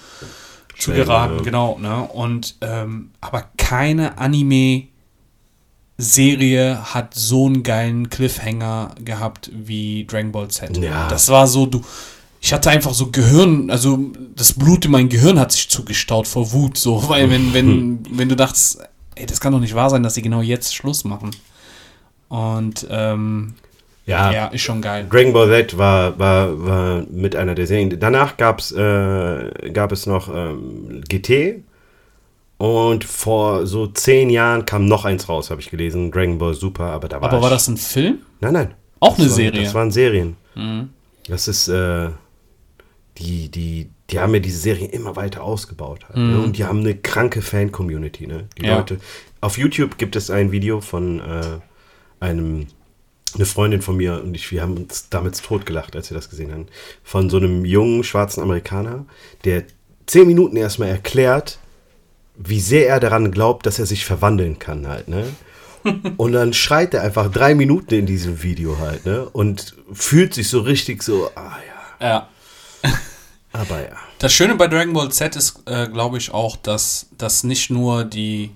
zu 0.79 0.93
geraten, 0.93 1.43
genau. 1.43 1.79
Ne? 1.79 2.03
Und 2.03 2.57
ähm, 2.61 3.11
aber 3.21 3.45
keine 3.57 4.19
Anime-Serie 4.19 6.95
hat 6.95 7.15
so 7.15 7.47
einen 7.47 7.63
geilen 7.63 8.11
Cliffhanger 8.11 8.95
gehabt 9.05 9.51
wie 9.53 10.07
Dragon 10.07 10.33
Ball 10.33 10.49
Z. 10.49 10.77
Ja. 10.79 11.09
Das 11.09 11.29
war 11.29 11.47
so, 11.47 11.67
du. 11.67 11.83
Ich 12.41 12.53
hatte 12.53 12.69
einfach 12.69 12.93
so 12.93 13.11
Gehirn, 13.11 13.71
also 13.71 13.99
das 14.37 14.53
Blut 14.53 14.85
in 14.85 14.91
mein 14.91 15.09
Gehirn 15.09 15.41
hat 15.41 15.51
sich 15.51 15.71
zugestaut 15.71 16.29
vor 16.29 16.53
Wut, 16.53 16.77
so, 16.77 17.09
weil 17.09 17.31
wenn, 17.31 17.55
wenn, 17.55 18.01
wenn 18.11 18.29
du 18.29 18.37
dachtest, 18.37 18.81
ey, 19.15 19.25
das 19.25 19.41
kann 19.41 19.53
doch 19.53 19.61
nicht 19.61 19.75
wahr 19.75 19.89
sein, 19.89 20.03
dass 20.03 20.15
sie 20.15 20.23
genau 20.23 20.43
jetzt 20.43 20.75
Schluss 20.75 21.05
machen. 21.05 21.31
Und 22.29 22.87
ähm, 22.91 23.55
Ja. 24.07 24.31
ja, 24.33 24.47
ist 24.49 24.61
schon 24.63 24.83
geil. 24.83 25.07
Dragon 25.11 25.33
Ball 25.33 25.49
Z 25.49 25.79
war, 25.79 26.19
war, 26.19 26.67
war 26.67 27.05
mit 27.11 27.35
einer 27.37 27.55
der 27.55 27.67
Serien. 27.67 27.99
Danach 27.99 28.37
gab's, 28.37 28.71
äh, 28.73 29.71
gab 29.73 29.93
es 29.93 30.05
noch 30.07 30.29
ähm, 30.35 31.03
GT. 31.09 31.63
Und 32.59 33.05
vor 33.05 33.67
so 33.67 33.87
zehn 33.89 34.31
Jahren 34.31 34.65
kam 34.67 34.87
noch 34.87 35.05
eins 35.05 35.29
raus, 35.29 35.51
habe 35.51 35.61
ich 35.61 35.71
gelesen. 35.71 36.11
Dragon 36.11 36.39
Ball 36.39 36.55
Super, 36.55 36.85
aber 36.85 37.09
da 37.09 37.21
war 37.21 37.29
Aber 37.29 37.39
ich, 37.39 37.43
war 37.43 37.51
das 37.51 37.67
ein 37.69 37.77
Film? 37.77 38.19
Nein, 38.41 38.53
nein. 38.53 38.75
Auch 39.01 39.17
eine 39.19 39.25
Das 39.27 39.33
war- 39.33 39.37
Serie. 39.37 39.61
Mhm. 39.61 39.65
Das 39.65 39.75
waren 39.75 39.91
Serien. 39.91 40.37
Das 41.29 41.49
ist, 41.49 41.69
äh, 41.69 42.11
die, 43.19 43.49
die, 43.51 43.91
die 44.11 44.19
haben 44.21 44.35
ja 44.35 44.41
diese 44.41 44.59
Serie 44.59 44.87
immer 44.89 45.17
weiter 45.17 45.43
ausgebaut. 45.43 46.01
Halt, 46.09 46.17
ne? 46.19 46.41
Und 46.41 46.57
die 46.59 46.65
haben 46.65 46.81
eine 46.81 46.95
kranke 46.95 47.43
Fan-Community. 47.43 48.27
Ne? 48.27 48.45
Die 48.59 48.63
Mhm. 48.63 48.69
Ja. 48.69 48.77
Leute. 48.77 48.99
Auf 49.41 49.59
YouTube 49.59 49.99
gibt 49.99 50.15
es 50.15 50.31
ein 50.31 50.53
Video 50.53 50.81
von 50.81 51.21
äh, 51.21 51.43
einem, 52.21 52.67
eine 53.35 53.47
Freundin 53.47 53.83
von 53.83 53.97
mir 53.97 54.23
und 54.23 54.35
ich, 54.35 54.51
wir 54.53 54.63
haben 54.63 54.77
uns 54.77 55.09
damals 55.11 55.43
totgelacht, 55.43 55.97
als 55.97 56.11
wir 56.11 56.15
das 56.17 56.31
gesehen 56.31 56.53
haben. 56.53 56.67
Von 57.03 57.31
so 57.31 57.37
einem 57.39 57.65
jungen 57.65 58.05
schwarzen 58.05 58.43
Amerikaner, 58.43 59.07
der 59.45 59.65
zehn 60.07 60.27
Minuten 60.27 60.57
erstmal 60.57 60.89
erklärt, 60.89 61.59
wie 62.37 62.61
sehr 62.61 62.89
er 62.89 63.01
daran 63.01 63.31
glaubt, 63.31 63.67
dass 63.67 63.79
er 63.79 63.87
sich 63.87 64.05
verwandeln 64.05 64.59
kann 64.59 64.87
halt, 64.89 65.09
ne? 65.09 65.27
Und 66.17 66.33
dann 66.33 66.55
schreit 66.55 66.95
er 66.95 67.03
einfach 67.03 67.31
drei 67.31 67.55
Minuten 67.55 67.95
in 67.95 68.07
diesem 68.07 68.43
Video 68.43 68.79
halt, 68.79 69.05
ne? 69.05 69.29
Und 69.29 69.75
fühlt 69.93 70.33
sich 70.35 70.49
so 70.49 70.61
richtig 70.61 71.03
so, 71.03 71.31
ah 71.35 71.57
ja, 72.01 72.07
Ja. 72.07 72.29
aber 73.53 73.81
ja. 73.83 73.97
Das 74.19 74.33
Schöne 74.33 74.55
bei 74.55 74.67
Dragon 74.69 74.95
Ball 74.95 75.11
Z 75.13 75.37
ist, 75.37 75.63
äh, 75.67 75.87
glaube 75.89 76.19
ich, 76.19 76.33
auch, 76.33 76.57
dass 76.57 77.07
das 77.19 77.45
nicht 77.45 77.71
nur 77.71 78.05
die 78.05 78.51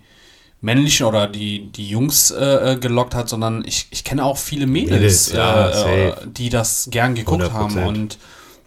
männlichen 0.60 1.06
oder 1.06 1.28
die, 1.28 1.70
die 1.70 1.88
Jungs 1.88 2.30
äh, 2.30 2.72
äh, 2.72 2.76
gelockt 2.76 3.14
hat, 3.14 3.28
sondern 3.28 3.64
ich, 3.64 3.86
ich 3.90 4.04
kenne 4.04 4.24
auch 4.24 4.38
viele 4.38 4.66
Mädels, 4.66 5.32
Mädels, 5.32 5.32
äh, 5.32 6.08
äh, 6.08 6.14
die 6.26 6.48
das 6.48 6.88
gern 6.90 7.14
geguckt 7.14 7.44
100%. 7.44 7.50
haben. 7.52 7.86
Und 7.86 8.18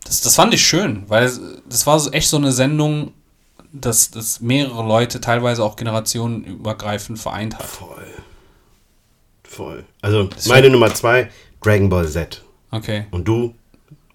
das, 0.06 0.22
das 0.22 0.36
fand 0.36 0.54
ich 0.54 0.66
schön, 0.66 1.04
weil 1.08 1.30
das 1.70 1.86
war 1.86 2.00
so 2.00 2.12
echt 2.12 2.30
so 2.30 2.38
eine 2.38 2.52
Sendung, 2.52 3.14
dass 3.74 4.12
das 4.12 4.42
mehrere 4.42 4.86
Leute, 4.86 5.22
teilweise 5.22 5.64
auch 5.64 5.76
generationenübergreifend 5.76 7.20
vereint 7.20 7.56
hat. 7.56 7.64
Voll. 7.66 8.08
Voll. 9.44 9.86
Also, 10.02 10.30
meine 10.48 10.70
Nummer 10.70 10.94
zwei, 10.94 11.30
Dragon 11.62 11.90
Ball 11.90 12.08
Z. 12.08 12.42
Okay. 12.72 13.06
Und 13.12 13.28
du 13.28 13.54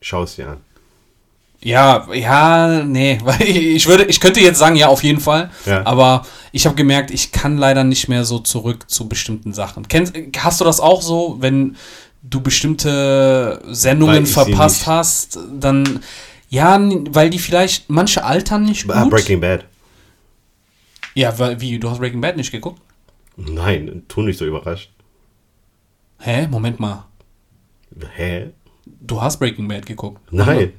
schaust 0.01 0.38
dir 0.38 0.48
an. 0.48 0.61
Ja, 1.66 2.06
ja, 2.14 2.84
nee, 2.84 3.18
weil 3.24 3.42
ich 3.42 3.88
würde, 3.88 4.04
ich 4.04 4.20
könnte 4.20 4.38
jetzt 4.38 4.60
sagen, 4.60 4.76
ja, 4.76 4.86
auf 4.86 5.02
jeden 5.02 5.18
Fall. 5.18 5.50
Ja. 5.64 5.84
Aber 5.84 6.24
ich 6.52 6.64
habe 6.64 6.76
gemerkt, 6.76 7.10
ich 7.10 7.32
kann 7.32 7.58
leider 7.58 7.82
nicht 7.82 8.08
mehr 8.08 8.24
so 8.24 8.38
zurück 8.38 8.88
zu 8.88 9.08
bestimmten 9.08 9.52
Sachen. 9.52 9.88
Kennst, 9.88 10.14
hast 10.38 10.60
du 10.60 10.64
das 10.64 10.78
auch 10.78 11.02
so, 11.02 11.38
wenn 11.40 11.76
du 12.22 12.40
bestimmte 12.40 13.60
Sendungen 13.66 14.26
verpasst 14.26 14.86
hast, 14.86 15.40
dann 15.52 16.04
ja, 16.48 16.80
weil 17.10 17.30
die 17.30 17.40
vielleicht 17.40 17.90
manche 17.90 18.22
altern 18.22 18.64
nicht 18.64 18.86
gut. 18.86 18.94
Ah, 18.94 19.04
Breaking 19.06 19.40
Bad. 19.40 19.64
Ja, 21.14 21.36
weil, 21.36 21.60
wie, 21.60 21.80
du 21.80 21.90
hast 21.90 21.98
Breaking 21.98 22.20
Bad 22.20 22.36
nicht 22.36 22.52
geguckt? 22.52 22.80
Nein, 23.36 24.04
tu 24.06 24.22
nicht 24.22 24.38
so 24.38 24.46
überrascht. 24.46 24.92
Hä? 26.20 26.46
Moment 26.46 26.78
mal. 26.78 27.06
Hä? 28.14 28.52
Du 29.00 29.20
hast 29.20 29.38
Breaking 29.38 29.66
Bad 29.66 29.84
geguckt. 29.84 30.20
Nein. 30.32 30.72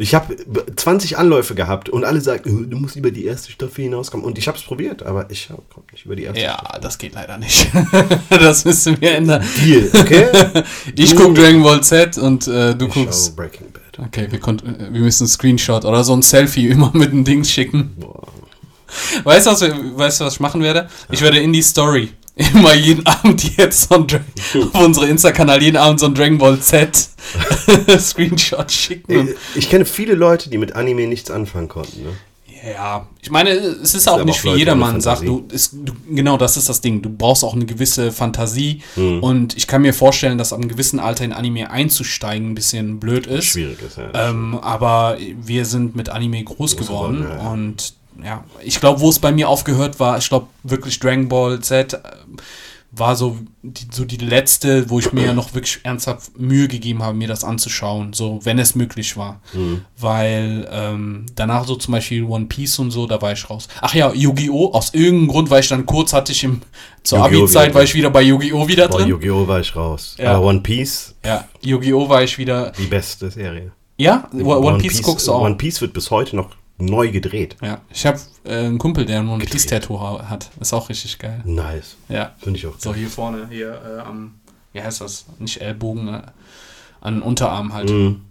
Ich 0.00 0.14
habe 0.14 0.34
20 0.76 1.18
Anläufe 1.18 1.54
gehabt 1.54 1.88
und 1.90 2.04
alle 2.04 2.20
sagen, 2.20 2.64
"Äh, 2.64 2.66
du 2.70 2.76
musst 2.78 2.96
über 2.96 3.10
die 3.10 3.26
erste 3.26 3.52
Staffel 3.52 3.84
hinauskommen. 3.84 4.24
Und 4.24 4.38
ich 4.38 4.48
habe 4.48 4.56
es 4.56 4.64
probiert, 4.64 5.02
aber 5.02 5.30
ich 5.30 5.48
komme 5.48 5.84
nicht 5.92 6.06
über 6.06 6.16
die 6.16 6.24
erste 6.24 6.40
Ja, 6.42 6.78
das 6.80 6.96
geht 6.98 7.14
leider 7.14 7.36
nicht. 7.38 7.68
das 8.30 8.64
müssen 8.64 9.00
wir 9.00 9.12
ändern. 9.14 9.44
Deal, 9.62 9.90
okay? 9.94 10.26
Ich 10.96 11.10
Du- 11.10 11.16
guck 11.16 11.34
Dragon 11.34 11.62
Ball 11.62 11.82
Z 11.82 12.16
und 12.18 12.48
äh, 12.48 12.74
du 12.74 12.86
ich 12.86 12.94
guckst. 12.94 13.36
Breaking 13.36 13.66
Bad. 13.72 14.06
Okay, 14.06 14.26
wir, 14.30 14.38
äh, 14.40 14.92
wir 14.92 15.00
müssen 15.00 15.24
einen 15.24 15.28
Screenshot 15.28 15.84
oder 15.84 16.02
so 16.02 16.14
ein 16.14 16.22
Selfie 16.22 16.68
immer 16.70 16.90
mit 16.94 17.12
dem 17.12 17.22
Ding 17.24 17.44
schicken. 17.44 17.94
Boah. 17.98 18.26
Weißt 19.24 19.46
du, 19.46 19.50
was, 19.52 19.60
weißt 19.62 20.20
du, 20.20 20.24
was 20.24 20.34
ich 20.34 20.40
machen 20.40 20.62
werde? 20.62 20.88
Ich 21.10 21.20
werde 21.22 21.38
in 21.38 21.52
die 21.52 21.62
Story 21.62 22.08
immer 22.40 22.74
jeden 22.74 23.06
Abend 23.06 23.56
jetzt 23.56 23.88
so 23.88 23.96
ein 23.96 24.06
Dra 24.06 24.20
auf 24.72 24.84
unsere 24.84 25.08
Insta-Kanal 25.08 25.62
jeden 25.62 25.76
Abend 25.76 26.00
so 26.00 26.06
ein 26.06 26.14
Dragon 26.14 26.38
Ball 26.38 26.58
Z 26.60 27.08
Screenshot 27.98 28.70
schicken. 28.70 29.34
Ich, 29.54 29.68
kenne 29.68 29.84
viele 29.84 30.14
Leute, 30.14 30.50
die 30.50 30.58
mit 30.58 30.74
Anime 30.74 31.06
nichts 31.06 31.30
anfangen 31.30 31.68
konnten. 31.68 32.02
Ne? 32.02 32.10
ja, 32.74 33.06
ich 33.22 33.30
meine, 33.30 33.50
es 33.50 33.94
ist 33.94 34.08
auch 34.08 34.22
nicht 34.24 34.40
für 34.40 34.56
jedermann, 34.56 35.00
sagt 35.00 35.26
du, 35.26 35.46
ist, 35.50 35.72
du. 35.72 35.92
Genau, 36.10 36.36
das 36.36 36.56
ist 36.56 36.68
das 36.68 36.80
Ding. 36.80 37.00
Du 37.00 37.08
brauchst 37.08 37.42
auch 37.42 37.54
eine 37.54 37.64
gewisse 37.64 38.12
Fantasie. 38.12 38.82
Hm. 38.96 39.22
Und 39.22 39.56
ich 39.56 39.66
kann 39.66 39.82
mir 39.82 39.94
vorstellen, 39.94 40.36
dass 40.36 40.52
einem 40.52 40.68
gewissen 40.68 41.00
Alter 41.00 41.24
in 41.24 41.32
Anime 41.32 41.70
einzusteigen 41.70 42.50
ein 42.50 42.54
bisschen 42.54 43.00
blöd 43.00 43.26
ist. 43.26 43.46
Schwierig 43.46 43.80
ist 43.80 43.96
ja. 43.96 44.30
Ähm, 44.30 44.58
aber 44.60 45.16
wir 45.42 45.64
sind 45.64 45.96
mit 45.96 46.10
Anime 46.10 46.44
groß 46.44 46.76
geworden 46.76 46.90
geworden, 46.90 47.26
ja. 47.28 47.50
und 47.50 47.94
ja, 48.24 48.44
ich 48.62 48.80
glaube, 48.80 49.00
wo 49.00 49.08
es 49.08 49.18
bei 49.18 49.32
mir 49.32 49.48
aufgehört 49.48 50.00
war, 50.00 50.18
ich 50.18 50.28
glaube 50.28 50.46
wirklich 50.62 50.98
Dragon 50.98 51.28
Ball 51.28 51.60
Z 51.60 51.94
äh, 51.94 51.98
war 52.92 53.14
so 53.14 53.38
die, 53.62 53.86
so 53.92 54.04
die 54.04 54.16
letzte, 54.16 54.90
wo 54.90 54.98
ich 54.98 55.12
mir 55.12 55.32
noch 55.32 55.54
wirklich 55.54 55.80
ernsthaft 55.84 56.36
Mühe 56.38 56.66
gegeben 56.66 57.02
habe, 57.02 57.16
mir 57.16 57.28
das 57.28 57.44
anzuschauen, 57.44 58.12
so 58.12 58.40
wenn 58.42 58.58
es 58.58 58.74
möglich 58.74 59.16
war. 59.16 59.40
Mhm. 59.52 59.84
Weil 59.96 60.68
ähm, 60.72 61.26
danach 61.36 61.66
so 61.66 61.76
zum 61.76 61.92
Beispiel 61.92 62.24
One 62.24 62.46
Piece 62.46 62.78
und 62.80 62.90
so, 62.90 63.06
da 63.06 63.22
war 63.22 63.32
ich 63.32 63.48
raus. 63.48 63.68
Ach 63.80 63.94
ja, 63.94 64.12
Yu-Gi-Oh! 64.12 64.72
Aus 64.72 64.92
irgendeinem 64.92 65.28
Grund, 65.28 65.50
weil 65.50 65.60
ich 65.60 65.68
dann 65.68 65.86
kurz 65.86 66.12
hatte 66.12 66.32
ich 66.32 66.42
im 66.42 66.62
zur 67.04 67.20
Yu-Gi-Oh! 67.20 67.44
Abi-Zeit 67.44 67.74
war 67.74 67.84
ich 67.84 67.94
wieder 67.94 68.10
bei 68.10 68.22
Yu-Gi-Oh! 68.22 68.66
wieder 68.66 68.88
drin. 68.88 69.08
Yu-Gi-Oh! 69.08 69.46
war 69.46 69.60
ich 69.60 69.74
raus. 69.76 70.16
Ja. 70.18 70.32
Aber 70.32 70.46
One 70.46 70.60
Piece, 70.60 71.14
ja, 71.24 71.44
Yu-Gi-Oh! 71.62 72.08
war 72.08 72.24
ich 72.24 72.38
wieder. 72.38 72.72
die 72.76 72.86
beste 72.86 73.30
Serie. 73.30 73.72
Ja, 74.00 74.28
One, 74.32 74.78
Piece, 74.78 75.02
guckst 75.02 75.28
du 75.28 75.32
auch. 75.32 75.42
One 75.42 75.56
Piece 75.56 75.82
wird 75.82 75.92
bis 75.92 76.10
heute 76.10 76.34
noch 76.34 76.48
neu 76.80 77.10
gedreht. 77.10 77.56
Ja, 77.62 77.80
ich 77.92 78.04
habe 78.06 78.18
äh, 78.44 78.56
einen 78.66 78.78
Kumpel, 78.78 79.04
der 79.06 79.20
ein 79.20 79.28
One 79.28 79.44
Piece 79.44 79.66
Tattoo 79.66 80.00
ha- 80.00 80.28
hat. 80.28 80.50
Ist 80.60 80.72
auch 80.72 80.88
richtig 80.88 81.18
geil. 81.18 81.40
Nice. 81.44 81.96
Ja. 82.08 82.32
Finde 82.38 82.58
ich 82.58 82.66
auch. 82.66 82.74
So 82.78 82.94
hier 82.94 83.08
vorne, 83.08 83.46
hier 83.50 83.80
äh, 83.98 84.00
am, 84.00 84.34
wie 84.72 84.82
heißt 84.82 85.00
das? 85.00 85.26
Nicht 85.38 85.60
Ellbogen, 85.60 86.08
äh, 86.08 86.22
an 87.00 87.22
Unterarm 87.22 87.72
halt. 87.72 87.90
Mhm. 87.90 88.22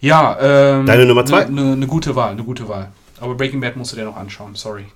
Ja, 0.00 0.38
ähm, 0.40 0.86
Deine 0.86 1.04
Nummer 1.06 1.26
zwei? 1.26 1.46
Eine 1.46 1.76
ne 1.76 1.86
gute 1.86 2.16
Wahl, 2.16 2.32
eine 2.32 2.44
gute 2.44 2.68
Wahl. 2.68 2.90
Aber 3.20 3.34
Breaking 3.34 3.60
Bad 3.60 3.76
musst 3.76 3.92
du 3.92 3.96
dir 3.96 4.04
noch 4.04 4.16
anschauen, 4.16 4.54
sorry. 4.54 4.86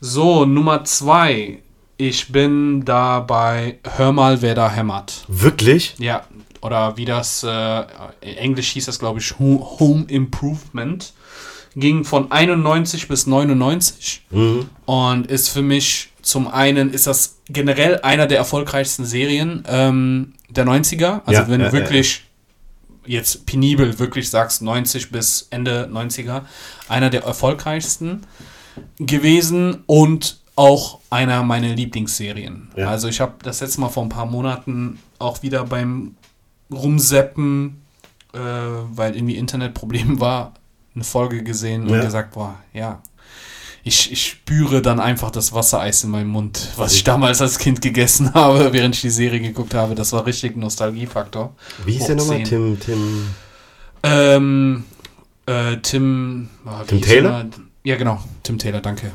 So, 0.00 0.44
Nummer 0.44 0.84
zwei. 0.84 1.60
Ich 1.96 2.30
bin 2.32 2.84
da 2.84 3.20
bei 3.20 3.78
Hör 3.96 4.12
mal, 4.12 4.42
wer 4.42 4.54
da 4.54 4.68
hämmert. 4.70 5.24
Wirklich? 5.28 5.94
Ja, 5.98 6.24
oder 6.60 6.96
wie 6.96 7.04
das, 7.04 7.42
äh, 7.44 7.80
in 8.20 8.36
Englisch 8.36 8.70
hieß 8.72 8.86
das, 8.86 8.98
glaube 8.98 9.20
ich, 9.20 9.38
Ho- 9.38 9.76
Home 9.78 10.04
Improvement. 10.08 11.12
Ging 11.76 12.04
von 12.04 12.30
91 12.30 13.08
bis 13.08 13.26
99 13.26 14.24
Mhm. 14.30 14.66
und 14.86 15.26
ist 15.26 15.48
für 15.48 15.62
mich 15.62 16.10
zum 16.22 16.46
einen, 16.48 16.92
ist 16.92 17.06
das 17.06 17.38
generell 17.48 18.00
einer 18.02 18.26
der 18.26 18.38
erfolgreichsten 18.38 19.04
Serien 19.04 19.64
ähm, 19.68 20.34
der 20.48 20.64
90er. 20.66 21.22
Also 21.26 21.42
Ja, 21.42 21.48
wenn 21.48 21.60
du 21.60 21.72
wirklich 21.72 22.22
jetzt 23.06 23.44
penibel 23.44 23.98
wirklich 23.98 24.30
sagst, 24.30 24.62
90 24.62 25.10
bis 25.10 25.48
Ende 25.50 25.88
90er, 25.92 26.42
einer 26.88 27.10
der 27.10 27.24
erfolgreichsten 27.24 28.22
gewesen 28.98 29.82
und 29.86 30.40
auch 30.56 31.00
einer 31.10 31.42
meiner 31.42 31.68
Lieblingsserien. 31.74 32.68
Ja. 32.76 32.88
Also 32.88 33.08
ich 33.08 33.20
habe 33.20 33.34
das 33.42 33.60
letzte 33.60 33.80
Mal 33.80 33.88
vor 33.88 34.04
ein 34.04 34.08
paar 34.08 34.26
Monaten 34.26 35.00
auch 35.18 35.42
wieder 35.42 35.64
beim 35.64 36.14
Rumseppen, 36.72 37.82
äh, 38.32 38.38
weil 38.38 39.16
irgendwie 39.16 39.36
Internetproblem 39.36 40.20
war, 40.20 40.54
eine 40.94 41.04
Folge 41.04 41.42
gesehen 41.42 41.82
und 41.88 41.90
Ja. 41.94 42.04
gesagt, 42.04 42.34
boah, 42.34 42.54
ja, 42.72 43.00
ich, 43.82 44.10
ich 44.12 44.26
spüre 44.26 44.80
dann 44.80 44.98
einfach 45.00 45.30
das 45.30 45.52
Wassereis 45.52 46.04
in 46.04 46.10
meinem 46.10 46.28
Mund, 46.28 46.68
was 46.76 46.94
ich 46.94 47.04
damals 47.04 47.42
als 47.42 47.58
Kind 47.58 47.82
gegessen 47.82 48.32
habe, 48.34 48.72
während 48.72 48.94
ich 48.94 49.02
die 49.02 49.10
Serie 49.10 49.40
geguckt 49.40 49.74
habe. 49.74 49.94
Das 49.94 50.12
war 50.12 50.24
richtig 50.26 50.56
Nostalgiefaktor. 50.56 51.54
Wie 51.84 51.92
hieß 51.92 52.06
der 52.06 52.16
nochmal? 52.16 52.42
Tim, 52.44 52.78
Tim. 52.80 53.26
Ähm, 54.02 54.84
äh, 55.46 55.76
Tim. 55.82 56.48
ah, 56.64 56.82
Tim 56.86 57.00
Taylor? 57.02 57.30
er? 57.40 57.46
Ja, 57.84 57.96
genau. 57.96 58.22
Tim 58.42 58.58
Taylor, 58.58 58.80
danke. 58.80 59.12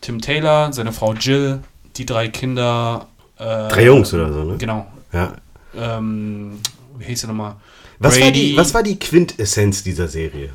Tim 0.00 0.20
Taylor, 0.20 0.72
seine 0.72 0.92
Frau 0.92 1.14
Jill, 1.14 1.60
die 1.96 2.04
drei 2.06 2.28
Kinder. 2.28 3.08
Äh, 3.38 3.68
Drei 3.68 3.84
Jungs 3.86 4.12
oder 4.12 4.32
so, 4.32 4.44
ne? 4.44 4.56
Genau. 4.58 4.86
Ja. 5.12 5.32
Ähm, 5.74 6.58
wie 6.98 7.04
hieß 7.04 7.24
er 7.24 7.28
nochmal? 7.28 7.56
Was 7.98 8.14
war, 8.16 8.26
Brady. 8.26 8.50
die, 8.50 8.56
was 8.56 8.72
war 8.74 8.82
die 8.82 8.98
Quintessenz 8.98 9.82
dieser 9.82 10.08
Serie? 10.08 10.50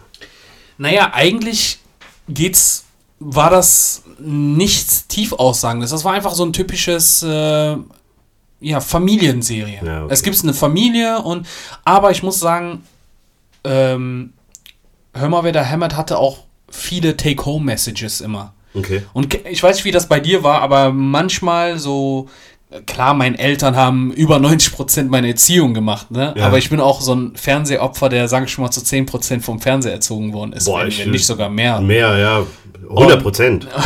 Naja, 0.78 1.12
eigentlich 1.14 1.80
geht's, 2.28 2.86
war 3.20 3.50
das 3.50 4.04
nichts 4.20 5.08
Tiefaussagendes. 5.08 5.92
Das 5.92 6.04
war 6.04 6.14
einfach 6.14 6.34
so 6.34 6.46
ein 6.46 6.54
typisches, 6.54 7.24
äh, 7.24 7.78
ja, 8.60 8.80
Familienserie. 8.80 9.80
Ja, 9.84 10.04
okay. 10.04 10.14
Es 10.14 10.24
gibt 10.24 10.42
eine 10.44 10.54
Familie 10.54 11.22
und, 11.22 11.48
aber 11.84 12.12
ich 12.12 12.24
muss 12.24 12.40
sagen, 12.40 12.84
ähm, 13.64 14.34
Hör 15.16 15.30
mal, 15.30 15.46
wer 15.46 15.54
da 15.54 15.64
hämmert, 15.64 15.96
hatte 15.96 16.18
auch 16.18 16.40
viele 16.70 17.16
Take-Home-Messages 17.16 18.20
immer. 18.20 18.54
Okay. 18.74 19.04
Und 19.14 19.34
ich 19.46 19.64
weiß 19.64 19.78
nicht, 19.78 19.86
wie 19.86 19.92
das 19.92 20.10
bei 20.10 20.20
dir 20.20 20.44
war, 20.44 20.62
aber 20.62 20.92
manchmal 20.92 21.80
so, 21.80 22.28
klar, 22.86 23.14
meine 23.14 23.38
Eltern 23.40 23.76
haben 23.76 24.12
über 24.12 24.38
90% 24.38 25.06
meine 25.10 25.28
Erziehung 25.30 25.74
gemacht, 25.74 26.12
ne? 26.12 26.34
Ja. 26.38 26.48
Aber 26.48 26.58
ich 26.58 26.70
bin 26.70 26.80
auch 26.80 27.02
so 27.02 27.14
ein 27.16 27.36
Fernsehopfer, 27.36 28.10
der, 28.10 28.28
sage 28.28 28.46
ich 28.46 28.52
schon 28.52 28.64
mal, 28.64 28.72
zu 28.72 28.82
10% 28.82 29.42
vom 29.42 29.60
Fernseher 29.62 29.94
erzogen 29.94 30.34
worden 30.34 30.54
ist. 30.54 30.66
Boah, 30.66 30.86
ich- 30.86 31.06
nicht 31.06 31.26
sogar 31.26 31.50
mehr. 31.50 31.80
Mehr, 31.82 32.18
ja. 32.18 32.44
100 32.90 33.22
Prozent. 33.22 33.68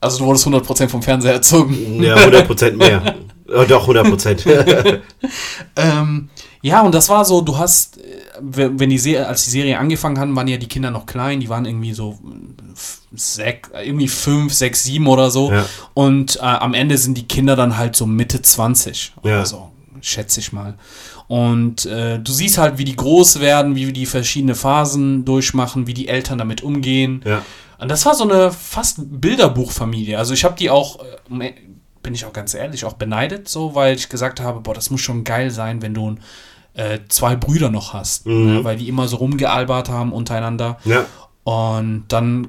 Also 0.00 0.18
du 0.18 0.26
wurdest 0.26 0.46
100% 0.46 0.86
vom 0.88 1.02
Fernseher 1.02 1.32
erzogen. 1.32 2.00
Ja, 2.00 2.14
100 2.14 2.46
Prozent 2.46 2.78
mehr. 2.78 3.16
Oh, 3.48 3.64
doch, 3.66 3.80
100 3.80 4.06
Prozent. 4.08 4.44
Ähm, 5.76 6.28
ja, 6.62 6.82
und 6.82 6.94
das 6.94 7.08
war 7.08 7.24
so, 7.24 7.40
du 7.40 7.56
hast, 7.56 7.98
äh, 7.98 8.02
wenn 8.40 8.90
die 8.90 8.98
Serie, 8.98 9.26
als 9.26 9.44
die 9.44 9.50
Serie 9.50 9.78
angefangen 9.78 10.18
haben, 10.18 10.34
waren 10.36 10.48
ja 10.48 10.56
die 10.56 10.68
Kinder 10.68 10.90
noch 10.90 11.06
klein, 11.06 11.40
die 11.40 11.48
waren 11.48 11.64
irgendwie 11.64 11.92
so 11.92 12.18
f- 12.78 13.00
sech, 13.14 13.62
irgendwie 13.74 14.08
fünf, 14.08 14.54
sechs, 14.54 14.84
sieben 14.84 15.06
oder 15.06 15.30
so. 15.30 15.52
Ja. 15.52 15.66
Und 15.94 16.36
äh, 16.36 16.40
am 16.40 16.74
Ende 16.74 16.96
sind 16.96 17.16
die 17.18 17.26
Kinder 17.28 17.56
dann 17.56 17.76
halt 17.76 17.96
so 17.96 18.06
Mitte 18.06 18.40
20 18.40 19.12
Ja. 19.16 19.30
oder 19.36 19.46
so, 19.46 19.70
schätze 20.00 20.40
ich 20.40 20.52
mal. 20.52 20.74
Und 21.26 21.84
äh, 21.86 22.18
du 22.18 22.32
siehst 22.32 22.56
halt, 22.58 22.78
wie 22.78 22.84
die 22.84 22.96
groß 22.96 23.40
werden, 23.40 23.74
wie 23.74 23.92
die 23.92 24.06
verschiedene 24.06 24.54
Phasen 24.54 25.24
durchmachen, 25.26 25.86
wie 25.86 25.94
die 25.94 26.08
Eltern 26.08 26.38
damit 26.38 26.62
umgehen. 26.62 27.22
ja. 27.26 27.42
Und 27.80 27.88
das 27.92 28.04
war 28.06 28.14
so 28.16 28.24
eine 28.24 28.50
fast 28.50 28.96
Bilderbuchfamilie. 29.20 30.18
Also 30.18 30.34
ich 30.34 30.44
habe 30.44 30.56
die 30.58 30.68
auch, 30.68 30.98
äh, 31.30 31.52
bin 32.02 32.12
ich 32.12 32.24
auch 32.24 32.32
ganz 32.32 32.54
ehrlich, 32.54 32.84
auch 32.84 32.94
beneidet, 32.94 33.48
so, 33.48 33.74
weil 33.76 33.94
ich 33.94 34.08
gesagt 34.08 34.40
habe, 34.40 34.60
boah, 34.60 34.74
das 34.74 34.90
muss 34.90 35.00
schon 35.00 35.22
geil 35.22 35.50
sein, 35.52 35.80
wenn 35.80 35.94
du 35.94 36.16
äh, 36.74 36.98
zwei 37.08 37.36
Brüder 37.36 37.70
noch 37.70 37.92
hast, 37.92 38.26
Mhm. 38.26 38.46
ne, 38.54 38.64
weil 38.64 38.76
die 38.78 38.88
immer 38.88 39.06
so 39.06 39.16
rumgealbert 39.18 39.88
haben 39.90 40.12
untereinander. 40.12 40.78
Ja. 40.84 41.04
Und 41.44 42.04
dann 42.08 42.48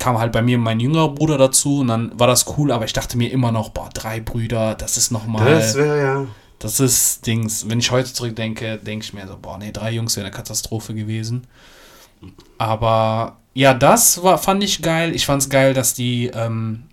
kam 0.00 0.18
halt 0.18 0.32
bei 0.32 0.42
mir 0.42 0.58
mein 0.58 0.80
jüngerer 0.80 1.10
Bruder 1.10 1.38
dazu 1.38 1.80
und 1.80 1.88
dann 1.88 2.18
war 2.18 2.26
das 2.26 2.46
cool, 2.58 2.72
aber 2.72 2.84
ich 2.84 2.92
dachte 2.92 3.16
mir 3.16 3.30
immer 3.30 3.52
noch, 3.52 3.68
boah, 3.70 3.88
drei 3.94 4.18
Brüder, 4.18 4.74
das 4.74 4.96
ist 4.96 5.12
nochmal, 5.12 5.54
Das 5.54 5.76
wäre 5.76 6.00
ja. 6.02 6.26
das 6.58 6.80
ist 6.80 7.26
Dings. 7.26 7.68
Wenn 7.68 7.78
ich 7.78 7.90
heute 7.92 8.12
zurückdenke, 8.12 8.78
denke 8.78 9.04
ich 9.04 9.12
mir 9.12 9.26
so, 9.28 9.36
boah, 9.40 9.58
nee, 9.58 9.70
drei 9.70 9.92
Jungs 9.92 10.16
wäre 10.16 10.26
eine 10.26 10.34
Katastrophe 10.34 10.94
gewesen. 10.94 11.46
Aber 12.58 13.36
ja, 13.54 13.74
das 13.74 14.22
war, 14.22 14.38
fand 14.38 14.62
ich 14.62 14.82
geil. 14.82 15.14
Ich 15.14 15.26
fand 15.26 15.42
es 15.42 15.48
geil, 15.48 15.74
dass 15.74 15.94
die 15.94 16.26
ähm, 16.34 16.84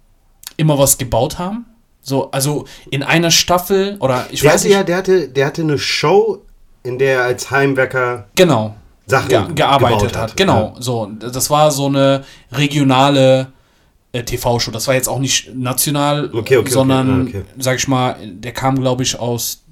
immer 0.58 0.78
was 0.80 0.98
gebaut 0.98 1.38
haben. 1.40 1.66
So, 2.02 2.32
also 2.32 2.66
in 2.90 3.04
einer 3.04 3.32
Staffel 3.32 3.98
oder 4.00 4.28
ich 4.32 4.42
Der 4.42 4.52
weiß 4.54 4.62
hatte 4.62 4.68
nicht. 4.70 4.78
ja, 4.78 4.84
der 4.84 4.98
hatte, 4.98 5.28
der 5.28 5.46
hatte 5.46 5.62
eine 5.62 5.78
Show, 5.78 6.42
in 6.84 6.98
der 7.00 7.20
er 7.20 7.24
als 7.24 7.52
Heimwerker 7.52 8.28
genau. 8.36 8.76
Sachen 9.08 9.30
Ge 9.30 9.42
gearbeitet 9.56 10.00
gebaut 10.00 10.18
hat. 10.18 10.38
Genau. 10.38 10.76
So, 10.80 11.10
das 11.20 11.50
war 11.50 11.72
so 11.72 11.88
eine 11.88 12.24
regionale 12.52 13.48
äh, 14.12 14.24
TV-Show. 14.24 14.72
Das 14.72 14.88
war 14.88 14.96
jetzt 14.96 15.08
auch 15.08 15.20
nicht 15.20 15.56
national, 15.56 16.26
Okay, 16.26 16.38
okay, 16.40 16.58
okay. 16.58 16.70
sondern, 16.72 17.22
Ah, 17.22 17.30
okay. 17.30 17.44
sag 17.58 17.78
ich 17.78 17.88
mal, 17.88 18.16
der 18.22 18.52
kam, 18.52 18.80
glaube 18.80 19.04
ich, 19.04 19.18
aus 19.20 19.64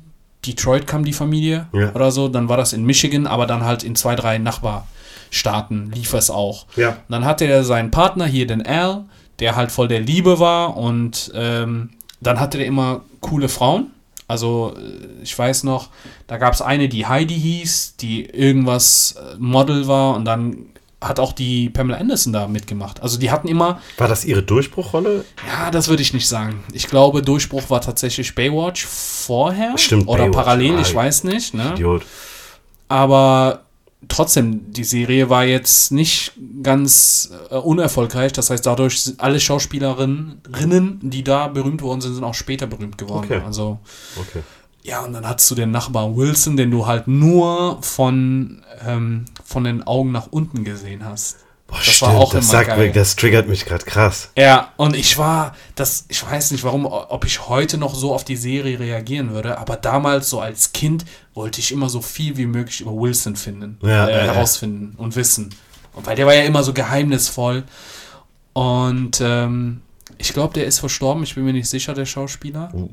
Detroit 0.45 0.87
kam 0.87 1.03
die 1.03 1.13
Familie 1.13 1.67
Ja. 1.73 1.91
oder 1.93 2.11
so, 2.11 2.27
dann 2.27 2.47
war 2.49 2.57
das 2.57 2.71
in 2.73 2.85
Michigan, 2.85 3.27
aber 3.27 3.45
dann 3.45 3.63
halt 3.65 3.83
in 3.83 3.95
zwei, 3.95 4.15
drei 4.15 4.37
Nachbarstaaten 4.37 5.91
lief 5.91 6.13
es 6.13 6.29
auch. 6.29 6.65
Ja. 6.75 6.89
Und 6.89 6.95
dann 7.09 7.25
hatte 7.25 7.45
er 7.45 7.63
seinen 7.63 7.91
Partner 7.91 8.25
hier, 8.25 8.47
den 8.47 8.65
Al, 8.65 9.05
der 9.39 9.55
halt 9.55 9.71
voll 9.71 9.87
der 9.87 9.99
Liebe 10.01 10.39
war 10.39 10.77
und 10.77 11.31
ähm, 11.35 11.89
dann 12.21 12.39
hatte 12.39 12.57
er 12.59 12.65
immer 12.65 13.01
coole 13.21 13.49
Frauen. 13.49 13.91
Also 14.27 14.73
äh, 14.77 15.23
ich 15.23 15.37
weiß 15.37 15.63
noch, 15.63 15.89
da 16.27 16.37
gab 16.37 16.53
es 16.53 16.61
eine, 16.61 16.89
die 16.89 17.05
Heidi 17.05 17.39
hieß, 17.39 17.97
die 17.97 18.25
irgendwas 18.25 19.15
äh, 19.17 19.35
Model 19.37 19.87
war 19.87 20.15
und 20.15 20.25
dann 20.25 20.67
hat 21.01 21.19
auch 21.19 21.33
die 21.33 21.69
Pamela 21.69 21.99
Anderson 21.99 22.33
da 22.33 22.47
mitgemacht. 22.47 23.03
Also 23.03 23.19
die 23.19 23.29
hatten 23.29 23.47
immer, 23.47 23.81
War 23.97 24.07
das 24.07 24.25
ihre 24.25 24.41
Durchbruchrolle? 24.41 25.25
ja, 25.47 25.69
das 25.69 25.87
würde 25.87 26.01
ich 26.01 26.13
nicht 26.13 26.27
sagen. 26.27 26.63
Ich 26.73 26.87
glaube, 26.87 27.21
Durchbruch 27.21 27.69
war 27.69 27.81
tatsächlich 27.81 28.33
Baywatch 28.33 28.85
vorher 28.85 29.77
Stimmt, 29.77 30.07
oder 30.07 30.23
Baywatch, 30.23 30.35
parallel, 30.35 30.77
ah, 30.77 30.81
ich 30.81 30.95
weiß 30.95 31.25
nicht. 31.25 31.53
Ne? 31.53 31.73
Idiot. 31.73 32.03
Aber 32.87 33.64
trotzdem, 34.07 34.71
die 34.71 34.83
Serie 34.83 35.29
war 35.29 35.45
jetzt 35.45 35.91
nicht 35.91 36.33
ganz 36.63 37.31
äh, 37.49 37.55
unerfolgreich. 37.55 38.33
Das 38.33 38.49
heißt, 38.49 38.65
dadurch 38.65 39.01
sind 39.03 39.19
alle 39.19 39.39
Schauspielerinnen, 39.39 40.41
Rinnen, 40.59 40.99
die 41.01 41.23
da 41.23 41.47
berühmt 41.47 41.81
worden 41.81 42.01
sind, 42.01 42.15
sind 42.15 42.23
auch 42.23 42.33
später 42.33 42.67
berühmt 42.67 42.97
geworden. 42.97 43.25
Okay. 43.25 43.41
Also, 43.45 43.79
Okay. 44.19 44.41
ja, 44.83 45.03
und 45.03 45.13
dann 45.13 45.27
hast 45.27 45.49
du 45.49 45.55
den 45.55 45.71
Nachbarn 45.71 46.15
Wilson, 46.15 46.57
den 46.57 46.71
du 46.71 46.85
halt 46.85 47.07
nur 47.07 47.81
von, 47.81 48.63
ähm, 48.85 49.25
von 49.43 49.63
den 49.63 49.83
Augen 49.83 50.11
nach 50.11 50.27
unten 50.31 50.63
gesehen 50.63 51.05
hast. 51.05 51.37
Boah, 51.67 51.77
Das 51.77 51.85
stimmt, 51.95 52.11
war 52.13 52.19
auch 52.19 52.31
das 52.33 52.49
sagt 52.49 52.67
geil. 52.67 52.91
das 52.91 53.15
triggert 53.15 53.47
mich 53.47 53.65
gerade 53.65 53.85
krass. 53.85 54.29
Ja, 54.37 54.71
und 54.77 54.95
ich 54.95 55.17
war, 55.17 55.55
das, 55.73 56.05
ich 56.09 56.23
weiß 56.23 56.51
nicht 56.51 56.63
warum, 56.63 56.85
ob 56.85 57.25
ich 57.25 57.47
heute 57.47 57.77
noch 57.79 57.95
so 57.95 58.13
auf 58.13 58.23
die 58.23 58.35
Serie 58.35 58.79
reagieren 58.79 59.31
würde, 59.31 59.57
aber 59.57 59.75
damals 59.75 60.29
so 60.29 60.39
als 60.39 60.73
Kind 60.73 61.05
wollte 61.33 61.59
ich 61.59 61.71
immer 61.71 61.89
so 61.89 62.01
viel 62.01 62.37
wie 62.37 62.45
möglich 62.45 62.81
über 62.81 62.91
Wilson 62.95 63.35
finden, 63.35 63.79
Ja, 63.81 64.07
äh, 64.07 64.11
ja, 64.11 64.25
ja. 64.25 64.33
herausfinden 64.33 64.93
und 64.97 65.15
wissen. 65.15 65.55
Und 65.93 66.05
weil 66.05 66.15
der 66.15 66.27
war 66.27 66.35
ja 66.35 66.43
immer 66.43 66.61
so 66.63 66.73
geheimnisvoll. 66.73 67.63
Und 68.53 69.19
ähm, 69.21 69.81
ich 70.17 70.33
glaube, 70.33 70.53
der 70.53 70.65
ist 70.65 70.79
verstorben, 70.79 71.23
ich 71.23 71.35
bin 71.35 71.45
mir 71.45 71.53
nicht 71.53 71.69
sicher, 71.69 71.93
der 71.93 72.05
Schauspieler. 72.05 72.69
Uh. 72.73 72.89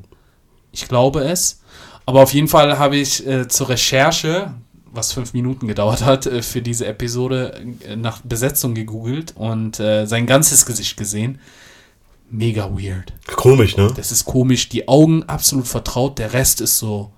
Ich 0.71 0.87
glaube 0.87 1.23
es. 1.23 1.61
Aber 2.05 2.21
auf 2.23 2.33
jeden 2.33 2.47
Fall 2.47 2.77
habe 2.79 2.97
ich 2.97 3.25
äh, 3.25 3.47
zur 3.47 3.69
Recherche, 3.69 4.53
was 4.93 5.11
fünf 5.11 5.33
Minuten 5.33 5.67
gedauert 5.67 6.05
hat, 6.05 6.25
äh, 6.25 6.41
für 6.41 6.61
diese 6.61 6.85
Episode 6.85 7.61
äh, 7.85 7.95
nach 7.95 8.21
Besetzung 8.21 8.75
gegoogelt 8.75 9.33
und 9.35 9.79
äh, 9.79 10.05
sein 10.05 10.25
ganzes 10.25 10.65
Gesicht 10.65 10.95
gesehen. 10.95 11.39
Mega 12.29 12.71
weird. 12.71 13.13
Komisch, 13.27 13.75
ne? 13.75 13.91
Das 13.95 14.11
ist 14.11 14.25
komisch. 14.25 14.69
Die 14.69 14.87
Augen 14.87 15.23
absolut 15.23 15.67
vertraut. 15.67 16.17
Der 16.17 16.33
Rest 16.33 16.61
ist 16.61 16.79
so. 16.79 17.11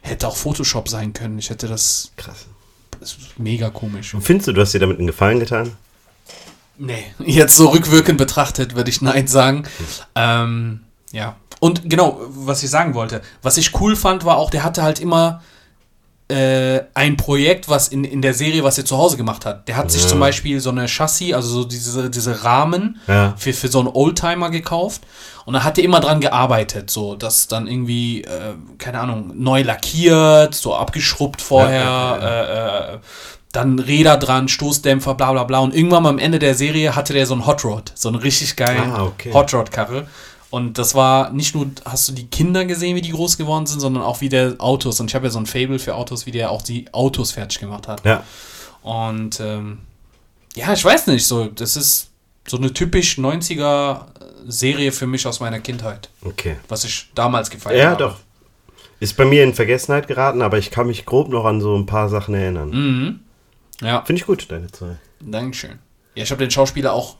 Hätte 0.00 0.28
auch 0.28 0.36
Photoshop 0.36 0.88
sein 0.88 1.12
können. 1.12 1.38
Ich 1.38 1.50
hätte 1.50 1.66
das. 1.66 2.12
Krass. 2.16 2.46
das 3.00 3.12
ist 3.12 3.38
mega 3.38 3.70
komisch. 3.70 4.14
Und 4.14 4.22
findest 4.22 4.48
du, 4.48 4.52
du 4.52 4.60
hast 4.60 4.72
dir 4.72 4.78
damit 4.78 4.98
einen 4.98 5.06
Gefallen 5.06 5.40
getan? 5.40 5.72
Nee, 6.78 7.04
jetzt 7.18 7.56
so 7.56 7.68
rückwirkend 7.68 8.18
betrachtet 8.18 8.74
würde 8.74 8.90
ich 8.90 9.02
Nein 9.02 9.26
sagen. 9.26 9.64
Ähm, 10.14 10.80
ja. 11.12 11.36
Und 11.60 11.88
genau, 11.88 12.20
was 12.28 12.62
ich 12.62 12.70
sagen 12.70 12.94
wollte, 12.94 13.22
was 13.42 13.56
ich 13.56 13.78
cool 13.80 13.96
fand, 13.96 14.24
war 14.24 14.36
auch, 14.36 14.50
der 14.50 14.64
hatte 14.64 14.82
halt 14.82 15.00
immer 15.00 15.42
äh, 16.28 16.80
ein 16.94 17.16
Projekt, 17.18 17.68
was 17.68 17.88
in, 17.88 18.02
in 18.04 18.22
der 18.22 18.32
Serie, 18.34 18.64
was 18.64 18.78
er 18.78 18.84
zu 18.86 18.96
Hause 18.96 19.16
gemacht 19.18 19.44
hat. 19.44 19.68
Der 19.68 19.76
hat 19.76 19.90
sich 19.90 20.02
Ja. 20.02 20.08
zum 20.08 20.20
Beispiel 20.20 20.58
so 20.60 20.70
eine 20.70 20.86
Chassis, 20.88 21.34
also 21.34 21.48
so 21.48 21.64
diese, 21.64 22.08
diese 22.10 22.44
Rahmen 22.44 22.98
Ja. 23.06 23.34
für, 23.36 23.52
für 23.52 23.68
so 23.68 23.78
einen 23.80 23.88
Oldtimer 23.88 24.50
gekauft. 24.50 25.02
Und 25.44 25.52
da 25.52 25.64
hat 25.64 25.76
er 25.76 25.84
immer 25.84 26.00
dran 26.00 26.20
gearbeitet, 26.20 26.90
so, 26.90 27.14
dass 27.16 27.46
dann 27.48 27.66
irgendwie, 27.66 28.22
äh, 28.22 28.54
keine 28.78 29.00
Ahnung, 29.00 29.32
neu 29.34 29.60
lackiert, 29.62 30.54
so 30.54 30.74
abgeschrubbt 30.74 31.42
vorher, 31.42 31.82
Ja, 31.82 32.16
Äh, 32.16 32.94
äh, 32.94 32.98
dann 33.52 33.78
Räder 33.78 34.16
dran, 34.16 34.48
Stoßdämpfer, 34.48 35.14
bla 35.14 35.30
bla 35.32 35.44
bla. 35.44 35.58
Und 35.60 35.74
irgendwann 35.76 36.02
mal 36.02 36.08
am 36.08 36.18
Ende 36.18 36.38
der 36.40 36.54
Serie 36.56 36.96
hatte 36.96 37.12
der 37.12 37.24
so 37.26 37.34
einen 37.34 37.46
Hot 37.46 37.64
Rod, 37.64 37.92
so 37.94 38.08
einen 38.08 38.16
richtig 38.18 38.56
geilen 38.56 38.90
Ah, 38.92 39.04
okay. 39.04 39.32
Hot 39.32 39.52
Rod-Karre. 39.54 40.08
Und 40.54 40.78
das 40.78 40.94
war 40.94 41.30
nicht 41.32 41.54
nur, 41.56 41.66
hast 41.84 42.08
du 42.08 42.12
die 42.12 42.26
Kinder 42.26 42.64
gesehen, 42.64 42.94
wie 42.94 43.00
die 43.02 43.10
groß 43.10 43.36
geworden 43.38 43.66
sind, 43.66 43.80
sondern 43.80 44.04
auch 44.04 44.20
wie 44.20 44.28
der 44.28 44.54
Autos. 44.58 45.00
Und 45.00 45.10
ich 45.10 45.14
habe 45.16 45.26
ja 45.26 45.30
so 45.30 45.38
ein 45.40 45.46
Fable 45.46 45.78
für 45.80 45.94
Autos, 45.96 46.26
wie 46.26 46.30
der 46.30 46.50
auch 46.52 46.62
die 46.62 46.86
Autos 46.92 47.32
fertig 47.32 47.58
gemacht 47.58 47.88
hat. 47.88 48.04
Ja. 48.04 48.22
Und 48.82 49.40
ähm, 49.40 49.78
ja, 50.54 50.72
ich 50.72 50.84
weiß 50.84 51.08
nicht, 51.08 51.26
so, 51.26 51.46
das 51.46 51.76
ist 51.76 52.10
so 52.46 52.56
eine 52.56 52.72
typisch 52.72 53.18
90er-Serie 53.18 54.92
für 54.92 55.06
mich 55.06 55.26
aus 55.26 55.40
meiner 55.40 55.58
Kindheit, 55.60 56.08
Okay. 56.24 56.56
was 56.68 56.84
ich 56.84 57.10
damals 57.14 57.50
gefeiert 57.50 57.78
Ja, 57.82 57.90
habe. 57.90 57.98
doch. 58.04 58.16
Ist 59.00 59.16
bei 59.16 59.24
mir 59.24 59.42
in 59.42 59.54
Vergessenheit 59.54 60.06
geraten, 60.06 60.40
aber 60.40 60.58
ich 60.58 60.70
kann 60.70 60.86
mich 60.86 61.04
grob 61.04 61.28
noch 61.30 61.44
an 61.46 61.60
so 61.60 61.76
ein 61.76 61.86
paar 61.86 62.08
Sachen 62.08 62.34
erinnern. 62.34 62.70
Mhm. 62.70 63.20
Ja, 63.80 64.02
Finde 64.04 64.20
ich 64.20 64.26
gut, 64.26 64.46
deine 64.50 64.70
zwei. 64.70 64.96
Dankeschön. 65.20 65.78
Ja, 66.14 66.22
ich 66.22 66.30
habe 66.30 66.38
den 66.44 66.50
Schauspieler 66.50 66.92
auch 66.92 67.16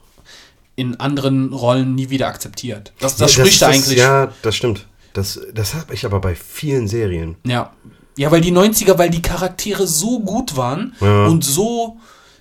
in 0.77 0.99
anderen 1.01 1.53
Rollen 1.53 1.95
nie 1.95 2.11
wieder 2.11 2.27
akzeptiert. 2.29 2.93
Das, 3.01 3.16
das 3.16 3.37
Ja, 3.37 3.43
spricht 3.45 3.62
das, 3.62 3.68
eigentlich. 3.75 3.99
Ja, 3.99 4.33
das 4.43 4.57
stimmt. 4.57 4.87
Das, 5.12 5.41
das 5.55 5.75
habe 5.75 5.95
ich 5.95 6.05
aber 6.05 6.20
bei 6.20 6.35
vielen 6.35 6.89
Serien. 6.89 7.37
Ja. 7.47 7.72
Ja, 8.16 8.31
weil 8.31 8.41
die 8.41 8.53
90er, 8.53 8.97
weil 8.99 9.11
die 9.11 9.22
Charaktere 9.22 9.87
so 9.87 10.20
gut 10.20 10.57
waren 10.57 10.95
Ja. 11.01 11.27
und 11.27 11.45
so, 11.45 11.97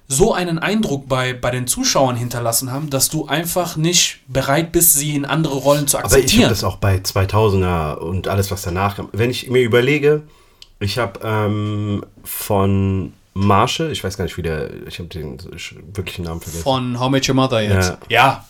so 0.07 0.33
einen 0.33 0.59
Eindruck 0.59 1.07
bei, 1.07 1.33
bei 1.33 1.49
den 1.51 1.65
Zuschauern 1.67 2.15
hinterlassen 2.15 2.71
haben, 2.71 2.89
dass 2.89 3.09
du 3.09 3.25
einfach 3.27 3.75
nicht 3.75 4.19
bereit 4.27 4.71
bist, 4.71 4.93
sie 4.93 5.15
in 5.15 5.25
andere 5.25 5.55
Rollen 5.55 5.87
zu 5.87 5.97
Aber 5.97 6.05
ich 6.07 6.11
habe 6.13 6.21
akzeptieren. 6.23 6.49
das 6.49 6.63
auch 6.63 6.77
bei 6.77 6.97
2000er 6.97 7.95
und 7.97 8.27
alles, 8.27 8.51
was 8.51 8.61
danach 8.63 8.95
kam. 8.97 9.09
Wenn 9.13 9.29
ich 9.31 9.49
mir 9.49 9.61
überlege, 9.63 10.23
ich 10.79 10.97
habe 10.99 11.19
ähm, 11.23 12.03
von 12.23 13.13
Marshall, 13.33 13.91
ich 13.91 14.03
weiß 14.03 14.17
gar 14.17 14.25
nicht, 14.25 14.37
wie 14.37 14.41
der, 14.43 14.69
ich 14.87 14.99
habe 14.99 15.09
den 15.09 15.37
wirklichen 15.93 16.25
Namen 16.25 16.39
vergessen. 16.41 16.63
Von 16.63 16.99
How 16.99 17.09
Met 17.09 17.27
Your 17.27 17.35
Mother 17.35 17.61
jetzt. 17.61 17.89
Ja. 17.89 17.97
Ja. 18.09 18.45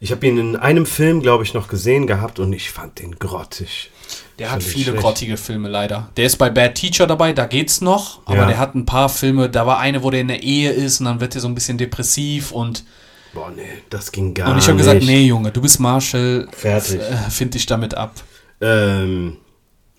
Ich 0.00 0.10
habe 0.10 0.26
ihn 0.26 0.36
in 0.36 0.56
einem 0.56 0.84
Film, 0.86 1.22
glaube 1.22 1.44
ich, 1.44 1.54
noch 1.54 1.68
gesehen 1.68 2.06
gehabt 2.06 2.38
und 2.38 2.52
ich 2.52 2.70
fand 2.70 2.98
den 2.98 3.16
grottig. 3.18 3.90
Der 4.38 4.50
hat 4.50 4.62
viele 4.62 4.86
schlecht. 4.90 4.98
grottige 5.00 5.36
Filme 5.36 5.68
leider. 5.68 6.10
Der 6.16 6.26
ist 6.26 6.36
bei 6.36 6.50
Bad 6.50 6.74
Teacher 6.74 7.06
dabei, 7.06 7.32
da 7.32 7.46
geht's 7.46 7.80
noch. 7.80 8.20
Aber 8.26 8.38
Ja. 8.38 8.46
der 8.46 8.58
hat 8.58 8.74
ein 8.74 8.84
paar 8.84 9.08
Filme, 9.08 9.48
da 9.48 9.66
war 9.66 9.78
eine, 9.78 10.02
wo 10.02 10.10
der 10.10 10.20
in 10.20 10.28
der 10.28 10.42
Ehe 10.42 10.70
ist 10.72 10.98
und 11.00 11.06
dann 11.06 11.20
wird 11.20 11.34
er 11.36 11.40
so 11.40 11.48
ein 11.48 11.54
bisschen 11.54 11.78
depressiv 11.78 12.50
und, 12.52 12.84
Boah, 13.32 13.50
nee, 13.54 13.62
das 13.88 14.12
ging 14.12 14.34
gar 14.34 14.48
und 14.48 14.56
nicht. 14.56 14.64
ich 14.64 14.68
habe 14.68 14.78
gesagt, 14.78 15.02
nee 15.04 15.22
Junge, 15.24 15.52
du 15.52 15.62
bist 15.62 15.80
Marshall, 15.80 16.48
Fertig. 16.52 17.00
äh, 17.00 17.30
find 17.30 17.54
dich 17.54 17.64
damit 17.66 17.94
ab. 17.96 18.12
Ähm, 18.60 19.38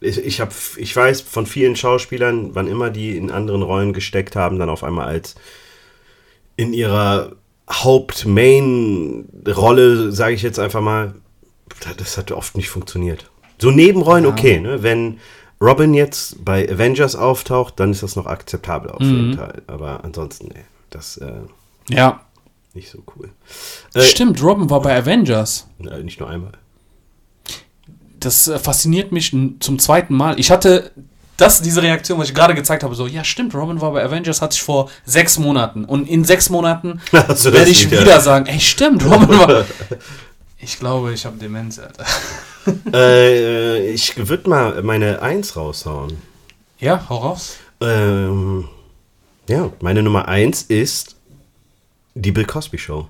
ich, 0.06 0.18
ich, 0.26 0.40
hab, 0.42 0.54
ich 0.78 0.96
weiß 0.96 1.22
von 1.22 1.46
vielen 1.46 1.76
Schauspielern, 1.76 2.56
wann 2.56 2.68
immer 2.68 2.90
die 2.90 3.18
in 3.18 3.32
anderen 3.32 3.62
Rollen 3.64 3.94
gesteckt 3.94 4.36
haben, 4.36 4.60
dann 4.60 4.70
auf 4.70 4.84
einmal 4.84 5.08
als 5.08 5.36
in 6.56 6.74
ihrer 6.74 7.34
Haupt-Main-Rolle, 8.66 10.12
sage 10.12 10.36
ich 10.36 10.42
jetzt 10.42 10.60
einfach 10.60 10.82
mal, 10.82 11.16
das 11.98 12.18
hat 12.18 12.32
oft 12.32 12.56
nicht 12.58 12.70
funktioniert. 12.70 13.30
So 13.60 13.72
Nebenrollen 13.72 14.26
Ja. 14.26 14.32
okay, 14.32 14.60
ne? 14.60 14.84
Wenn 14.84 15.20
Robin 15.62 15.94
jetzt 15.94 16.44
bei 16.44 16.70
Avengers 16.70 17.16
auftaucht, 17.16 17.80
dann 17.80 17.92
ist 17.92 18.04
das 18.04 18.16
noch 18.16 18.26
akzeptabel 18.26 18.92
auf 18.92 19.02
jeden 19.02 19.30
Mhm. 19.32 19.38
Fall. 19.38 19.62
Aber 19.68 20.04
ansonsten, 20.04 20.50
nee, 20.54 20.66
das 20.90 21.18
äh, 21.18 21.32
Ja. 21.90 22.22
nicht 22.74 22.90
so 22.90 23.00
cool. 23.16 23.30
Äh, 23.94 24.02
Stimmt, 24.02 24.42
Robin 24.44 24.70
war 24.70 24.82
bei 24.82 24.96
Avengers. 24.98 25.68
äh, 25.80 26.04
nicht 26.04 26.20
nur 26.20 26.30
einmal. 26.30 26.52
Das 28.26 28.48
äh, 28.48 28.58
fasziniert 28.60 29.12
mich 29.12 29.32
zum 29.60 29.80
zweiten 29.80 30.16
Mal. 30.16 30.40
Ich 30.40 30.52
hatte 30.52 30.92
das, 31.38 31.62
diese 31.62 31.82
Reaktion, 31.84 32.18
was 32.18 32.30
ich 32.30 32.34
gerade 32.36 32.56
gezeigt 32.56 32.84
habe, 32.84 32.96
so, 32.96 33.08
ja 33.08 33.24
stimmt, 33.24 33.54
Robin 33.54 33.82
war 33.82 33.92
bei 33.92 34.04
Avengers, 34.04 34.42
hatte 34.42 34.56
ich 34.56 34.64
vor 34.64 34.90
sechs 35.06 35.38
Monaten. 35.38 35.86
Und 35.86 36.08
in 36.08 36.24
sechs 36.24 36.50
Monaten 36.50 37.02
das 37.12 37.44
werde 37.46 37.70
ich 37.70 37.92
wieder? 37.92 38.02
wieder 38.02 38.22
sagen, 38.22 38.46
ey 38.48 38.60
stimmt, 38.60 39.06
Robin 39.06 39.30
war... 39.30 39.66
Ich 40.58 40.80
glaube, 40.80 41.14
ich 41.14 41.26
habe 41.28 41.38
Demenz, 41.38 41.78
Alter. 41.78 42.06
äh, 42.92 43.92
ich 43.92 44.14
würde 44.18 44.50
mal 44.50 44.82
meine 44.82 45.22
Eins 45.22 45.56
raushauen. 45.56 46.18
Ja, 46.80 47.06
hau 47.08 47.18
raus. 47.18 47.58
Ähm, 47.82 48.68
ja, 49.48 49.72
meine 49.82 50.02
Nummer 50.02 50.28
eins 50.28 50.64
ist 50.64 51.18
die 52.16 52.32
Bill 52.32 52.46
Cosby 52.46 52.80
Show. 52.80 53.08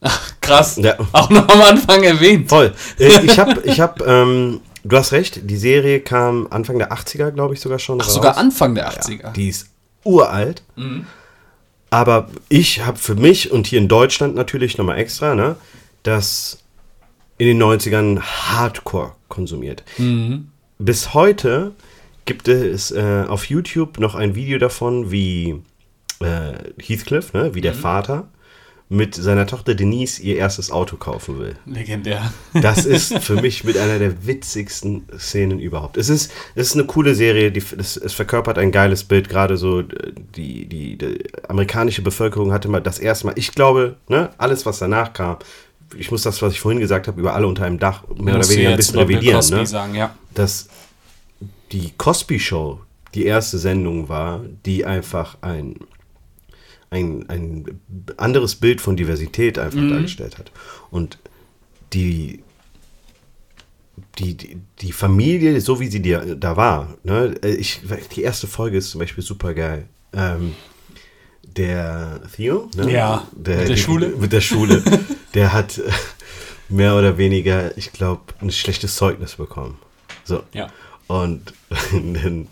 Krass. 0.40 0.76
Ja. 0.76 0.96
Auch 1.12 1.30
noch 1.30 1.48
am 1.48 1.62
Anfang 1.62 2.02
erwähnt. 2.04 2.48
Voll. 2.48 2.72
Äh, 2.98 3.20
ich 3.24 3.38
habe, 3.38 3.60
ich 3.64 3.80
hab, 3.80 4.06
ähm, 4.06 4.60
du 4.84 4.96
hast 4.96 5.12
recht, 5.12 5.40
die 5.50 5.56
Serie 5.56 6.00
kam 6.00 6.46
Anfang 6.50 6.78
der 6.78 6.92
80er, 6.92 7.30
glaube 7.32 7.54
ich, 7.54 7.60
sogar 7.60 7.78
schon 7.78 8.00
Ach, 8.00 8.06
raus. 8.06 8.14
sogar 8.14 8.36
Anfang 8.36 8.74
der 8.74 8.84
Ja, 8.84 8.90
80er. 8.90 9.32
die 9.32 9.48
ist 9.48 9.68
uralt. 10.04 10.62
Mhm. 10.76 11.06
Aber 11.90 12.28
ich 12.48 12.84
habe 12.84 12.98
für 12.98 13.14
mich 13.14 13.50
und 13.50 13.66
hier 13.66 13.78
in 13.78 13.88
Deutschland 13.88 14.34
natürlich 14.34 14.76
nochmal 14.78 14.98
extra, 14.98 15.34
ne, 15.34 15.56
das 16.02 16.62
in 17.38 17.46
den 17.46 17.62
90ern 17.62 18.20
Hardcore 18.20 19.12
konsumiert. 19.28 19.84
Mhm. 19.96 20.48
Bis 20.78 21.14
heute 21.14 21.72
gibt 22.26 22.46
es 22.46 22.90
äh, 22.90 23.24
auf 23.26 23.46
YouTube 23.46 23.98
noch 24.00 24.14
ein 24.14 24.34
Video 24.34 24.58
davon, 24.58 25.10
wie 25.10 25.62
äh, 26.20 26.52
Heathcliff, 26.78 27.32
ne, 27.32 27.54
wie 27.54 27.62
der 27.62 27.74
Vater, 27.74 28.28
mit 28.90 29.14
seiner 29.14 29.46
Tochter 29.46 29.74
Denise 29.74 30.20
ihr 30.22 30.36
erstes 30.36 30.70
Auto 30.70 30.96
kaufen 30.96 31.38
will. 31.38 31.56
Legendär. 31.66 32.32
Das 32.54 32.86
ist 32.86 33.18
für 33.20 33.40
mich 33.40 33.64
mit 33.64 33.76
einer 33.76 33.98
der 33.98 34.26
witzigsten 34.26 35.04
Szenen 35.18 35.58
überhaupt. 35.58 35.98
Es 35.98 36.08
ist, 36.08 36.32
es 36.54 36.68
ist 36.68 36.74
eine 36.74 36.84
coole 36.84 37.14
Serie, 37.14 37.52
die, 37.52 37.62
es, 37.76 37.98
es 37.98 38.14
verkörpert 38.14 38.56
ein 38.56 38.72
geiles 38.72 39.04
Bild. 39.04 39.28
Gerade 39.28 39.58
so 39.58 39.82
die, 39.82 40.66
die, 40.66 40.96
die 40.96 41.18
amerikanische 41.46 42.00
Bevölkerung 42.00 42.52
hatte 42.52 42.68
mal 42.68 42.80
das 42.80 42.98
erste 42.98 43.26
Mal, 43.26 43.34
ich 43.36 43.52
glaube, 43.52 43.96
ne, 44.08 44.30
alles, 44.38 44.64
was 44.64 44.78
danach 44.78 45.12
kam, 45.12 45.36
ich 45.96 46.10
muss 46.10 46.22
das, 46.22 46.40
was 46.40 46.52
ich 46.52 46.60
vorhin 46.60 46.80
gesagt 46.80 47.08
habe, 47.08 47.20
über 47.20 47.34
alle 47.34 47.46
unter 47.46 47.64
einem 47.64 47.78
Dach 47.78 48.04
mehr 48.16 48.36
oder 48.36 48.48
weniger 48.48 48.70
ein 48.70 48.76
bisschen 48.76 48.98
revidieren. 48.98 49.46
Ne? 49.50 49.66
Sagen, 49.66 49.94
ja. 49.94 50.14
Dass 50.34 50.68
die 51.72 51.92
Cosby 51.96 52.38
Show 52.38 52.80
die 53.14 53.24
erste 53.24 53.58
Sendung 53.58 54.08
war, 54.08 54.42
die 54.64 54.84
einfach 54.84 55.38
ein 55.40 55.76
ein, 56.90 57.28
ein 57.28 57.80
anderes 58.16 58.56
Bild 58.56 58.80
von 58.80 58.96
Diversität 58.96 59.58
einfach 59.58 59.78
mhm. 59.78 59.90
dargestellt 59.90 60.38
hat. 60.38 60.50
Und 60.90 61.18
die, 61.92 62.42
die, 64.18 64.34
die, 64.34 64.58
die, 64.80 64.92
Familie, 64.92 65.60
so 65.60 65.80
wie 65.80 65.88
sie 65.88 66.00
die, 66.00 66.16
da 66.38 66.56
war, 66.56 66.96
ne, 67.04 67.34
ich, 67.42 67.80
die 68.14 68.22
erste 68.22 68.46
Folge 68.46 68.78
ist 68.78 68.90
zum 68.90 69.00
Beispiel 69.00 69.24
super 69.24 69.54
geil. 69.54 69.88
Ähm, 70.12 70.54
der 71.42 72.20
Theo, 72.34 72.70
ne? 72.76 72.92
ja, 72.92 73.26
der, 73.32 73.58
mit 73.58 73.68
der 73.68 73.76
Schule, 73.76 74.08
mit 74.08 74.32
der 74.32 74.40
Schule, 74.40 74.82
der 75.34 75.52
hat 75.52 75.80
mehr 76.68 76.94
oder 76.96 77.18
weniger, 77.18 77.76
ich 77.76 77.92
glaube, 77.92 78.22
ein 78.40 78.50
schlechtes 78.50 78.96
Zeugnis 78.96 79.36
bekommen. 79.36 79.78
So. 80.24 80.42
Ja. 80.52 80.68
Und 81.06 81.52
dann 81.92 82.48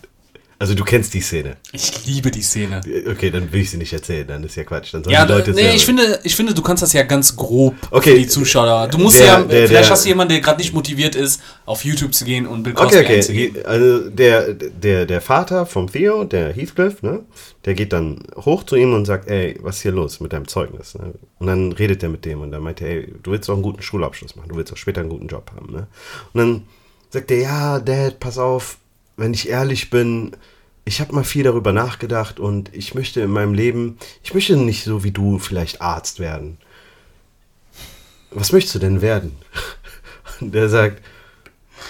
also 0.59 0.74
du 0.74 0.84
kennst 0.84 1.12
die 1.12 1.20
Szene. 1.20 1.57
Ich 1.72 2.07
liebe 2.07 2.30
die 2.30 2.40
Szene. 2.40 2.80
Okay, 3.11 3.30
dann 3.30 3.52
will 3.52 3.61
ich 3.61 3.70
sie 3.70 3.76
nicht 3.76 3.92
erzählen, 3.92 4.26
dann 4.26 4.42
ist 4.42 4.57
ja 4.57 4.64
Quatsch. 4.64 4.94
Dann 4.94 5.02
ja, 5.04 5.26
die 5.26 5.32
Leute 5.32 5.50
nee, 5.52 5.74
ich 5.74 5.84
finde, 5.84 6.18
ich 6.24 6.34
finde, 6.34 6.54
du 6.54 6.62
kannst 6.62 6.82
das 6.82 6.94
ja 6.94 7.02
ganz 7.02 7.36
grob 7.36 7.74
okay, 7.90 8.12
für 8.12 8.18
die 8.18 8.26
Zuschauer. 8.26 8.88
Du 8.88 8.96
musst 8.96 9.18
der, 9.18 9.26
ja, 9.26 9.42
der, 9.42 9.68
vielleicht 9.68 9.84
der, 9.84 9.90
hast 9.90 10.04
du 10.04 10.09
jemanden, 10.09 10.32
der 10.32 10.40
gerade 10.40 10.59
nicht 10.59 10.72
motiviert 10.72 11.14
ist, 11.14 11.42
auf 11.66 11.84
YouTube 11.84 12.14
zu 12.14 12.24
gehen 12.24 12.46
und 12.46 12.62
Bill 12.62 12.72
Cosby 12.72 12.98
Okay, 12.98 13.20
okay. 13.22 13.52
Also 13.64 14.09
der, 14.09 14.54
der, 14.54 15.04
der 15.04 15.20
Vater 15.20 15.66
vom 15.66 15.92
Theo, 15.92 16.24
der 16.24 16.54
Heathcliff, 16.54 17.02
ne, 17.02 17.24
der 17.66 17.74
geht 17.74 17.92
dann 17.92 18.22
hoch 18.36 18.64
zu 18.64 18.76
ihm 18.76 18.94
und 18.94 19.04
sagt, 19.04 19.28
ey, 19.28 19.59
was 19.61 19.76
ist 19.76 19.82
hier 19.82 19.92
los 19.92 20.20
mit 20.20 20.32
deinem 20.32 20.48
Zeugnis? 20.48 20.94
Ne? 20.94 21.12
Und 21.38 21.48
dann 21.48 21.72
redet 21.72 22.02
er 22.02 22.09
mit 22.09 22.24
dem 22.24 22.40
und 22.40 22.50
dann 22.50 22.62
meint 22.62 22.80
er, 22.80 22.88
ey, 22.88 23.14
du 23.22 23.32
willst 23.32 23.48
doch 23.48 23.54
einen 23.54 23.62
guten 23.62 23.82
Schulabschluss 23.82 24.36
machen, 24.36 24.48
du 24.48 24.57
willst 24.57 24.72
doch 24.72 24.78
später 24.78 25.02
einen 25.02 25.11
guten 25.11 25.26
Job 25.26 25.50
haben. 25.54 25.72
Ne? 25.72 25.86
Und 26.32 26.40
dann 26.40 26.62
sagt 27.11 27.30
er, 27.30 27.40
ja, 27.40 27.78
Dad, 27.80 28.20
pass 28.20 28.38
auf, 28.38 28.78
wenn 29.16 29.34
ich 29.34 29.48
ehrlich 29.48 29.90
bin, 29.90 30.36
ich 30.84 31.00
habe 31.00 31.14
mal 31.14 31.24
viel 31.24 31.42
darüber 31.42 31.72
nachgedacht 31.72 32.38
und 32.38 32.74
ich 32.74 32.94
möchte 32.94 33.20
in 33.20 33.30
meinem 33.30 33.54
Leben, 33.54 33.98
ich 34.22 34.34
möchte 34.34 34.56
nicht 34.56 34.84
so 34.84 35.02
wie 35.02 35.10
du 35.10 35.38
vielleicht 35.38 35.82
Arzt 35.82 36.20
werden. 36.20 36.58
Was 38.30 38.52
möchtest 38.52 38.76
du 38.76 38.78
denn 38.78 39.00
werden? 39.02 39.36
Und 40.40 40.54
der 40.54 40.68
sagt, 40.68 41.02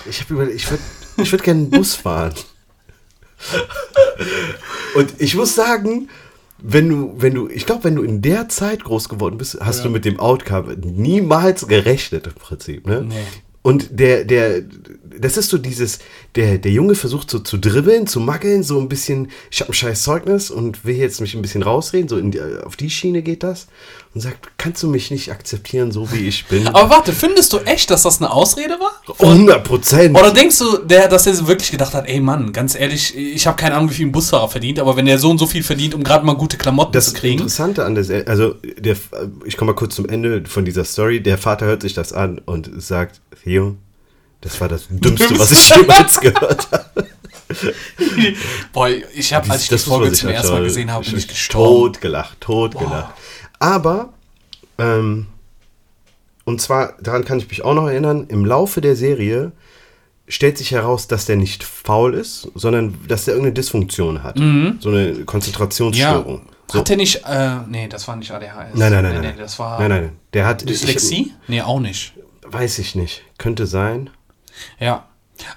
ich 0.08 0.20
habe 0.20 0.52
ich 0.52 0.70
würde 0.70 0.82
ich 1.16 1.32
würd 1.32 1.42
gerne 1.42 1.62
einen 1.62 1.70
Bus 1.70 1.94
fahren. 1.94 2.34
Und 4.94 5.20
ich 5.20 5.34
muss 5.34 5.54
sagen, 5.54 6.08
wenn 6.58 6.88
du, 6.88 7.14
wenn 7.16 7.34
du, 7.34 7.48
ich 7.48 7.66
glaube, 7.66 7.84
wenn 7.84 7.96
du 7.96 8.02
in 8.02 8.22
der 8.22 8.48
Zeit 8.48 8.84
groß 8.84 9.08
geworden 9.08 9.36
bist, 9.36 9.58
hast 9.60 9.78
ja. 9.78 9.84
du 9.84 9.90
mit 9.90 10.04
dem 10.04 10.18
Outcome 10.20 10.76
niemals 10.76 11.66
gerechnet 11.66 12.26
im 12.26 12.34
Prinzip. 12.34 12.86
Ne? 12.86 13.02
Nee. 13.02 13.14
Und 13.66 13.98
der, 13.98 14.24
der, 14.24 14.62
das 15.18 15.36
ist 15.36 15.50
so 15.50 15.58
dieses, 15.58 15.98
der, 16.36 16.58
der 16.58 16.70
Junge 16.70 16.94
versucht 16.94 17.28
so 17.28 17.40
zu 17.40 17.56
dribbeln, 17.56 18.06
zu 18.06 18.20
maggeln, 18.20 18.62
so 18.62 18.78
ein 18.78 18.88
bisschen, 18.88 19.32
ich 19.50 19.60
habe 19.60 19.72
ein 19.72 19.74
scheiß 19.74 20.02
Zeugnis 20.02 20.52
und 20.52 20.84
will 20.84 20.94
jetzt 20.94 21.20
mich 21.20 21.34
ein 21.34 21.42
bisschen 21.42 21.64
rausreden, 21.64 22.08
so 22.08 22.20
die, 22.20 22.40
auf 22.64 22.76
die 22.76 22.90
Schiene 22.90 23.22
geht 23.22 23.42
das 23.42 23.66
und 24.14 24.20
sagt, 24.20 24.56
kannst 24.56 24.84
du 24.84 24.88
mich 24.88 25.10
nicht 25.10 25.32
akzeptieren, 25.32 25.90
so 25.90 26.12
wie 26.12 26.28
ich 26.28 26.46
bin? 26.46 26.64
Aber 26.68 26.90
warte, 26.90 27.12
findest 27.12 27.52
du 27.54 27.58
echt, 27.58 27.90
dass 27.90 28.04
das 28.04 28.22
eine 28.22 28.30
Ausrede 28.30 28.78
war? 28.78 29.02
100 29.18 29.64
Prozent. 29.64 30.16
Oder 30.16 30.32
denkst 30.32 30.60
du, 30.60 30.78
der, 30.78 31.08
dass 31.08 31.26
er 31.26 31.48
wirklich 31.48 31.72
gedacht 31.72 31.92
hat, 31.92 32.06
ey 32.06 32.20
Mann, 32.20 32.52
ganz 32.52 32.76
ehrlich, 32.76 33.16
ich 33.16 33.48
habe 33.48 33.56
keine 33.56 33.74
Ahnung, 33.74 33.90
wie 33.90 33.94
viel 33.94 34.06
ein 34.06 34.12
Busfahrer 34.12 34.48
verdient, 34.48 34.78
aber 34.78 34.94
wenn 34.94 35.06
der 35.06 35.18
so 35.18 35.28
und 35.28 35.38
so 35.38 35.46
viel 35.48 35.64
verdient, 35.64 35.92
um 35.92 36.04
gerade 36.04 36.24
mal 36.24 36.36
gute 36.36 36.56
Klamotten 36.56 36.92
das 36.92 37.06
zu 37.06 37.14
kriegen. 37.14 37.38
Das 37.38 37.58
Interessante 37.58 37.84
an 37.84 37.96
der, 37.96 38.28
also 38.28 38.54
der, 38.78 38.94
ich 39.44 39.56
komme 39.56 39.72
mal 39.72 39.76
kurz 39.76 39.96
zum 39.96 40.08
Ende 40.08 40.44
von 40.46 40.64
dieser 40.64 40.84
Story, 40.84 41.20
der 41.20 41.36
Vater 41.36 41.66
hört 41.66 41.82
sich 41.82 41.94
das 41.94 42.12
an 42.12 42.38
und 42.38 42.70
sagt, 42.80 43.20
Theo, 43.46 43.76
das 44.40 44.60
war 44.60 44.68
das 44.68 44.86
Dümmste, 44.90 45.38
was 45.38 45.52
ich 45.52 45.68
jemals 45.68 46.20
gehört 46.20 46.68
habe. 46.72 47.06
Boah, 48.72 48.88
ich 48.88 49.32
habe, 49.32 49.48
als 49.50 49.62
ich 49.62 49.68
das 49.68 49.84
die 49.84 49.90
Folge 49.90 50.12
zum 50.12 50.30
ersten 50.30 50.52
Mal 50.52 50.64
gesehen 50.64 50.90
habe, 50.90 51.04
bin 51.04 51.16
ich 51.16 51.28
gestorben. 51.28 51.92
Tot 51.92 52.00
gelacht, 52.00 52.40
tot 52.40 52.72
Boah. 52.72 52.80
gelacht. 52.80 53.14
Aber, 53.60 54.12
ähm, 54.78 55.28
und 56.44 56.60
zwar, 56.60 56.94
daran 57.00 57.24
kann 57.24 57.38
ich 57.38 57.48
mich 57.48 57.62
auch 57.62 57.74
noch 57.74 57.86
erinnern, 57.86 58.26
im 58.28 58.44
Laufe 58.44 58.80
der 58.80 58.96
Serie 58.96 59.52
stellt 60.26 60.58
sich 60.58 60.72
heraus, 60.72 61.06
dass 61.06 61.26
der 61.26 61.36
nicht 61.36 61.62
faul 61.62 62.14
ist, 62.14 62.48
sondern 62.56 62.98
dass 63.06 63.26
der 63.26 63.34
irgendeine 63.34 63.54
Dysfunktion 63.54 64.24
hat. 64.24 64.40
Mhm. 64.40 64.78
So 64.80 64.88
eine 64.88 65.24
Konzentrationsstörung. 65.24 66.38
Ja. 66.38 66.52
So. 66.72 66.80
Hat 66.80 66.88
der 66.88 66.96
nicht, 66.96 67.22
äh, 67.24 67.58
nee, 67.68 67.86
das 67.86 68.08
war 68.08 68.16
nicht 68.16 68.32
ADHS. 68.32 68.74
Nein, 68.74 68.90
nein, 68.90 68.90
nein. 68.90 69.02
Nee, 69.04 69.10
nein. 69.20 69.34
Nee, 69.36 69.40
das 69.40 69.56
war 69.60 69.78
nein, 69.78 69.88
nein, 69.88 70.10
der 70.32 70.46
hat 70.46 70.68
Dyslexie? 70.68 71.26
Ich, 71.28 71.48
nee, 71.48 71.62
auch 71.62 71.78
nicht. 71.78 72.12
Weiß 72.48 72.78
ich 72.78 72.94
nicht. 72.94 73.22
Könnte 73.38 73.66
sein. 73.66 74.10
Ja. 74.78 75.06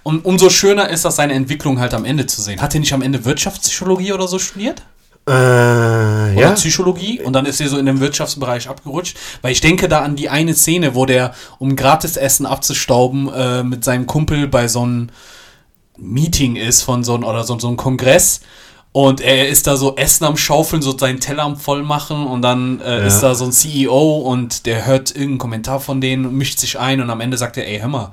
Und 0.04 0.26
umso 0.26 0.50
schöner 0.50 0.90
ist 0.90 1.06
das, 1.06 1.16
seine 1.16 1.34
Entwicklung 1.34 1.80
halt 1.80 1.94
am 1.94 2.06
Ende 2.06 2.26
zu 2.26 2.42
sehen. 2.42 2.62
Hat 2.62 2.74
er 2.74 2.82
nicht 2.82 2.94
am 2.94 3.02
Ende 3.02 3.24
Wirtschaftspsychologie 3.26 4.12
oder 4.12 4.28
so 4.28 4.40
studiert? 4.40 4.84
Äh, 5.26 5.32
oder 5.32 6.34
ja. 6.34 6.52
Psychologie 6.54 7.22
und 7.22 7.34
dann 7.34 7.46
ist 7.46 7.62
er 7.62 7.70
so 7.70 7.78
in 7.78 7.86
den 7.86 8.00
Wirtschaftsbereich 8.00 8.68
abgerutscht. 8.68 9.18
Weil 9.42 9.52
ich 9.52 9.62
denke 9.62 9.88
da 9.88 10.02
an 10.02 10.16
die 10.16 10.30
eine 10.30 10.54
Szene, 10.54 10.96
wo 10.96 11.06
der, 11.06 11.34
um 11.60 11.76
Gratisessen 11.76 12.46
abzustauben, 12.46 13.32
äh, 13.32 13.64
mit 13.64 13.84
seinem 13.84 14.06
Kumpel 14.06 14.48
bei 14.48 14.68
so 14.68 14.82
einem 14.82 15.10
Meeting 15.98 16.56
ist 16.56 16.82
von 16.82 17.04
so 17.04 17.14
einem, 17.14 17.24
oder 17.24 17.44
so, 17.44 17.58
so 17.60 17.68
einem 17.68 17.78
Kongress. 17.78 18.42
Und 18.92 19.22
er 19.22 19.50
ist 19.50 19.68
da 19.68 19.78
so 19.78 19.96
Essen 19.96 20.26
am 20.26 20.36
Schaufeln, 20.36 20.82
so 20.82 20.98
seinen 20.98 21.20
Teller 21.20 21.44
am 21.44 21.58
Vollmachen 21.58 22.26
und 22.26 22.42
dann 22.42 22.82
äh, 22.82 23.00
ja. 23.00 23.06
ist 23.06 23.20
da 23.22 23.36
so 23.36 23.46
ein 23.46 23.52
CEO 23.52 24.18
und 24.18 24.66
der 24.66 24.88
hört 24.88 25.12
irgendeinen 25.12 25.38
Kommentar 25.38 25.80
von 25.80 26.02
denen, 26.02 26.36
mischt 26.36 26.58
sich 26.60 26.80
ein 26.80 27.00
und 27.00 27.10
am 27.10 27.22
Ende 27.22 27.38
sagt 27.38 27.58
er, 27.58 27.68
ey, 27.68 27.80
hör 27.80 27.88
mal, 27.88 28.12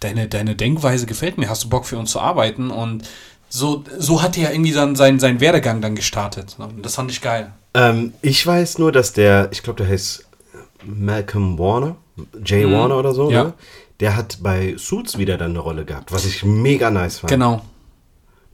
deine, 0.00 0.26
deine 0.26 0.56
Denkweise 0.56 1.04
gefällt 1.04 1.36
mir, 1.36 1.50
hast 1.50 1.64
du 1.64 1.68
Bock 1.68 1.84
für 1.84 1.98
uns 1.98 2.10
zu 2.10 2.20
arbeiten? 2.20 2.70
Und 2.70 3.06
so, 3.50 3.84
so 3.98 4.22
hat 4.22 4.38
er 4.38 4.52
irgendwie 4.52 4.72
dann 4.72 4.96
seinen, 4.96 5.20
seinen 5.20 5.40
Werdegang 5.40 5.82
dann 5.82 5.94
gestartet. 5.94 6.56
Das 6.82 6.94
fand 6.94 7.10
ich 7.10 7.20
geil. 7.20 7.52
Ähm, 7.74 8.14
ich 8.22 8.44
weiß 8.46 8.78
nur, 8.78 8.92
dass 8.92 9.12
der, 9.12 9.48
ich 9.52 9.62
glaube, 9.62 9.82
der 9.82 9.92
heißt 9.92 10.26
Malcolm 10.84 11.58
Warner, 11.58 11.96
Jay 12.42 12.64
mhm. 12.64 12.72
Warner 12.72 12.98
oder 12.98 13.12
so, 13.12 13.30
ja. 13.30 13.44
ne? 13.44 13.52
der 14.00 14.16
hat 14.16 14.38
bei 14.40 14.74
Suits 14.78 15.18
wieder 15.18 15.36
dann 15.36 15.50
eine 15.50 15.60
Rolle 15.60 15.84
gehabt, 15.84 16.12
was 16.12 16.24
ich 16.24 16.44
mega 16.44 16.90
nice 16.90 17.18
fand. 17.18 17.30
Genau. 17.30 17.62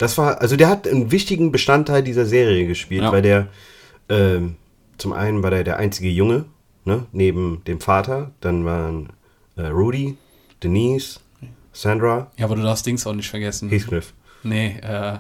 Das 0.03 0.19
war, 0.19 0.41
also 0.41 0.57
der 0.57 0.69
hat 0.69 0.89
einen 0.89 1.13
wichtigen 1.13 1.53
Bestandteil 1.53 2.03
dieser 2.03 2.27
Serie 2.27 2.67
gespielt, 2.67 3.03
ja. 3.03 3.13
weil 3.13 3.23
der, 3.23 3.47
ähm, 4.09 4.57
zum 4.99 5.13
einen 5.13 5.45
war 5.45 5.51
der 5.51 5.63
der 5.63 5.77
einzige 5.77 6.09
Junge, 6.09 6.47
ne, 6.85 7.07
neben 7.13 7.63
dem 7.69 7.81
Vater, 7.81 8.33
dann 8.41 8.65
waren 8.65 9.11
äh, 9.55 9.67
Rudy, 9.67 10.17
Denise, 10.61 11.21
Sandra. 11.73 12.33
Ja, 12.37 12.47
aber 12.47 12.57
du 12.57 12.63
darfst 12.63 12.85
Dings 12.85 13.07
auch 13.07 13.15
nicht 13.15 13.31
vergessen. 13.31 13.69
Heathcliff. 13.69 14.13
Nee, 14.43 14.77
äh, 14.83 15.19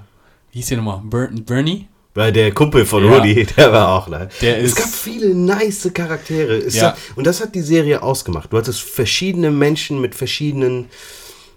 wie 0.50 0.58
hieß 0.58 0.66
der 0.66 0.78
nochmal? 0.78 1.00
Ber 1.04 1.28
Bernie? 1.28 1.86
Weil 2.14 2.32
der 2.32 2.52
Kumpel 2.52 2.84
von 2.84 3.04
ja. 3.04 3.18
Rudy, 3.18 3.46
der 3.56 3.72
war 3.72 3.88
auch 3.92 4.08
leid. 4.08 4.32
Der 4.40 4.58
es 4.64 4.74
gab 4.74 4.88
viele 4.88 5.32
nice 5.32 5.92
Charaktere. 5.94 6.68
ja. 6.70 6.88
Hat, 6.88 6.98
und 7.14 7.24
das 7.24 7.40
hat 7.40 7.54
die 7.54 7.62
Serie 7.62 8.02
ausgemacht. 8.02 8.52
Du 8.52 8.58
hattest 8.58 8.80
verschiedene 8.80 9.52
Menschen 9.52 10.00
mit 10.00 10.16
verschiedenen, 10.16 10.86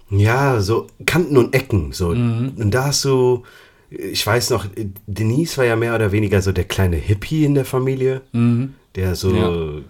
ja, 0.10 0.62
so 0.62 0.88
Kanten 1.06 1.38
und 1.38 1.53
Ecken. 1.53 1.91
So. 1.91 2.10
Mhm. 2.10 2.53
Und 2.58 2.72
da 2.72 2.86
hast 2.86 3.03
du, 3.06 3.43
ich 3.89 4.26
weiß 4.26 4.51
noch, 4.51 4.66
Denise 5.08 5.58
war 5.58 5.66
ja 5.66 5.76
mehr 5.76 5.95
oder 5.95 6.12
weniger 6.12 6.41
so 6.41 6.51
der 6.51 6.66
kleine 6.66 6.97
Hippie 6.97 7.45
in 7.45 7.56
der 7.56 7.66
Familie. 7.66 8.22
Mhm. 8.32 8.76
Der 8.95 9.16
so 9.16 9.36
ja 9.36 9.82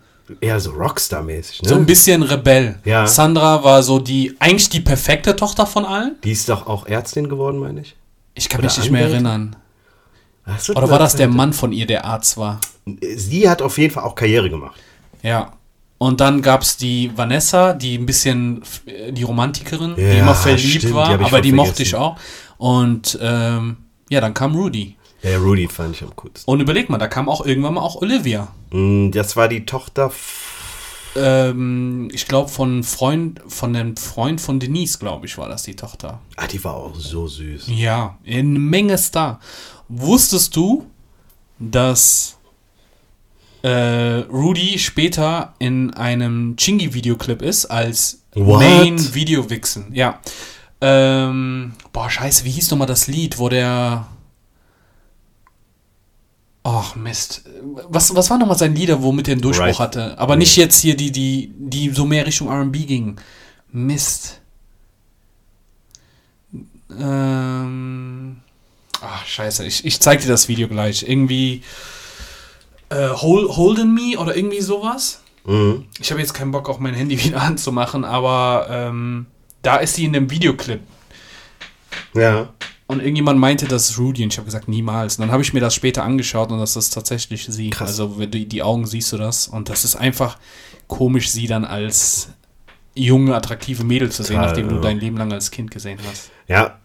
eher 0.41 0.59
so 0.59 0.71
Rockstar-mäßig, 0.71 1.63
ne? 1.63 1.69
So 1.69 1.75
ein 1.75 1.85
bisschen 1.85 2.23
Rebell. 2.23 2.79
Ja. 2.83 3.07
Sandra 3.07 3.63
war 3.63 3.83
so 3.83 3.99
die, 3.99 4.35
eigentlich 4.39 4.69
die 4.69 4.79
perfekte 4.79 5.35
Tochter 5.35 5.65
von 5.65 5.85
allen. 5.85 6.15
Die 6.23 6.31
ist 6.31 6.49
doch 6.49 6.67
auch 6.67 6.87
Ärztin 6.87 7.29
geworden, 7.29 7.59
meine 7.59 7.81
ich. 7.81 7.95
Ich 8.33 8.49
kann 8.49 8.59
Oder 8.59 8.67
mich 8.67 8.77
nicht 8.77 8.91
mehr 8.91 9.07
erinnern. 9.07 9.55
Oder 10.69 10.89
war 10.89 10.99
das 10.99 11.15
der 11.15 11.27
Mann 11.27 11.53
von 11.53 11.71
ihr, 11.71 11.87
der 11.87 12.05
Arzt 12.05 12.37
war? 12.37 12.59
Sie 13.15 13.49
hat 13.49 13.61
auf 13.61 13.77
jeden 13.77 13.93
Fall 13.93 14.03
auch 14.03 14.15
Karriere 14.15 14.49
gemacht. 14.49 14.79
Ja. 15.23 15.53
Und 16.05 16.21
dann 16.21 16.43
gab 16.43 16.61
es 16.61 16.77
die 16.77 17.09
Vanessa, 17.15 17.73
die 17.73 17.97
ein 17.97 18.05
bisschen 18.05 18.61
die 19.09 19.23
Romantikerin, 19.23 19.95
ja, 19.97 20.11
die 20.11 20.17
immer 20.19 20.35
verliebt 20.35 20.83
stimmt, 20.83 20.93
war, 20.93 21.17
die 21.17 21.23
aber 21.23 21.41
die 21.41 21.51
mochte 21.51 21.81
ich 21.81 21.95
auch. 21.95 22.15
Und 22.59 23.17
ähm, 23.23 23.77
ja, 24.09 24.21
dann 24.21 24.35
kam 24.35 24.53
Rudy. 24.53 24.97
Ja, 25.23 25.39
Rudy 25.39 25.67
fand 25.67 25.95
ich 25.95 26.03
am 26.03 26.15
coolsten. 26.15 26.47
Und 26.47 26.59
überleg 26.59 26.91
mal, 26.91 26.99
da 26.99 27.07
kam 27.07 27.27
auch 27.27 27.43
irgendwann 27.43 27.73
mal 27.73 27.81
auch 27.81 27.95
Olivia. 28.03 28.49
Mm, 28.69 29.09
das 29.09 29.35
war 29.35 29.47
die 29.47 29.65
Tochter. 29.65 30.11
Ähm, 31.15 32.09
ich 32.13 32.27
glaube 32.27 32.51
von 32.51 32.83
Freund, 32.83 33.41
von 33.47 33.73
dem 33.73 33.97
Freund 33.97 34.39
von 34.39 34.59
Denise, 34.59 34.99
glaube 34.99 35.25
ich, 35.25 35.39
war 35.39 35.49
das 35.49 35.63
die 35.63 35.75
Tochter. 35.75 36.19
Ah, 36.35 36.45
die 36.45 36.63
war 36.63 36.75
auch 36.75 36.93
so 36.93 37.27
süß. 37.27 37.63
Ja, 37.65 38.19
eine 38.27 38.43
Menge 38.43 38.99
Star. 38.99 39.39
Wusstest 39.87 40.55
du, 40.55 40.85
dass 41.57 42.37
äh, 42.43 42.44
Rudy 43.69 44.77
später 44.79 45.53
in 45.59 45.93
einem 45.93 46.55
Chingy-Videoclip 46.57 47.41
ist 47.41 47.65
als 47.65 48.21
What? 48.33 48.59
Main-Video-Wichsen. 48.59 49.93
Ja. 49.93 50.19
Ähm, 50.81 51.73
boah, 51.93 52.09
scheiße, 52.09 52.43
wie 52.45 52.51
hieß 52.51 52.69
nochmal 52.71 52.87
das 52.87 53.07
Lied, 53.07 53.39
wo 53.39 53.49
der. 53.49 54.07
Ach, 56.63 56.95
Mist. 56.95 57.43
Was, 57.87 58.13
was 58.15 58.29
war 58.29 58.37
nochmal 58.37 58.57
sein 58.57 58.75
Lieder, 58.75 59.01
womit 59.01 59.27
er 59.27 59.33
einen 59.33 59.41
Durchbruch 59.41 59.65
Right. 59.65 59.79
hatte? 59.79 60.17
Aber 60.17 60.35
nicht 60.35 60.57
jetzt 60.57 60.79
hier 60.81 60.97
die, 60.97 61.11
die, 61.11 61.51
die 61.57 61.89
so 61.91 62.05
mehr 62.05 62.25
Richtung 62.25 62.49
RB 62.51 62.87
gingen. 62.87 63.17
Mist. 63.71 64.41
Ähm. 66.99 68.37
Ach, 69.01 69.25
scheiße. 69.25 69.65
Ich, 69.65 69.85
ich 69.85 69.99
zeig 69.99 70.21
dir 70.21 70.27
das 70.27 70.47
Video 70.47 70.67
gleich. 70.67 71.07
Irgendwie. 71.07 71.61
Äh, 72.89 73.09
Hold, 73.09 73.57
Holden 73.57 73.93
Me 73.93 74.17
oder 74.17 74.35
irgendwie 74.35 74.61
sowas. 74.61 75.21
Mhm. 75.45 75.85
Ich 75.99 76.11
habe 76.11 76.21
jetzt 76.21 76.33
keinen 76.33 76.51
Bock, 76.51 76.69
auch 76.69 76.79
mein 76.79 76.93
Handy 76.93 77.23
wieder 77.23 77.41
anzumachen, 77.41 78.05
aber 78.05 78.67
ähm, 78.69 79.25
da 79.61 79.77
ist 79.77 79.95
sie 79.95 80.05
in 80.05 80.13
dem 80.13 80.29
Videoclip. 80.29 80.81
Ja. 82.13 82.49
Und 82.87 82.99
irgendjemand 82.99 83.39
meinte, 83.39 83.67
das 83.67 83.89
ist 83.89 83.97
Rudy 83.97 84.23
und 84.23 84.31
ich 84.31 84.37
habe 84.37 84.45
gesagt, 84.45 84.67
niemals. 84.67 85.17
Und 85.17 85.23
dann 85.23 85.31
habe 85.31 85.41
ich 85.41 85.53
mir 85.53 85.59
das 85.59 85.73
später 85.73 86.03
angeschaut 86.03 86.51
und 86.51 86.59
das 86.59 86.75
ist 86.75 86.91
tatsächlich 86.91 87.45
sie. 87.49 87.71
Krass. 87.71 87.89
Also 87.89 88.19
wenn 88.19 88.29
du 88.29 88.45
die 88.45 88.61
Augen 88.61 88.85
siehst 88.85 89.11
du 89.11 89.17
das 89.17 89.47
und 89.47 89.69
das 89.69 89.83
ist 89.83 89.95
einfach 89.95 90.37
komisch, 90.87 91.31
sie 91.31 91.47
dann 91.47 91.65
als 91.65 92.29
junge, 92.93 93.35
attraktive 93.35 93.83
Mädel 93.83 94.11
zu 94.11 94.21
sehen, 94.21 94.35
Total, 94.35 94.49
nachdem 94.49 94.69
du 94.69 94.75
ja. 94.75 94.81
dein 94.81 94.99
Leben 94.99 95.17
lang 95.17 95.33
als 95.33 95.49
Kind 95.49 95.71
gesehen 95.71 95.99
hast. 96.07 96.29
Ja. 96.47 96.79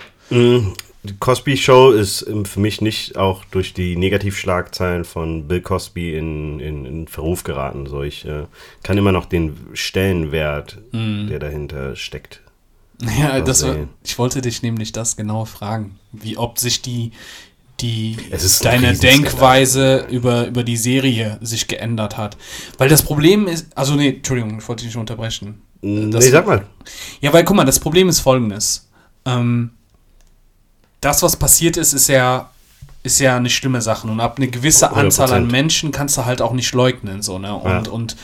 Die 1.03 1.15
Cosby 1.19 1.57
Show 1.57 1.93
ist 1.93 2.23
ähm, 2.29 2.45
für 2.45 2.61
mich 2.61 2.81
nicht 2.83 3.17
auch 3.17 3.45
durch 3.47 3.73
die 3.73 3.97
Negativschlagzeilen 3.97 5.05
von 5.05 5.49
Bill 5.49 5.63
Cosby 5.63 6.15
in, 6.15 6.61
in, 6.61 6.85
in 6.85 7.09
Verruf 7.09 7.43
geraten. 7.43 7.87
So, 7.87 8.03
ich 8.03 8.27
äh, 8.27 8.45
kann 8.83 8.99
immer 8.99 9.13
noch 9.13 9.25
den 9.25 9.57
Stellenwert, 9.73 10.79
der 10.93 11.39
dahinter 11.39 11.97
steckt. 11.97 12.41
Ja, 13.19 13.41
das 13.41 13.67
war, 13.67 13.77
ich 14.05 14.19
wollte 14.19 14.43
dich 14.43 14.61
nämlich 14.61 14.93
das 14.93 15.17
genau 15.17 15.47
fragen, 15.47 15.99
wie 16.13 16.37
ob 16.37 16.59
sich 16.59 16.83
die 16.83 17.13
die 17.81 18.17
deine. 18.63 18.93
Denkweise 18.95 20.07
über, 20.11 20.47
über 20.47 20.63
die 20.65 20.77
Serie 20.77 21.39
sich 21.41 21.67
geändert 21.67 22.19
hat. 22.19 22.37
Weil 22.79 22.91
das 22.91 23.03
Problem 23.03 23.47
ist, 23.49 23.69
also 23.75 23.95
nee, 23.95 24.11
Entschuldigung, 24.11 24.59
ich 24.59 24.69
wollte 24.69 24.83
dich 24.85 24.89
nicht 24.95 25.01
unterbrechen. 25.01 25.63
Nee, 25.81 26.11
Das- 26.11 26.27
sag 26.27 26.47
mal. 26.47 26.67
Ja, 27.23 27.33
weil 27.33 27.45
guck 27.45 27.57
mal, 27.57 27.65
das 27.65 27.81
Problem 27.81 28.09
ist 28.11 28.21
folgendes. 28.21 28.89
Ähm, 29.25 29.71
das, 31.01 31.23
was 31.23 31.37
passiert 31.37 31.77
ist, 31.77 31.93
ist 31.93 32.09
ja, 32.09 32.51
ist 33.03 33.21
ja 33.21 33.37
eine 33.37 33.51
schlimme 33.51 33.81
Sache. 33.81 34.07
Und 34.07 34.21
ab 34.21 34.35
eine 34.37 34.49
gewisse 34.49 34.91
100%. 34.93 34.95
Anzahl 34.95 35.33
an 35.33 35.47
Menschen 35.47 35.93
kannst 35.93 36.17
du 36.17 36.25
halt 36.25 36.43
auch 36.43 36.53
nicht 36.53 36.73
leugnen. 36.75 37.23
So, 37.23 37.39
ne? 37.39 37.55
und, 37.55 37.87
Ja. 37.87 37.93
und 37.93 38.17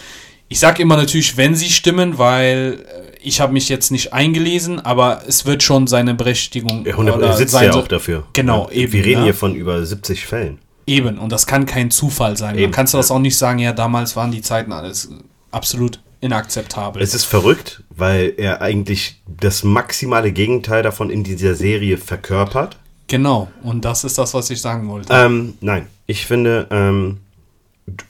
ich 0.48 0.58
sag 0.60 0.78
immer 0.78 0.96
natürlich, 0.96 1.36
wenn 1.36 1.54
sie 1.54 1.70
stimmen, 1.70 2.18
weil 2.18 2.84
äh, 2.86 3.16
ich 3.20 3.40
habe 3.40 3.52
mich 3.52 3.68
jetzt 3.68 3.90
nicht 3.90 4.12
eingelesen, 4.12 4.78
aber 4.78 5.22
es 5.26 5.46
wird 5.46 5.62
schon 5.62 5.86
seine 5.86 6.14
Berechtigung 6.14 6.84
Ja, 6.84 6.92
100, 6.92 7.16
oder 7.16 7.26
er 7.28 7.36
sitzt 7.36 7.52
sein 7.52 7.64
ja 7.64 7.74
auch 7.74 7.88
dafür. 7.88 8.24
Genau, 8.32 8.68
ja. 8.70 8.76
eben, 8.76 8.92
Wir 8.92 9.04
reden 9.04 9.20
ne? 9.20 9.24
hier 9.24 9.34
von 9.34 9.54
über 9.54 9.84
70 9.84 10.26
Fällen. 10.26 10.58
Eben, 10.86 11.18
und 11.18 11.32
das 11.32 11.46
kann 11.46 11.66
kein 11.66 11.90
Zufall 11.90 12.36
sein. 12.36 12.54
Dann 12.54 12.62
Eben, 12.62 12.72
kannst 12.72 12.94
du 12.94 12.98
das 12.98 13.08
ja. 13.08 13.16
auch 13.16 13.18
nicht 13.20 13.36
sagen, 13.36 13.58
ja, 13.58 13.72
damals 13.72 14.14
waren 14.14 14.30
die 14.30 14.40
Zeiten 14.42 14.72
alles 14.72 15.10
absolut 15.50 15.98
inakzeptabel. 16.20 17.02
Es 17.02 17.12
ist 17.12 17.24
verrückt, 17.24 17.82
weil 17.96 18.34
er 18.36 18.60
eigentlich 18.60 19.20
das 19.26 19.64
maximale 19.64 20.32
Gegenteil 20.32 20.82
davon 20.82 21.10
in 21.10 21.24
dieser 21.24 21.54
Serie 21.54 21.98
verkörpert. 21.98 22.76
genau, 23.08 23.48
und 23.62 23.84
das 23.84 24.04
ist 24.04 24.18
das, 24.18 24.34
was 24.34 24.50
ich 24.50 24.60
sagen 24.60 24.88
wollte. 24.88 25.12
Ähm, 25.12 25.54
nein, 25.60 25.86
ich 26.06 26.26
finde, 26.26 26.66
ähm, 26.70 27.18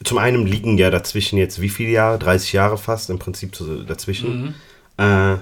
zum 0.04 0.18
einen 0.18 0.46
liegen 0.46 0.78
ja 0.78 0.90
dazwischen 0.90 1.38
jetzt 1.38 1.60
wie 1.60 1.68
viele 1.68 1.90
Jahre? 1.90 2.18
30 2.18 2.52
Jahre 2.52 2.78
fast 2.78 3.10
im 3.10 3.18
Prinzip 3.18 3.52
dazwischen. 3.86 4.54
Äh, 4.96 5.36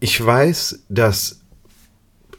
ich 0.00 0.24
weiß, 0.24 0.80
dass 0.88 1.40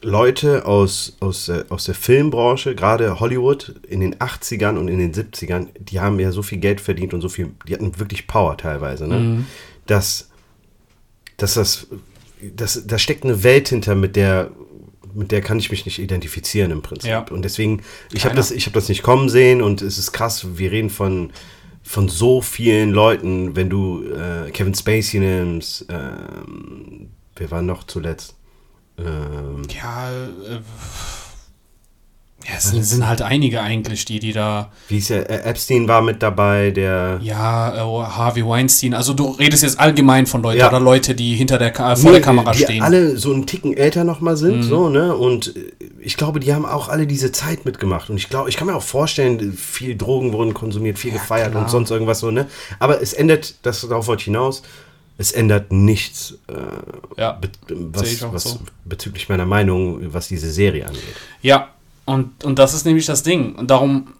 Leute 0.02 0.66
aus, 0.66 1.16
aus, 1.20 1.48
äh, 1.48 1.64
aus 1.68 1.84
der 1.84 1.94
Filmbranche, 1.94 2.74
gerade 2.74 3.20
Hollywood, 3.20 3.74
in 3.88 4.00
den 4.00 4.16
80ern 4.16 4.76
und 4.76 4.88
in 4.88 4.98
den 4.98 5.12
70ern, 5.12 5.68
die 5.78 6.00
haben 6.00 6.20
ja 6.20 6.32
so 6.32 6.42
viel 6.42 6.58
Geld 6.58 6.80
verdient 6.80 7.14
und 7.14 7.20
so 7.20 7.28
viel, 7.28 7.50
die 7.66 7.74
hatten 7.74 7.98
wirklich 7.98 8.26
Power 8.26 8.56
teilweise, 8.56 9.08
ne? 9.08 9.44
Dass, 9.86 10.30
dass 11.36 11.54
das, 11.54 11.88
das, 12.40 12.86
da 12.86 12.98
steckt 12.98 13.24
eine 13.24 13.42
Welt 13.42 13.68
hinter, 13.68 13.94
mit 13.94 14.16
der, 14.16 14.50
mit 15.14 15.32
der 15.32 15.40
kann 15.40 15.58
ich 15.58 15.70
mich 15.70 15.84
nicht 15.84 15.98
identifizieren 15.98 16.70
im 16.70 16.82
Prinzip. 16.82 17.10
Ja. 17.10 17.26
Und 17.30 17.42
deswegen, 17.44 17.82
ich 18.12 18.24
habe 18.24 18.34
das, 18.34 18.50
ich 18.50 18.66
hab 18.66 18.74
das 18.74 18.88
nicht 18.88 19.02
kommen 19.02 19.28
sehen 19.28 19.62
und 19.62 19.82
es 19.82 19.98
ist 19.98 20.12
krass, 20.12 20.58
wir 20.58 20.70
reden 20.70 20.90
von, 20.90 21.32
von 21.82 22.08
so 22.08 22.40
vielen 22.40 22.90
Leuten, 22.90 23.56
wenn 23.56 23.70
du 23.70 24.04
äh, 24.04 24.50
Kevin 24.50 24.74
Spacey 24.74 25.20
nimmst, 25.20 25.86
ähm, 25.88 27.08
wer 27.34 27.50
war 27.50 27.62
noch 27.62 27.84
zuletzt? 27.84 28.37
Ähm, 28.98 29.62
Ja, 29.74 30.10
äh, 30.10 30.60
ja 32.44 32.54
es 32.56 32.64
sind, 32.70 32.82
sind 32.84 33.06
halt 33.06 33.20
einige 33.22 33.60
eigentlich, 33.60 34.04
die, 34.04 34.20
die 34.20 34.32
da, 34.32 34.70
wie 34.88 34.94
hieß 34.94 35.10
er? 35.10 35.28
Äh, 35.30 35.48
Epstein 35.50 35.86
war 35.88 36.02
mit 36.02 36.22
dabei, 36.22 36.70
der. 36.70 37.18
ja, 37.22 37.74
äh, 37.74 38.06
Harvey 38.06 38.46
Weinstein, 38.46 38.94
also 38.94 39.12
du 39.12 39.26
redest 39.32 39.62
jetzt 39.64 39.78
allgemein 39.78 40.26
von 40.26 40.42
Leuten 40.42 40.58
Ja. 40.60 40.68
oder 40.68 40.80
Leute, 40.80 41.14
die 41.14 41.34
hinter 41.34 41.58
der, 41.58 41.70
Ka- 41.72 41.96
vor 41.96 42.10
der 42.12 42.20
Nee, 42.20 42.24
Kamera 42.24 42.52
die 42.52 42.62
stehen. 42.62 42.82
alle 42.82 43.16
so 43.18 43.32
einen 43.32 43.46
Ticken 43.46 43.76
älter 43.76 44.04
nochmal 44.04 44.36
sind, 44.36 44.62
so, 44.62 44.88
ne? 44.88 45.14
Und 45.16 45.56
äh, 45.56 45.72
ich 46.00 46.16
glaube, 46.16 46.40
die 46.40 46.54
haben 46.54 46.64
auch 46.64 46.88
alle 46.88 47.06
diese 47.06 47.32
Zeit 47.32 47.64
mitgemacht. 47.64 48.08
Und 48.08 48.16
ich 48.16 48.28
glaube, 48.30 48.48
ich 48.48 48.56
kann 48.56 48.66
mir 48.68 48.76
auch 48.76 48.82
vorstellen, 48.82 49.52
viel 49.52 49.96
Drogen 49.96 50.32
wurden 50.32 50.54
konsumiert, 50.54 50.98
viel 50.98 51.12
gefeiert 51.12 51.50
klar. 51.50 51.64
und 51.64 51.70
sonst 51.70 51.90
irgendwas 51.90 52.20
so, 52.20 52.30
ne? 52.30 52.46
Aber 52.78 53.02
es 53.02 53.12
ändert, 53.12 53.56
das 53.62 53.80
darauf 53.82 54.06
wollte 54.06 54.20
ich 54.20 54.24
hinaus, 54.26 54.62
es 55.18 55.32
ändert 55.32 55.72
nichts, 55.72 56.38
äh, 56.46 57.20
ja. 57.20 57.32
be 57.32 57.50
was, 57.68 58.22
was 58.32 58.44
so. 58.44 58.60
bezüglich 58.84 59.28
meiner 59.28 59.46
Meinung, 59.46 60.12
was 60.14 60.28
diese 60.28 60.50
Serie 60.50 60.86
angeht. 60.86 61.02
Ja, 61.42 61.70
und, 62.04 62.44
und 62.44 62.58
das 62.58 62.72
ist 62.72 62.86
nämlich 62.86 63.04
das 63.04 63.24
Ding. 63.24 63.56
Und 63.56 63.68
darum, 63.68 64.14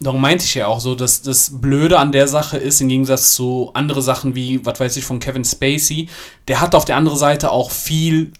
darum 0.00 0.22
meinte 0.22 0.44
ich 0.44 0.54
ja 0.54 0.66
auch 0.66 0.80
so, 0.80 0.94
dass 0.94 1.20
das 1.20 1.60
Blöde 1.60 1.98
an 1.98 2.12
der 2.12 2.28
Sache 2.28 2.56
ist, 2.56 2.80
im 2.80 2.88
Gegensatz 2.88 3.34
zu 3.34 3.70
andere 3.74 4.00
Sachen 4.00 4.34
wie, 4.34 4.64
was 4.64 4.80
weiß 4.80 4.96
ich, 4.96 5.04
von 5.04 5.20
Kevin 5.20 5.44
Spacey, 5.44 6.08
der 6.48 6.62
hat 6.62 6.74
auf 6.74 6.86
der 6.86 6.96
anderen 6.96 7.18
Seite 7.18 7.50
auch 7.50 7.70
viel, 7.70 8.32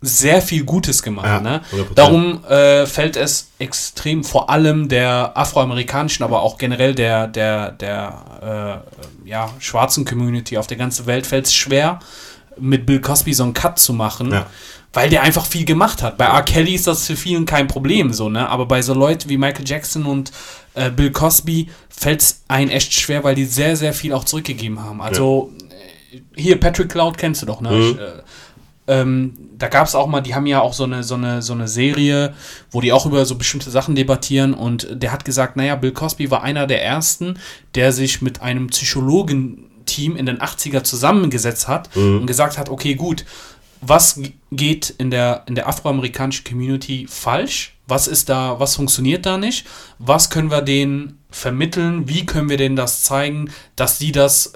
sehr 0.00 0.40
viel 0.40 0.64
Gutes 0.64 1.02
gemacht. 1.02 1.26
Ja, 1.26 1.40
ne? 1.40 1.62
100%. 1.72 1.94
Darum 1.94 2.44
äh, 2.44 2.86
fällt 2.86 3.16
es 3.16 3.50
extrem, 3.58 4.22
vor 4.22 4.48
allem 4.48 4.88
der 4.88 5.32
afroamerikanischen, 5.36 6.24
aber 6.24 6.42
auch 6.42 6.56
generell 6.56 6.94
der, 6.94 7.26
der, 7.26 7.72
der 7.72 8.84
äh, 9.24 9.28
ja, 9.28 9.50
schwarzen 9.58 10.04
Community 10.04 10.56
auf 10.56 10.68
der 10.68 10.76
ganzen 10.76 11.06
Welt, 11.06 11.26
fällt 11.26 11.46
es 11.46 11.54
schwer, 11.54 11.98
mit 12.56 12.86
Bill 12.86 13.00
Cosby 13.00 13.34
so 13.34 13.42
einen 13.42 13.54
Cut 13.54 13.78
zu 13.78 13.92
machen. 13.92 14.32
Ja. 14.32 14.46
Weil 14.92 15.10
der 15.10 15.22
einfach 15.22 15.44
viel 15.44 15.66
gemacht 15.66 16.02
hat. 16.02 16.16
Bei 16.16 16.24
R. 16.24 16.42
Kelly 16.42 16.74
ist 16.74 16.86
das 16.86 17.06
für 17.06 17.16
vielen 17.16 17.44
kein 17.44 17.66
Problem, 17.68 18.12
so, 18.12 18.30
ne? 18.30 18.48
Aber 18.48 18.64
bei 18.66 18.80
so 18.80 18.94
Leuten 18.94 19.28
wie 19.28 19.36
Michael 19.36 19.68
Jackson 19.68 20.06
und 20.06 20.32
äh, 20.74 20.90
Bill 20.90 21.10
Cosby 21.10 21.68
fällt 21.90 22.22
es 22.22 22.42
einen 22.48 22.70
echt 22.70 22.94
schwer, 22.94 23.22
weil 23.22 23.34
die 23.34 23.44
sehr, 23.44 23.76
sehr 23.76 23.92
viel 23.92 24.14
auch 24.14 24.24
zurückgegeben 24.24 24.82
haben. 24.82 25.02
Also, 25.02 25.52
äh, 25.70 26.20
hier, 26.34 26.58
Patrick 26.58 26.88
Cloud 26.88 27.18
kennst 27.18 27.42
du 27.42 27.46
doch, 27.46 27.60
ne? 27.60 27.78
Ich, 27.78 27.98
äh, 27.98 28.22
ähm, 28.88 29.34
da 29.56 29.68
gab 29.68 29.86
es 29.86 29.94
auch 29.94 30.06
mal, 30.06 30.22
die 30.22 30.34
haben 30.34 30.46
ja 30.46 30.60
auch 30.60 30.72
so 30.72 30.84
eine, 30.84 31.04
so, 31.04 31.14
eine, 31.14 31.42
so 31.42 31.52
eine 31.52 31.68
Serie, 31.68 32.34
wo 32.70 32.80
die 32.80 32.92
auch 32.92 33.06
über 33.06 33.24
so 33.26 33.36
bestimmte 33.36 33.70
Sachen 33.70 33.94
debattieren 33.94 34.54
und 34.54 34.88
der 34.90 35.12
hat 35.12 35.24
gesagt, 35.24 35.56
naja, 35.56 35.76
Bill 35.76 35.92
Cosby 35.92 36.30
war 36.30 36.42
einer 36.42 36.66
der 36.66 36.82
ersten, 36.82 37.38
der 37.74 37.92
sich 37.92 38.22
mit 38.22 38.40
einem 38.40 38.68
Psychologenteam 38.68 40.16
in 40.16 40.26
den 40.26 40.38
80er 40.38 40.82
zusammengesetzt 40.82 41.68
hat 41.68 41.94
und 41.96 42.26
gesagt 42.26 42.56
hat, 42.56 42.70
okay, 42.70 42.94
gut, 42.94 43.24
was 43.80 44.20
geht 44.50 44.90
in 44.90 45.10
der, 45.10 45.44
in 45.46 45.54
der 45.54 45.68
afroamerikanischen 45.68 46.44
Community 46.44 47.06
falsch? 47.08 47.76
Was 47.86 48.06
ist 48.06 48.28
da, 48.28 48.58
was 48.58 48.76
funktioniert 48.76 49.24
da 49.24 49.38
nicht? 49.38 49.66
Was 49.98 50.30
können 50.30 50.50
wir 50.50 50.62
denen 50.62 51.18
vermitteln? 51.30 52.08
Wie 52.08 52.26
können 52.26 52.48
wir 52.48 52.56
denen 52.56 52.76
das 52.76 53.02
zeigen, 53.02 53.50
dass 53.76 53.98
die 53.98 54.12
das 54.12 54.52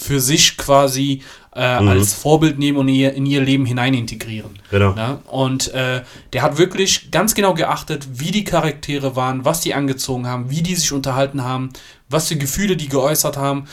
für 0.00 0.20
sich 0.20 0.56
quasi 0.56 1.22
äh, 1.54 1.60
als 1.60 2.14
Vorbild 2.14 2.58
nehmen 2.58 2.78
und 2.78 2.88
in 2.88 2.94
ihr, 2.94 3.14
in 3.14 3.26
ihr 3.26 3.40
Leben 3.40 3.66
hinein 3.66 3.94
integrieren? 3.94 4.58
Genau. 4.70 4.92
Ne? 4.94 5.18
Und 5.26 5.72
äh, 5.74 6.02
der 6.32 6.42
hat 6.42 6.58
wirklich 6.58 7.10
ganz 7.10 7.34
genau 7.34 7.54
geachtet, 7.54 8.06
wie 8.14 8.30
die 8.30 8.44
Charaktere 8.44 9.16
waren, 9.16 9.44
was 9.44 9.60
die 9.60 9.74
angezogen 9.74 10.26
haben, 10.26 10.50
wie 10.50 10.62
die 10.62 10.74
sich 10.74 10.92
unterhalten 10.92 11.44
haben, 11.44 11.70
was 12.08 12.28
für 12.28 12.36
Gefühle 12.36 12.76
die 12.76 12.88
geäußert 12.88 13.36
haben. 13.36 13.66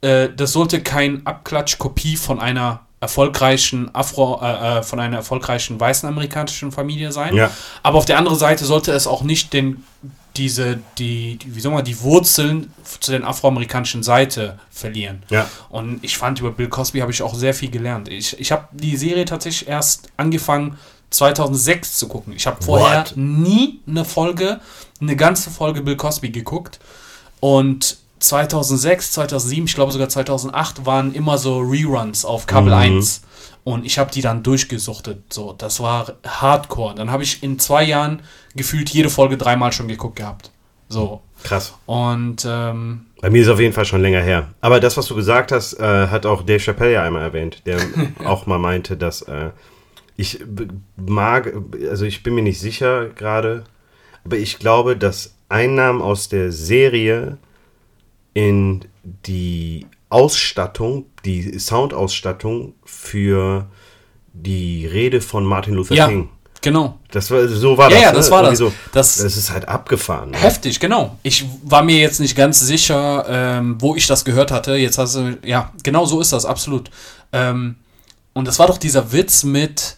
Äh, 0.00 0.28
das 0.34 0.52
sollte 0.52 0.80
kein 0.82 1.26
Abklatsch-Kopie 1.26 2.16
von 2.16 2.40
einer 2.40 2.86
erfolgreichen 3.00 3.94
Afro, 3.94 4.40
äh, 4.42 4.78
äh, 4.78 4.82
von 4.82 4.98
einer 5.00 5.18
erfolgreichen 5.18 5.78
weißen 5.78 6.08
amerikanischen 6.08 6.72
Familie 6.72 7.12
sein. 7.12 7.34
Ja. 7.34 7.50
Aber 7.82 7.98
auf 7.98 8.06
der 8.06 8.18
anderen 8.18 8.38
Seite 8.38 8.64
sollte 8.64 8.92
es 8.92 9.06
auch 9.06 9.22
nicht 9.22 9.52
den, 9.52 9.84
diese, 10.36 10.78
die, 10.98 11.36
die, 11.36 11.54
wie 11.54 11.60
soll 11.60 11.72
man, 11.72 11.84
die 11.84 12.00
Wurzeln 12.00 12.72
zu 13.00 13.10
den 13.10 13.24
afroamerikanischen 13.24 14.02
Seite 14.02 14.58
verlieren. 14.70 15.22
Ja. 15.30 15.48
Und 15.68 16.02
ich 16.02 16.16
fand, 16.18 16.40
über 16.40 16.50
Bill 16.52 16.68
Cosby 16.68 17.00
habe 17.00 17.12
ich 17.12 17.22
auch 17.22 17.34
sehr 17.34 17.54
viel 17.54 17.70
gelernt. 17.70 18.08
Ich, 18.08 18.38
ich 18.38 18.52
habe 18.52 18.68
die 18.72 18.96
Serie 18.96 19.24
tatsächlich 19.24 19.68
erst 19.68 20.08
angefangen, 20.16 20.78
2006 21.10 21.96
zu 21.98 22.08
gucken. 22.08 22.32
Ich 22.34 22.46
habe 22.46 22.62
vorher 22.62 23.00
What? 23.00 23.16
nie 23.16 23.80
eine 23.86 24.04
Folge, 24.04 24.60
eine 25.00 25.16
ganze 25.16 25.50
Folge 25.50 25.82
Bill 25.82 25.96
Cosby 25.96 26.30
geguckt. 26.30 26.78
Und 27.40 27.98
2006, 28.18 29.12
2007, 29.12 29.66
ich 29.66 29.74
glaube 29.74 29.92
sogar 29.92 30.08
2008 30.08 30.86
waren 30.86 31.14
immer 31.14 31.38
so 31.38 31.60
Reruns 31.60 32.24
auf 32.24 32.46
Kabel 32.46 32.72
Mhm. 32.72 32.96
1. 32.98 33.22
Und 33.66 33.84
ich 33.84 33.98
habe 33.98 34.12
die 34.12 34.20
dann 34.20 34.44
durchgesuchtet. 34.44 35.32
So, 35.32 35.52
das 35.52 35.80
war 35.80 36.12
Hardcore. 36.24 36.94
Dann 36.94 37.10
habe 37.10 37.24
ich 37.24 37.42
in 37.42 37.58
zwei 37.58 37.82
Jahren 37.82 38.22
gefühlt 38.54 38.90
jede 38.90 39.10
Folge 39.10 39.36
dreimal 39.36 39.72
schon 39.72 39.88
geguckt 39.88 40.14
gehabt. 40.14 40.52
So. 40.88 41.20
Krass. 41.42 41.74
Und 41.84 42.46
ähm, 42.48 43.06
Bei 43.20 43.28
mir 43.28 43.40
ist 43.40 43.48
es 43.48 43.52
auf 43.52 43.58
jeden 43.58 43.72
Fall 43.72 43.84
schon 43.84 44.02
länger 44.02 44.20
her. 44.20 44.54
Aber 44.60 44.78
das, 44.78 44.96
was 44.96 45.06
du 45.06 45.16
gesagt 45.16 45.50
hast, 45.50 45.80
äh, 45.80 46.06
hat 46.06 46.26
auch 46.26 46.42
Dave 46.42 46.60
Chappelle 46.60 46.92
ja 46.92 47.02
einmal 47.02 47.22
erwähnt, 47.22 47.66
der 47.66 47.80
auch 48.24 48.46
mal 48.46 48.60
meinte, 48.60 48.96
dass 48.96 49.22
äh, 49.22 49.50
ich 50.16 50.44
mag, 50.94 51.52
also 51.90 52.04
ich 52.04 52.22
bin 52.22 52.36
mir 52.36 52.42
nicht 52.42 52.60
sicher 52.60 53.08
gerade, 53.08 53.64
aber 54.24 54.36
ich 54.36 54.60
glaube, 54.60 54.96
dass 54.96 55.34
Einnahmen 55.48 56.02
aus 56.02 56.28
der 56.28 56.52
Serie 56.52 57.38
in 58.32 58.84
die 59.02 59.88
Ausstattung, 60.08 61.06
die 61.24 61.58
Soundausstattung 61.58 62.74
für 62.84 63.66
die 64.32 64.86
Rede 64.86 65.20
von 65.20 65.44
Martin 65.44 65.74
Luther 65.74 65.94
ja, 65.94 66.08
King. 66.08 66.28
genau. 66.62 66.98
Das 67.10 67.30
war, 67.30 67.46
so 67.48 67.76
war 67.78 67.90
Ja, 67.90 67.96
das. 67.96 68.02
ja, 68.02 68.10
ne? 68.12 68.16
das 68.18 68.30
war 68.30 68.42
das. 68.42 68.58
So, 68.58 68.72
Das- 68.92 69.16
das 69.18 69.36
ist 69.36 69.50
halt 69.50 69.66
abgefahren. 69.68 70.30
Ne? 70.30 70.38
Heftig, 70.38 70.78
genau. 70.78 71.16
Ich 71.22 71.44
war 71.64 71.82
mir 71.82 71.98
jetzt 71.98 72.20
nicht 72.20 72.36
ganz 72.36 72.60
sicher, 72.60 73.24
ähm, 73.28 73.76
wo 73.80 73.96
ich 73.96 74.06
das 74.06 74.24
gehört 74.24 74.50
hatte. 74.50 74.74
Jetzt 74.76 74.98
hast 74.98 75.16
du, 75.16 75.38
ja, 75.44 75.72
genau 75.82 76.04
so 76.04 76.20
ist 76.20 76.32
das, 76.32 76.44
absolut. 76.44 76.90
Ähm, 77.32 77.76
und 78.34 78.46
das 78.46 78.58
war 78.58 78.66
doch 78.66 78.78
dieser 78.78 79.12
Witz 79.12 79.42
mit 79.44 79.96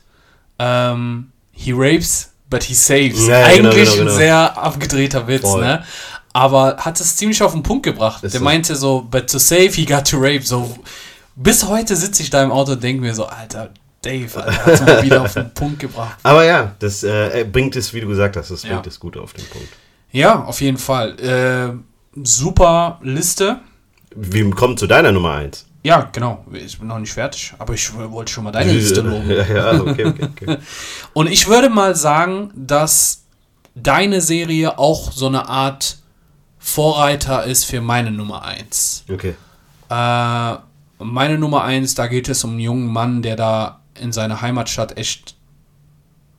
ähm, 0.58 1.32
He 1.52 1.72
rapes, 1.74 2.30
but 2.48 2.62
he 2.62 2.74
saves. 2.74 3.26
Ja, 3.26 3.48
genau, 3.54 3.68
Eigentlich 3.70 3.84
genau, 3.90 3.96
genau. 4.04 4.10
ein 4.12 4.16
sehr 4.16 4.56
abgedrehter 4.58 5.26
Witz, 5.26 5.42
Voll. 5.42 5.60
ne? 5.64 5.84
Aber 6.32 6.76
hat 6.78 7.00
es 7.00 7.16
ziemlich 7.16 7.42
auf 7.42 7.52
den 7.52 7.62
Punkt 7.62 7.82
gebracht. 7.84 8.22
Ist 8.22 8.32
Der 8.32 8.38
so. 8.40 8.44
meinte 8.44 8.76
so, 8.76 9.02
but 9.02 9.28
to 9.30 9.38
save, 9.38 9.70
he 9.72 9.84
got 9.84 10.06
to 10.08 10.18
rape. 10.18 10.42
So, 10.42 10.76
bis 11.36 11.66
heute 11.66 11.96
sitze 11.96 12.22
ich 12.22 12.30
da 12.30 12.42
im 12.42 12.50
Auto 12.52 12.72
und 12.72 12.82
denke 12.82 13.00
mir 13.00 13.14
so, 13.14 13.26
Alter, 13.26 13.70
Dave, 14.02 14.28
Alter, 14.42 14.66
hat 14.66 14.86
mal 14.86 15.02
wieder 15.02 15.22
auf 15.22 15.32
den 15.34 15.52
Punkt 15.54 15.78
gebracht. 15.80 16.18
Aber 16.22 16.44
ja, 16.44 16.72
das 16.78 17.02
äh, 17.02 17.44
bringt 17.50 17.74
es, 17.76 17.92
wie 17.94 18.00
du 18.00 18.08
gesagt 18.08 18.36
hast, 18.36 18.50
das 18.50 18.62
Ja. 18.62 18.74
bringt 18.74 18.86
es 18.86 19.00
gut 19.00 19.16
auf 19.16 19.32
den 19.32 19.44
Punkt. 19.46 19.68
Ja, 20.12 20.44
auf 20.44 20.60
jeden 20.60 20.78
Fall. 20.78 21.18
Äh, 21.20 22.18
super 22.22 22.98
Liste. 23.02 23.58
Wir 24.14 24.48
kommen 24.50 24.76
zu 24.76 24.86
deiner 24.86 25.12
Nummer 25.12 25.34
1. 25.34 25.66
Ja, 25.82 26.08
genau. 26.12 26.44
Ich 26.52 26.78
bin 26.78 26.88
noch 26.88 26.98
nicht 26.98 27.12
fertig, 27.12 27.54
aber 27.58 27.72
ich 27.74 27.90
wollte 27.94 28.32
schon 28.32 28.44
mal 28.44 28.50
deine 28.50 28.72
Liste 28.72 29.00
loben. 29.00 29.30
ja, 29.30 29.44
ja, 29.44 29.80
okay, 29.80 30.04
okay, 30.06 30.28
okay. 30.34 30.56
Und 31.12 31.28
ich 31.30 31.46
würde 31.48 31.68
mal 31.70 31.94
sagen, 31.94 32.50
dass 32.54 33.22
deine 33.74 34.20
Serie 34.20 34.78
auch 34.78 35.12
so 35.12 35.26
eine 35.28 35.48
Art 35.48 35.98
Vorreiter 36.58 37.44
ist 37.44 37.64
für 37.64 37.80
meine 37.80 38.10
Nummer 38.10 38.42
1. 38.44 39.04
okay. 39.12 39.34
Äh, 39.90 40.56
meine 41.00 41.38
Nummer 41.38 41.62
1, 41.62 41.94
da 41.94 42.08
geht 42.08 42.28
es 42.28 42.42
um 42.44 42.50
einen 42.50 42.60
jungen 42.60 42.92
Mann, 42.92 43.22
der 43.22 43.36
da 43.36 43.80
in 43.94 44.12
seiner 44.12 44.40
Heimatstadt 44.40 44.96
echt 44.98 45.36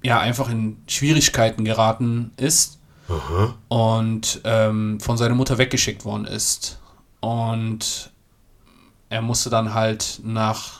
ja 0.03 0.19
einfach 0.19 0.49
in 0.49 0.77
Schwierigkeiten 0.87 1.65
geraten 1.65 2.31
ist 2.37 2.79
Aha. 3.09 3.55
und 3.67 4.41
ähm, 4.43 4.99
von 4.99 5.17
seiner 5.17 5.35
Mutter 5.35 5.57
weggeschickt 5.57 6.05
worden 6.05 6.25
ist. 6.25 6.79
Und 7.19 8.11
er 9.09 9.21
musste 9.21 9.49
dann 9.49 9.73
halt 9.73 10.21
nach, 10.23 10.78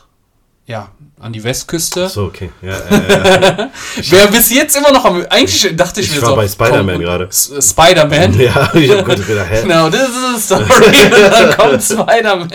ja, 0.70 0.88
an 1.18 1.32
die 1.32 1.42
Westküste. 1.42 2.08
So, 2.08 2.26
okay. 2.26 2.50
Ja, 2.62 2.78
äh. 2.78 3.68
Wer 4.08 4.26
bis 4.28 4.50
jetzt 4.52 4.76
immer 4.76 4.92
noch 4.92 5.04
am. 5.04 5.26
Eigentlich 5.28 5.76
dachte 5.76 6.00
ich, 6.00 6.08
Ich 6.08 6.14
mir 6.14 6.22
war 6.22 6.30
so. 6.30 6.36
bei 6.36 6.48
Spider-Man 6.48 7.00
gerade. 7.00 7.28
Spider-Man? 7.32 8.38
ja, 8.38 8.70
ich 8.74 8.90
hab 8.90 9.04
kurz 9.04 9.26
gedacht, 9.26 9.50
hä? 9.50 9.62
Genau, 9.62 9.90
this 9.90 10.08
is 10.08 10.34
a 10.36 10.38
story. 10.38 10.62
Und 10.62 11.32
dann 11.32 11.56
kommt 11.56 11.82
Spider-Man. 11.82 12.52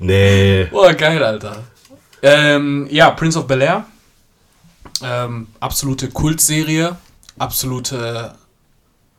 Nee. 0.00 0.64
Boah, 0.64 0.92
geil, 0.92 1.22
Alter. 1.22 1.62
Ähm, 2.20 2.88
ja, 2.90 3.10
Prince 3.10 3.38
of 3.38 3.46
Bel 3.46 3.62
Air. 3.62 3.86
Ähm, 5.02 5.46
absolute 5.60 6.08
Kultserie. 6.08 6.96
Absolute. 7.38 8.32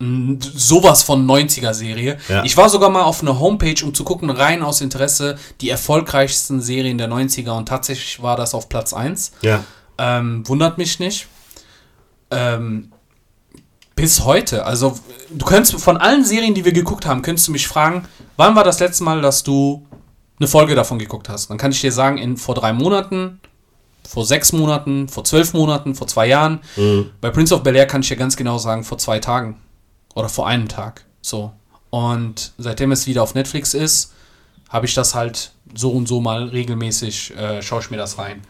Sowas 0.02 1.04
von 1.04 1.28
90er-Serie. 1.28 2.18
Ja. 2.30 2.44
Ich 2.46 2.56
war 2.56 2.70
sogar 2.70 2.90
mal 2.90 3.04
auf 3.04 3.22
einer 3.22 3.38
Homepage, 3.38 3.84
um 3.84 3.94
zu 3.94 4.06
gucken, 4.06 4.30
rein 4.30 4.64
aus 4.64 4.80
Interesse, 4.80 5.38
die 5.60 5.70
erfolgreichsten 5.70 6.62
Serien 6.62 6.98
der 6.98 7.10
90er 7.10 7.52
und 7.52 7.68
tatsächlich 7.68 8.22
war 8.22 8.38
das 8.38 8.54
auf 8.54 8.70
Platz 8.70 8.94
1. 8.94 9.34
Ja. 9.42 9.64
Ähm, 9.98 10.48
wundert 10.48 10.78
mich 10.78 11.00
nicht. 11.00 11.28
Ähm, 12.32 12.94
bis 13.94 14.24
heute. 14.24 14.66
Also, 14.66 14.98
du 15.30 15.46
könntest 15.46 15.84
von 15.84 15.98
allen 15.98 16.24
Serien, 16.24 16.54
die 16.54 16.64
wir 16.64 16.72
geguckt 16.72 17.06
haben, 17.06 17.22
könntest 17.22 17.50
du 17.50 17.52
mich 17.52 17.68
fragen, 17.68 18.08
wann 18.38 18.56
war 18.56 18.64
das 18.64 18.80
letzte 18.80 19.04
Mal, 19.04 19.22
dass 19.22 19.44
du 19.44 19.86
eine 20.40 20.48
Folge 20.48 20.76
davon 20.76 21.00
geguckt 21.00 21.28
hast? 21.28 21.50
Dann 21.50 21.58
kann 21.58 21.72
ich 21.72 21.82
dir 21.82 21.92
sagen, 21.92 22.18
in, 22.18 22.38
vor 22.38 22.56
drei 22.56 22.72
Monaten, 22.72 23.42
vor 24.08 24.26
sechs 24.26 24.54
Monaten, 24.54 25.10
vor 25.10 25.26
zwölf 25.26 25.54
Monaten, 25.54 25.94
vor 25.96 26.08
zwei 26.08 26.28
Jahren. 26.28 26.62
Mhm. 26.78 27.12
Bei 27.20 27.30
Prince 27.30 27.54
of 27.54 27.64
Bel 27.64 27.76
Air 27.76 27.88
kann 27.88 28.00
ich 28.00 28.08
dir 28.08 28.16
ganz 28.16 28.38
genau 28.38 28.58
sagen, 28.58 28.86
vor 28.86 28.98
zwei 28.98 29.20
Tagen. 29.20 29.58
Oder 30.16 30.30
vor 30.30 30.48
einem 30.48 30.68
Tag. 30.68 31.06
So. 31.22 31.52
Und 31.90 32.52
seitdem 32.58 32.92
es 32.92 33.08
wieder 33.08 33.24
auf 33.24 33.36
Netflix 33.36 33.74
ist, 33.74 34.14
habe 34.70 34.86
ich 34.86 34.94
das 34.94 35.16
halt 35.16 35.52
so 35.74 35.92
und 35.92 36.08
so 36.08 36.22
mal 36.22 36.46
regelmäßig, 36.46 37.36
äh, 37.36 37.62
schaue 37.62 37.82
ich 37.82 37.90
mir 37.92 37.98
das 37.98 38.18
rein. 38.18 38.42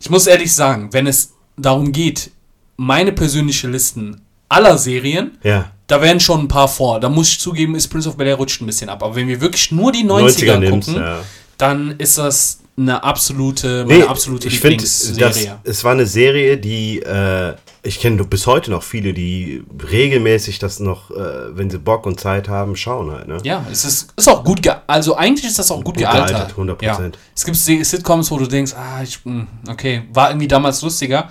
Ich 0.00 0.10
muss 0.10 0.26
ehrlich 0.26 0.54
sagen, 0.54 0.92
wenn 0.92 1.06
es 1.06 1.32
darum 1.56 1.92
geht, 1.92 2.30
meine 2.76 3.12
persönliche 3.12 3.68
Listen 3.68 4.20
aller 4.48 4.76
Serien, 4.78 5.38
Ja. 5.42 5.70
da 5.86 6.00
wären 6.02 6.20
schon 6.20 6.40
ein 6.40 6.48
paar 6.48 6.68
vor. 6.68 7.00
Da 7.00 7.08
muss 7.08 7.28
ich 7.30 7.40
zugeben, 7.40 7.74
ist 7.74 7.88
Prince 7.88 8.08
of 8.08 8.16
Bel 8.16 8.26
Air 8.26 8.36
rutscht 8.36 8.60
ein 8.60 8.66
bisschen 8.66 8.88
ab. 8.90 9.02
Aber 9.02 9.14
wenn 9.16 9.28
wir 9.28 9.40
wirklich 9.40 9.72
nur 9.72 9.92
die 9.92 10.04
90er, 10.04 10.56
90er 10.56 10.58
nimmst, 10.58 10.88
gucken, 10.88 11.02
ja. 11.02 11.18
dann 11.58 11.92
ist 11.98 12.18
das 12.18 12.60
eine 12.78 13.02
absolute, 13.02 13.84
meine 13.86 14.00
Nee, 14.00 14.04
absolute 14.06 14.48
ich 14.48 14.60
finde, 14.60 14.84
es 14.84 15.84
war 15.84 15.92
eine 15.92 16.06
Serie, 16.06 16.58
die, 16.58 17.00
äh, 17.00 17.54
ich 17.82 18.00
kenne 18.00 18.22
bis 18.24 18.46
heute 18.46 18.70
noch 18.70 18.82
viele, 18.82 19.14
die 19.14 19.62
regelmäßig 19.90 20.58
das 20.58 20.78
noch, 20.80 21.10
äh, 21.10 21.56
wenn 21.56 21.70
sie 21.70 21.78
Bock 21.78 22.04
und 22.04 22.20
Zeit 22.20 22.48
haben, 22.48 22.76
schauen 22.76 23.10
halt, 23.10 23.28
ne? 23.28 23.38
Ja, 23.44 23.64
es 23.70 23.84
ist, 23.84 24.12
ist 24.16 24.28
auch 24.28 24.44
gut, 24.44 24.60
also 24.86 25.16
eigentlich 25.16 25.46
ist 25.46 25.58
das 25.58 25.70
auch 25.70 25.76
gut, 25.76 25.86
Gut 25.94 25.98
gealtert. 25.98 26.54
gealtert, 26.54 26.80
100%. 26.80 26.84
Ja. 26.84 27.10
Es 27.34 27.44
gibt 27.44 27.56
Sitcoms, 27.56 28.30
wo 28.30 28.38
du 28.38 28.46
denkst, 28.46 28.74
ah, 28.74 29.02
ich, 29.02 29.24
mh, 29.24 29.46
okay, 29.70 30.02
war 30.12 30.30
irgendwie 30.30 30.48
damals 30.48 30.82
lustiger. 30.82 31.30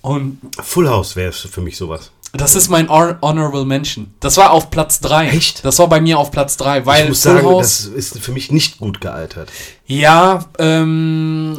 Und 0.00 0.38
Full 0.60 0.88
House 0.88 1.14
wäre 1.14 1.32
für 1.32 1.60
mich 1.60 1.76
sowas. 1.76 2.10
Das 2.32 2.54
ist 2.56 2.68
mein 2.70 2.88
Hon- 2.88 3.16
Honorable 3.20 3.64
Mention. 3.66 4.14
Das 4.20 4.36
war 4.38 4.52
auf 4.52 4.70
Platz 4.70 5.00
3. 5.00 5.28
Echt? 5.28 5.64
Das 5.64 5.78
war 5.78 5.88
bei 5.88 6.00
mir 6.00 6.18
auf 6.18 6.30
Platz 6.30 6.56
3, 6.56 6.86
weil 6.86 7.02
ich 7.04 7.08
muss 7.10 7.22
Full 7.22 7.32
sagen, 7.34 7.46
House, 7.46 7.62
das 7.62 7.86
ist 7.86 8.18
für 8.20 8.32
mich 8.32 8.50
nicht 8.50 8.78
gut 8.78 9.00
gealtert. 9.02 9.50
ja, 9.86 10.46
ähm, 10.58 11.58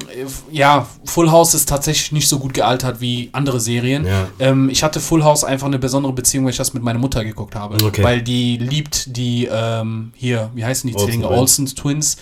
ja, 0.52 0.88
Full 1.06 1.30
House 1.30 1.54
ist 1.54 1.70
tatsächlich 1.70 2.12
nicht 2.12 2.28
so 2.28 2.40
gut 2.40 2.54
gealtert 2.56 3.02
wie 3.02 3.30
andere 3.34 3.60
Serien. 3.60 4.06
Ja. 4.08 4.28
Ähm, 4.40 4.70
ich 4.70 4.82
hatte 4.84 5.00
Full 5.00 5.24
House 5.24 5.44
einfach 5.44 5.68
eine 5.68 5.78
besondere 5.80 6.14
Beziehung, 6.14 6.46
weil 6.46 6.52
ich 6.52 6.58
das 6.58 6.74
mit 6.74 6.82
meiner 6.82 7.00
Mutter 7.00 7.24
geguckt 7.24 7.54
habe. 7.56 7.76
Okay. 7.84 8.04
Weil 8.04 8.22
die 8.24 8.58
liebt 8.58 9.16
die, 9.16 9.48
ähm, 9.52 10.12
hier, 10.16 10.50
wie 10.56 10.66
heißen 10.66 10.90
die 10.90 10.96
Olsen 10.96 11.06
Zwillinge? 11.08 11.30
Olsen 11.30 11.66
Twins. 11.68 12.18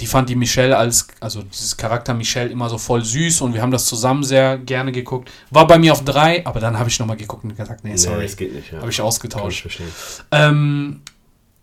Die 0.00 0.06
fand 0.06 0.28
die 0.28 0.34
Michelle 0.34 0.76
als, 0.76 1.08
also 1.20 1.40
dieses 1.42 1.76
Charakter 1.76 2.12
Michelle 2.12 2.50
immer 2.50 2.68
so 2.68 2.76
voll 2.76 3.02
süß 3.02 3.40
und 3.40 3.54
wir 3.54 3.62
haben 3.62 3.70
das 3.70 3.86
zusammen 3.86 4.24
sehr 4.24 4.58
gerne 4.58 4.92
geguckt. 4.92 5.30
War 5.50 5.66
bei 5.66 5.78
mir 5.78 5.92
auf 5.92 6.04
drei, 6.04 6.44
aber 6.46 6.60
dann 6.60 6.78
habe 6.78 6.90
ich 6.90 6.98
nochmal 6.98 7.16
geguckt 7.16 7.44
und 7.44 7.56
gesagt, 7.56 7.82
nee, 7.82 7.96
sorry. 7.96 8.18
Nee, 8.18 8.22
das 8.24 8.36
geht 8.36 8.54
nicht. 8.54 8.72
Ja. 8.72 8.80
Habe 8.80 8.90
ich 8.90 8.96
Kann 8.98 9.04
ich 9.04 9.08
ausgetauscht. 9.08 9.62
verstehen. 9.62 9.88
Ähm, 10.32 11.00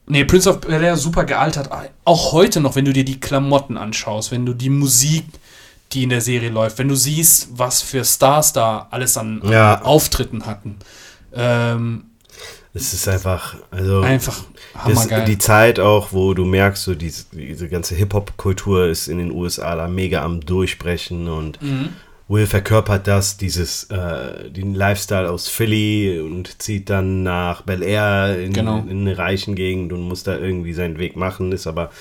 nee, 0.07 0.25
Prince 0.25 0.49
of 0.49 0.61
Bel 0.61 0.81
Air 0.83 0.97
super 0.97 1.25
gealtert. 1.25 1.69
Auch 2.05 2.31
heute 2.31 2.59
noch, 2.59 2.75
wenn 2.75 2.85
du 2.85 2.93
dir 2.93 3.05
die 3.05 3.19
Klamotten 3.19 3.77
anschaust, 3.77 4.31
wenn 4.31 4.47
du 4.47 4.53
die 4.55 4.69
Musik, 4.71 5.25
die 5.91 6.01
in 6.01 6.09
der 6.09 6.21
Serie 6.21 6.49
läuft, 6.49 6.79
wenn 6.79 6.87
du 6.87 6.95
siehst, 6.95 7.49
was 7.51 7.83
für 7.83 8.03
Stars 8.03 8.51
da 8.51 8.87
alles 8.89 9.15
an, 9.15 9.43
Ja. 9.45 9.75
an 9.75 9.83
Auftritten 9.83 10.47
hatten. 10.47 10.77
Ähm, 11.35 12.05
Es 12.75 12.93
ist 12.93 13.07
einfach, 13.07 13.55
also 13.69 14.01
einfach 14.01 14.43
hammergeil. 14.75 15.25
die 15.25 15.37
Zeit 15.37 15.79
auch, 15.79 16.11
wo 16.11 16.33
du 16.33 16.43
merkst, 16.43 16.83
so 16.83 16.95
diese, 16.95 17.25
diese 17.31 17.69
ganze 17.69 17.93
Hip-Hop-Kultur 17.95 18.87
ist 18.87 19.07
in 19.07 19.19
den 19.19 19.31
USA 19.31 19.75
da 19.75 19.87
mega 19.87 20.23
am 20.23 20.41
Durchbrechen 20.41 21.27
und 21.27 21.61
Mhm. 21.61 21.89
Will 22.29 22.47
verkörpert 22.47 23.05
das, 23.05 23.35
dieses, 23.37 23.83
äh, 23.91 24.49
den 24.49 24.73
Lifestyle 24.73 25.29
aus 25.29 25.49
Philly 25.49 26.19
und 26.21 26.61
zieht 26.63 26.89
dann 26.89 27.21
nach 27.21 27.61
Bel 27.61 27.83
Air 27.83 28.39
in, 28.39 28.53
Genau. 28.53 28.79
in 28.89 29.01
eine 29.01 29.17
reichen 29.17 29.55
Gegend 29.55 29.91
und 29.93 30.01
muss 30.01 30.23
da 30.23 30.37
irgendwie 30.37 30.73
seinen 30.73 30.97
Weg 30.97 31.15
machen, 31.17 31.51
ist 31.51 31.67
aber 31.67 31.91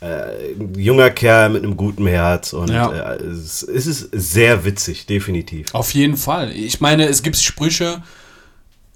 äh, 0.00 0.54
ein 0.58 0.74
junger 0.76 1.10
Kerl 1.10 1.50
mit 1.50 1.62
einem 1.64 1.76
guten 1.76 2.06
Herz 2.06 2.52
und 2.54 2.70
Ja. 2.70 2.90
äh, 3.14 3.22
es, 3.24 3.62
es 3.64 3.86
ist 3.86 4.08
sehr 4.12 4.64
witzig, 4.64 5.04
definitiv. 5.06 5.74
Auf 5.74 5.92
jeden 5.94 6.16
Fall. 6.16 6.52
Ich 6.52 6.80
meine, 6.80 7.06
es 7.08 7.22
gibt 7.22 7.36
Sprüche, 7.36 8.02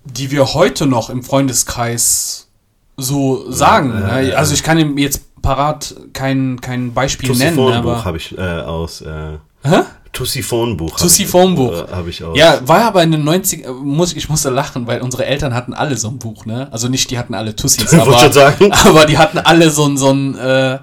die 0.06 0.30
wir 0.30 0.54
heute 0.54 0.86
noch 0.86 1.10
im 1.10 1.22
Freundeskreis 1.22 2.48
so 2.96 3.50
sagen. 3.50 3.90
Ja, 3.90 4.16
ne? 4.16 4.28
ja. 4.30 4.36
Also 4.36 4.54
ich 4.54 4.62
kann 4.62 4.78
ihm 4.78 4.98
jetzt 4.98 5.42
parat 5.42 5.94
kein, 6.12 6.60
kein 6.60 6.92
Beispiel 6.92 7.30
nennen, 7.30 7.56
Tussiphonbuch 7.56 7.92
aber. 7.92 8.04
habe 8.04 8.16
ich 8.16 8.36
äh, 8.36 8.60
aus 8.60 9.00
äh, 9.00 9.38
Hä? 9.62 9.82
Tussiphon-Buch. 10.12 10.98
Tussiphon-Buch. 10.98 11.82
Habe 11.82 11.96
hab 11.96 12.06
ich 12.08 12.24
auch. 12.24 12.34
Ja, 12.34 12.66
war 12.66 12.84
aber 12.84 13.02
in 13.02 13.12
den 13.12 13.24
90 13.24 13.66
muss 13.82 14.14
ich 14.14 14.30
musste 14.30 14.48
lachen, 14.48 14.86
weil 14.86 15.02
unsere 15.02 15.26
Eltern 15.26 15.52
hatten 15.52 15.74
alle 15.74 15.96
so 15.96 16.08
ein 16.08 16.18
Buch, 16.18 16.46
ne? 16.46 16.68
Also 16.70 16.88
nicht 16.88 17.10
die 17.10 17.18
hatten 17.18 17.34
alle 17.34 17.54
Tussis, 17.54 17.92
aber, 17.94 18.16
aber 18.86 19.04
die 19.04 19.18
hatten 19.18 19.38
alle 19.38 19.70
so 19.70 19.84
ein 19.84 19.98
so 19.98 20.10
ein 20.10 20.34
äh, 20.38 20.78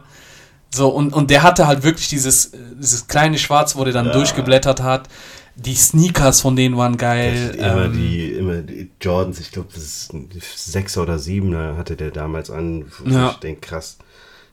so 0.69 0.89
und 0.89 1.13
und 1.13 1.31
der 1.31 1.41
hatte 1.41 1.65
halt 1.65 1.83
wirklich 1.83 2.09
dieses 2.09 2.51
dieses 2.79 3.07
kleine 3.07 3.39
Schwarz, 3.39 3.75
wo 3.75 3.83
der 3.83 3.93
dann 3.93 4.11
durchgeblättert 4.11 4.83
hat. 4.83 5.09
Die 5.55 5.75
Sneakers 5.75 6.41
von 6.41 6.55
denen 6.55 6.77
waren 6.77 6.97
geil. 6.97 7.55
Immer, 7.57 7.85
ähm, 7.85 7.93
die, 7.93 8.31
immer 8.31 8.61
die 8.61 8.89
Jordans, 8.99 9.39
ich 9.39 9.51
glaube, 9.51 9.69
das 9.73 9.83
ist 9.83 10.13
ein 10.13 10.29
Sechser 10.55 11.03
oder 11.03 11.19
Siebener 11.19 11.77
hatte 11.77 11.95
der 11.95 12.11
damals 12.11 12.49
an. 12.49 12.85
Ja. 13.05 13.31
Ich 13.31 13.37
denke, 13.37 13.61
krass. 13.61 13.97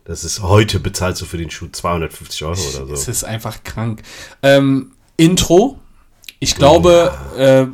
Das 0.05 0.25
ist 0.25 0.43
heute 0.43 0.81
bezahlst 0.81 1.23
du 1.23 1.27
für 1.27 1.39
den 1.39 1.51
Schuh 1.51 1.69
250 1.71 2.45
Euro 2.45 2.61
oder 2.61 2.97
so. 2.97 3.11
ist 3.11 3.25
einfach 3.25 3.63
krank. 3.65 4.03
Ähm, 4.43 4.93
Intro. 5.17 5.79
Ich 6.39 6.57
glaube, 6.57 7.13
äh, 7.37 7.67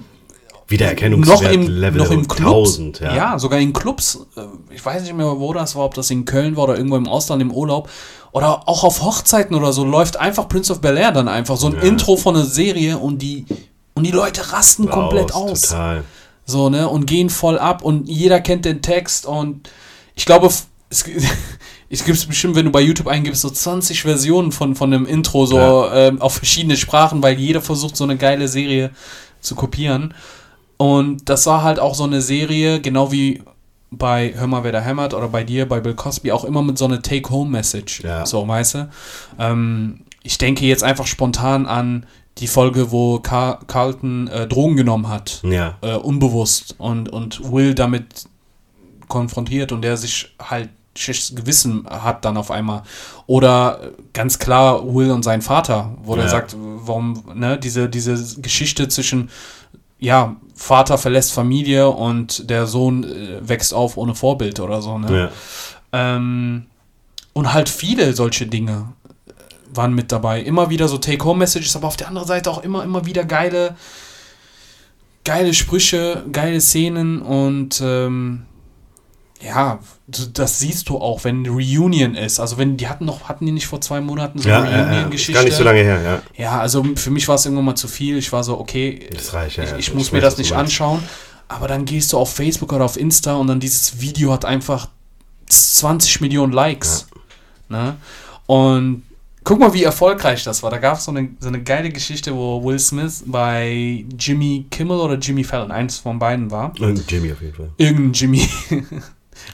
noch 0.67 0.71
Wiedererkennungswert 0.71 1.53
im, 1.55 1.69
Level 1.69 1.99
noch 2.03 2.11
im 2.11 2.27
Clubs. 2.29 2.79
1000, 2.79 3.01
ja. 3.01 3.15
ja. 3.17 3.39
sogar 3.39 3.59
in 3.61 3.73
Clubs. 3.73 4.19
äh, 4.37 4.43
Ich 4.75 4.85
weiß 4.85 5.03
nicht 5.03 5.15
mehr, 5.17 5.39
wo 5.39 5.53
das 5.53 5.77
war, 5.77 5.85
ob 5.85 5.95
das 5.95 6.11
in 6.11 6.25
Köln 6.25 6.57
war 6.57 6.65
oder 6.65 6.77
irgendwo 6.77 6.97
im 6.97 7.09
Ausland 7.09 7.41
im 7.43 7.51
Urlaub. 7.53 7.89
Oder 8.33 8.69
auch 8.69 8.85
auf 8.85 9.03
Hochzeiten 9.03 9.55
oder 9.57 9.73
so 9.73 9.85
läuft 9.85 10.17
einfach 10.19 10.49
Prince 10.49 10.73
of 10.73 10.81
Bel 10.81 10.97
Air 10.97 11.13
dann 11.13 11.29
einfach. 11.29 11.57
So 11.57 11.69
ein 11.69 11.75
Ja. 11.75 11.81
Intro 11.83 12.17
von 12.17 12.37
einer 12.37 12.45
Serie 12.45 12.99
und 12.99 13.23
die, 13.23 13.47
und 13.95 14.05
die 14.05 14.11
Leute 14.11 14.53
rasten 14.53 14.89
komplett 14.91 15.33
aus. 15.33 15.63
Total. 15.63 16.05
So, 16.45 16.69
ne? 16.69 16.89
Und 16.89 17.07
gehen 17.07 17.31
voll 17.31 17.59
ab 17.59 17.83
und 17.83 18.09
jeder 18.09 18.41
kennt 18.41 18.65
den 18.65 18.83
Text 18.83 19.25
und 19.27 19.71
ich 20.15 20.27
glaube, 20.27 20.47
es, 20.49 20.67
es 21.91 22.05
gibt 22.05 22.29
bestimmt, 22.29 22.57
wenn 22.57 22.67
du 22.67 22.71
bei 22.73 22.81
YouTube 22.83 23.07
eingibst, 23.07 23.41
so 23.43 23.51
20 23.51 24.03
Versionen 24.03 24.53
von, 24.53 24.75
von 24.75 24.93
einem 24.93 25.07
Intro, 25.07 25.47
so 25.47 25.57
Ja. 25.59 25.95
ähm, 26.09 26.21
auf 26.21 26.35
verschiedene 26.35 26.77
Sprachen, 26.77 27.23
weil 27.23 27.39
jeder 27.39 27.61
versucht, 27.63 27.97
so 27.97 28.05
eine 28.05 28.17
geile 28.17 28.49
Serie 28.49 28.91
zu 29.41 29.55
kopieren. 29.55 30.13
Und 30.77 31.29
das 31.29 31.47
war 31.47 31.63
halt 31.63 31.79
auch 31.81 31.95
so 31.95 32.05
eine 32.05 32.21
Serie, 32.21 32.81
genau 32.81 33.13
wie 33.13 33.43
bei 33.91 34.35
Hör 34.37 34.47
mal, 34.47 34.65
wer 34.65 34.73
da 34.73 34.81
hämmert 34.81 35.15
oder 35.15 35.29
bei 35.29 35.45
dir, 35.45 35.67
bei 35.69 35.81
Bill 35.81 35.95
Cosby, 35.95 36.33
auch 36.33 36.45
immer 36.45 36.63
mit 36.63 36.77
so 36.77 36.85
einer 36.85 37.01
Take-Home-Message. 37.01 38.03
Ja. 38.03 38.27
So, 38.27 38.47
weißt 38.47 38.75
du? 38.75 38.89
Ähm, 39.39 40.01
ich 40.23 40.39
denke 40.39 40.67
jetzt 40.67 40.83
einfach 40.85 41.07
spontan 41.07 41.67
an 41.67 42.05
die 42.39 42.49
Folge, 42.49 42.91
wo 42.91 43.21
Car 43.21 43.61
Carlton 43.67 44.29
äh, 44.29 44.47
Drogen 44.47 44.77
genommen 44.77 45.09
hat 45.09 45.41
Ja. 45.45 45.77
äh, 45.81 45.95
unbewusst 45.95 46.75
und, 46.79 47.09
und 47.09 47.51
Will 47.53 47.75
damit 47.75 48.27
konfrontiert 49.09 49.73
und 49.73 49.83
der 49.83 49.97
sich 49.97 50.35
halt 50.43 50.69
schlechtes 50.97 51.35
Gewissen 51.37 51.87
hat 51.89 52.25
dann 52.25 52.37
auf 52.37 52.51
einmal. 52.51 52.83
Oder 53.27 53.81
äh, 53.83 54.03
ganz 54.13 54.39
klar 54.39 54.83
Will 54.95 55.11
und 55.11 55.23
sein 55.23 55.43
Vater, 55.43 55.95
wo 56.03 56.15
Ja. 56.17 56.23
der 56.23 56.31
sagt, 56.31 56.57
warum, 56.59 57.23
ne, 57.35 57.59
diese, 57.59 57.89
diese 57.89 58.41
Geschichte 58.41 58.89
zwischen, 58.89 59.31
ja, 59.99 60.37
Vater 60.55 60.99
verlässt 60.99 61.33
Familie 61.33 61.89
und 61.89 62.49
der 62.51 62.67
Sohn 62.67 63.05
äh, 63.05 63.49
wächst 63.49 63.75
auf 63.75 63.97
ohne 63.97 64.15
Vorbild 64.15 64.61
oder 64.61 64.83
so, 64.83 64.99
ne? 64.99 65.31
ja. 65.93 66.17
Ähm, 66.17 66.67
und 67.33 67.53
halt 67.53 67.69
viele 67.69 68.15
solche 68.15 68.47
Dinge 68.47 68.93
waren 69.73 69.95
mit 69.95 70.13
dabei. 70.13 70.41
Immer 70.41 70.71
wieder 70.71 70.89
so 70.89 70.99
Take-Home-Messages, 70.99 71.77
aber 71.77 71.89
auf 71.89 71.97
der 71.97 72.09
anderen 72.09 72.27
Seite 72.27 72.51
auch 72.51 72.63
immer, 72.63 72.83
immer 72.83 73.05
wieder 73.05 73.25
geile, 73.25 73.77
geile 75.25 75.53
Sprüche, 75.53 76.25
geile 76.33 76.61
Szenen 76.61 77.21
und 77.21 77.81
ähm, 77.85 78.47
ja, 79.43 79.81
das 80.09 80.61
siehst 80.61 80.89
du 80.89 80.99
auch, 80.99 81.25
wenn 81.25 81.45
Reunion 81.47 82.15
ist. 82.15 82.39
Also 82.39 82.59
wenn 82.59 82.77
die 82.77 82.87
hatten 82.89 83.05
noch, 83.07 83.29
hatten 83.29 83.45
die 83.45 83.53
nicht 83.53 83.67
vor 83.67 83.81
zwei 83.81 84.01
Monaten 84.01 84.39
so 84.39 84.49
Ja, 84.49 84.63
eine 84.63 84.71
ja, 84.71 84.77
ja. 84.79 84.85
Reunion-Geschichte? 84.91 85.33
gar 85.33 85.43
nicht 85.45 85.57
so 85.57 85.65
lange 85.65 85.81
her, 85.83 86.01
ja. 86.03 86.23
Ja, 86.37 86.61
also 86.61 86.85
für 86.95 87.11
mich 87.11 87.27
war 87.27 87.35
es 87.35 87.45
irgendwann 87.45 87.65
mal 87.65 87.75
zu 87.75 87.89
viel. 87.89 88.17
Ich 88.19 88.33
war 88.33 88.45
so, 88.45 88.59
okay, 88.61 89.09
Das 89.13 89.33
reicht, 89.35 89.57
ja, 89.57 89.65
ich, 89.65 89.71
ja. 89.71 89.77
ich 89.79 89.95
muss 89.95 90.13
mir 90.13 90.21
das 90.21 90.39
nicht 90.39 90.53
anschauen. 90.53 91.03
Aber 91.49 91.67
dann 91.69 91.85
gehst 91.85 92.13
du 92.13 92.19
auf 92.19 92.33
Facebook 92.33 92.73
oder 92.73 92.85
auf 92.85 92.97
Insta 92.97 93.35
und 93.35 93.49
dann 93.49 93.59
dieses 93.61 94.01
Video 94.01 94.33
hat 94.33 94.45
einfach 94.45 94.89
20 95.49 96.21
Millionen 96.21 96.53
Likes. 96.53 97.07
Ne? 97.69 97.97
Und 98.47 99.03
guck 99.45 99.59
mal, 99.61 99.73
wie 99.75 99.85
erfolgreich 99.85 100.43
das 100.45 100.63
war. 100.63 100.71
Da 100.71 100.79
gab 100.79 100.99
es 100.99 101.05
so 101.05 101.11
eine, 101.13 101.29
so 101.41 101.49
eine 101.49 101.63
geile 101.63 101.91
Geschichte, 101.91 102.35
wo 102.35 102.63
Will 102.65 102.79
Smith 102.79 103.23
bei 103.27 104.05
Jimmy 104.19 104.67
Kimmel 104.71 104.99
oder 104.99 105.15
Jimmy 105.19 105.45
Fallon, 105.45 105.71
eins 105.73 105.99
von 105.99 106.19
beiden 106.19 106.51
war. 106.51 106.73
Und 106.81 107.11
Jimmy 107.11 107.33
auf 107.33 107.41
jeden 107.43 107.55
Fall. 107.55 107.71
Irgendein 107.77 108.13
Jimmy, 108.13 108.49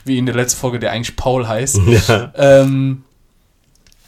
wie 0.05 0.17
in 0.17 0.25
der 0.25 0.35
letzten 0.35 0.59
Folge, 0.59 0.79
der 0.79 0.91
eigentlich 0.91 1.15
Paul 1.15 1.47
heißt. 1.47 1.79
Ja. 2.07 2.31
Ähm, 2.35 3.03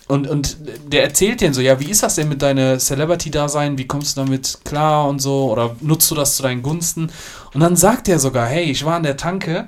und, 0.08 0.28
und 0.28 0.58
der 0.88 1.04
erzählt 1.04 1.42
denen 1.42 1.56
so, 1.56 1.62
ja, 1.62 1.80
wie 1.80 1.90
ist 1.90 2.04
das 2.04 2.14
denn 2.16 2.30
mit 2.30 2.42
deiner 2.44 2.78
Celebrity-Dasein? 2.78 3.78
Wie 3.80 3.88
kommst 3.88 4.16
du 4.18 4.22
damit 4.22 4.60
klar 4.64 5.08
und 5.08 5.20
so? 5.20 5.52
Oder 5.52 5.76
nutzt 5.82 6.12
du 6.12 6.16
das 6.16 6.36
zu 6.36 6.44
deinen 6.44 6.62
Gunsten? 6.62 7.10
Und 7.56 7.60
dann 7.62 7.76
sagt 7.76 8.08
er 8.08 8.20
sogar, 8.20 8.46
hey, 8.46 8.66
ich 8.66 8.86
war 8.86 8.96
an 8.98 9.04
der 9.04 9.18
Tanke, 9.18 9.68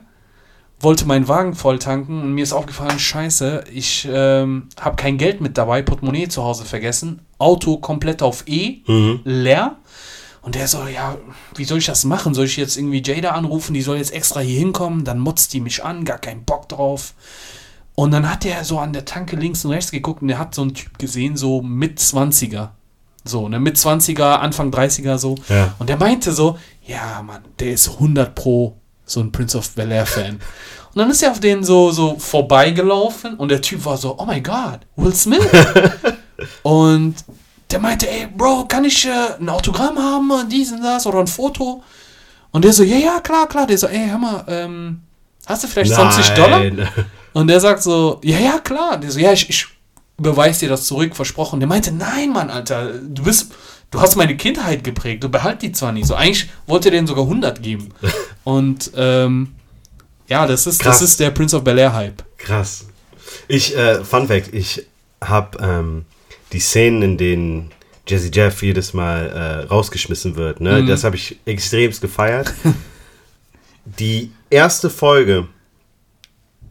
wollte 0.79 1.07
meinen 1.07 1.27
Wagen 1.27 1.55
voll 1.55 1.79
tanken 1.79 2.21
und 2.21 2.33
mir 2.33 2.43
ist 2.43 2.53
aufgefallen, 2.53 2.99
scheiße, 2.99 3.63
ich 3.73 4.07
ähm, 4.11 4.69
habe 4.79 4.95
kein 4.95 5.17
Geld 5.17 5.41
mit 5.41 5.57
dabei, 5.57 5.81
Portemonnaie 5.81 6.27
zu 6.27 6.43
Hause 6.43 6.65
vergessen, 6.65 7.21
Auto 7.39 7.77
komplett 7.77 8.21
auf 8.21 8.43
E, 8.47 8.81
Mhm. 8.85 9.21
leer. 9.23 9.77
Und 10.47 10.55
der 10.55 10.69
so, 10.69 10.87
ja, 10.87 11.17
wie 11.55 11.65
soll 11.65 11.79
ich 11.79 11.87
das 11.87 12.05
machen? 12.05 12.33
Soll 12.33 12.45
ich 12.45 12.55
jetzt 12.55 12.77
irgendwie 12.77 13.03
Jada 13.03 13.31
anrufen? 13.31 13.73
Die 13.73 13.81
soll 13.81 13.97
jetzt 13.97 14.13
extra 14.13 14.39
hier 14.39 14.57
hinkommen? 14.57 15.03
Dann 15.03 15.19
motzt 15.19 15.51
die 15.51 15.59
mich 15.59 15.83
an, 15.83 16.05
gar 16.05 16.19
keinen 16.19 16.45
Bock 16.45 16.69
drauf. 16.69 17.15
Und 17.95 18.11
dann 18.11 18.31
hat 18.31 18.45
der 18.45 18.63
so 18.63 18.79
an 18.79 18.93
der 18.93 19.03
Tanke 19.03 19.35
links 19.35 19.65
und 19.65 19.71
rechts 19.71 19.91
geguckt 19.91 20.21
und 20.21 20.29
der 20.29 20.39
hat 20.39 20.55
so 20.55 20.61
einen 20.61 20.73
Typ 20.73 20.97
gesehen, 20.99 21.35
so 21.35 21.61
mit 21.61 21.99
20er. 21.99 22.69
So, 23.25 23.49
ne, 23.49 23.59
mit 23.59 23.75
20er, 23.75 24.37
Anfang 24.37 24.71
30er 24.71 25.17
so. 25.17 25.35
Ja. 25.49 25.75
Und 25.79 25.89
der 25.89 25.97
meinte 25.97 26.31
so, 26.31 26.57
ja, 26.85 27.21
Mann, 27.23 27.43
der 27.59 27.73
ist 27.73 27.89
100 27.89 28.33
pro 28.33 28.77
so 29.03 29.19
ein 29.19 29.33
Prince 29.33 29.57
of 29.57 29.69
Bel-Air-Fan. 29.71 30.35
Und 30.35 30.95
dann 30.95 31.09
ist 31.09 31.23
er 31.23 31.31
auf 31.31 31.41
den 31.41 31.65
so, 31.65 31.91
so 31.91 32.17
vorbeigelaufen 32.17 33.33
und 33.33 33.49
der 33.49 33.61
Typ 33.61 33.83
war 33.83 33.97
so, 33.97 34.17
oh 34.17 34.25
my 34.25 34.39
God, 34.39 34.79
Will 34.95 35.13
Smith. 35.13 35.45
und 36.63 37.15
der 37.71 37.79
meinte, 37.79 38.09
ey, 38.09 38.27
Bro, 38.27 38.65
kann 38.67 38.85
ich 38.85 39.05
äh, 39.05 39.35
ein 39.39 39.49
Autogramm 39.49 39.97
haben, 39.97 40.31
und 40.31 40.51
dies 40.51 40.71
und 40.71 40.81
das 40.81 41.05
oder 41.05 41.19
ein 41.19 41.27
Foto? 41.27 41.83
Und 42.51 42.63
der 42.63 42.73
so, 42.73 42.83
ja, 42.83 42.97
ja, 42.97 43.19
klar, 43.19 43.47
klar. 43.47 43.67
Der 43.67 43.77
so, 43.77 43.87
ey, 43.87 44.07
hör 44.09 44.17
mal, 44.17 44.43
ähm, 44.47 45.01
hast 45.45 45.63
du 45.63 45.67
vielleicht 45.67 45.93
20 45.93 46.29
Dollar? 46.29 46.59
Nein. 46.59 46.87
Und 47.33 47.47
der 47.47 47.59
sagt 47.59 47.83
so, 47.83 48.19
ja, 48.23 48.39
ja, 48.39 48.59
klar. 48.59 48.97
Der 48.97 49.11
so, 49.11 49.19
ja, 49.19 49.31
ich, 49.33 49.49
ich 49.49 49.67
beweise 50.17 50.61
dir 50.61 50.69
das 50.69 50.85
zurück, 50.85 51.15
versprochen. 51.15 51.59
Der 51.59 51.67
meinte, 51.67 51.91
nein, 51.91 52.31
Mann, 52.31 52.49
Alter, 52.49 52.93
du 52.93 53.23
bist, 53.23 53.53
du 53.91 54.01
hast 54.01 54.15
meine 54.15 54.35
Kindheit 54.37 54.83
geprägt, 54.83 55.23
du 55.23 55.29
behalt 55.29 55.61
die 55.61 55.71
zwar 55.71 55.91
nicht. 55.91 56.07
So, 56.07 56.15
eigentlich 56.15 56.49
wollte 56.65 56.87
er 56.87 56.93
denen 56.93 57.07
sogar 57.07 57.25
100 57.25 57.61
geben. 57.61 57.89
Und, 58.43 58.91
ähm, 58.95 59.53
ja, 60.27 60.47
das 60.47 60.67
ist, 60.67 60.79
Krass. 60.79 60.99
das 60.99 61.09
ist 61.09 61.19
der 61.19 61.31
Prince 61.31 61.55
of 61.55 61.63
Bel-Air-Hype. 61.63 62.23
Krass. 62.37 62.85
Ich, 63.47 63.75
äh, 63.75 64.03
Fun 64.03 64.27
Fact, 64.27 64.53
ich 64.53 64.85
habe 65.21 65.57
ähm, 65.61 66.05
die 66.57 66.61
Szenen, 66.61 67.03
in 67.03 67.17
denen 67.17 67.71
Jazzy 68.07 68.31
Jeff 68.33 68.63
jedes 68.63 68.91
Mal 68.91 69.27
äh, 69.29 69.65
rausgeschmissen 69.67 70.35
wird, 70.37 70.59
ne, 70.59 70.81
Mhm. 70.81 70.87
das 70.87 71.03
habe 71.03 71.15
ich 71.15 71.37
extremst 71.45 72.01
gefeiert. 72.01 72.51
die 73.85 74.31
erste 74.49 74.89
Folge 74.89 75.47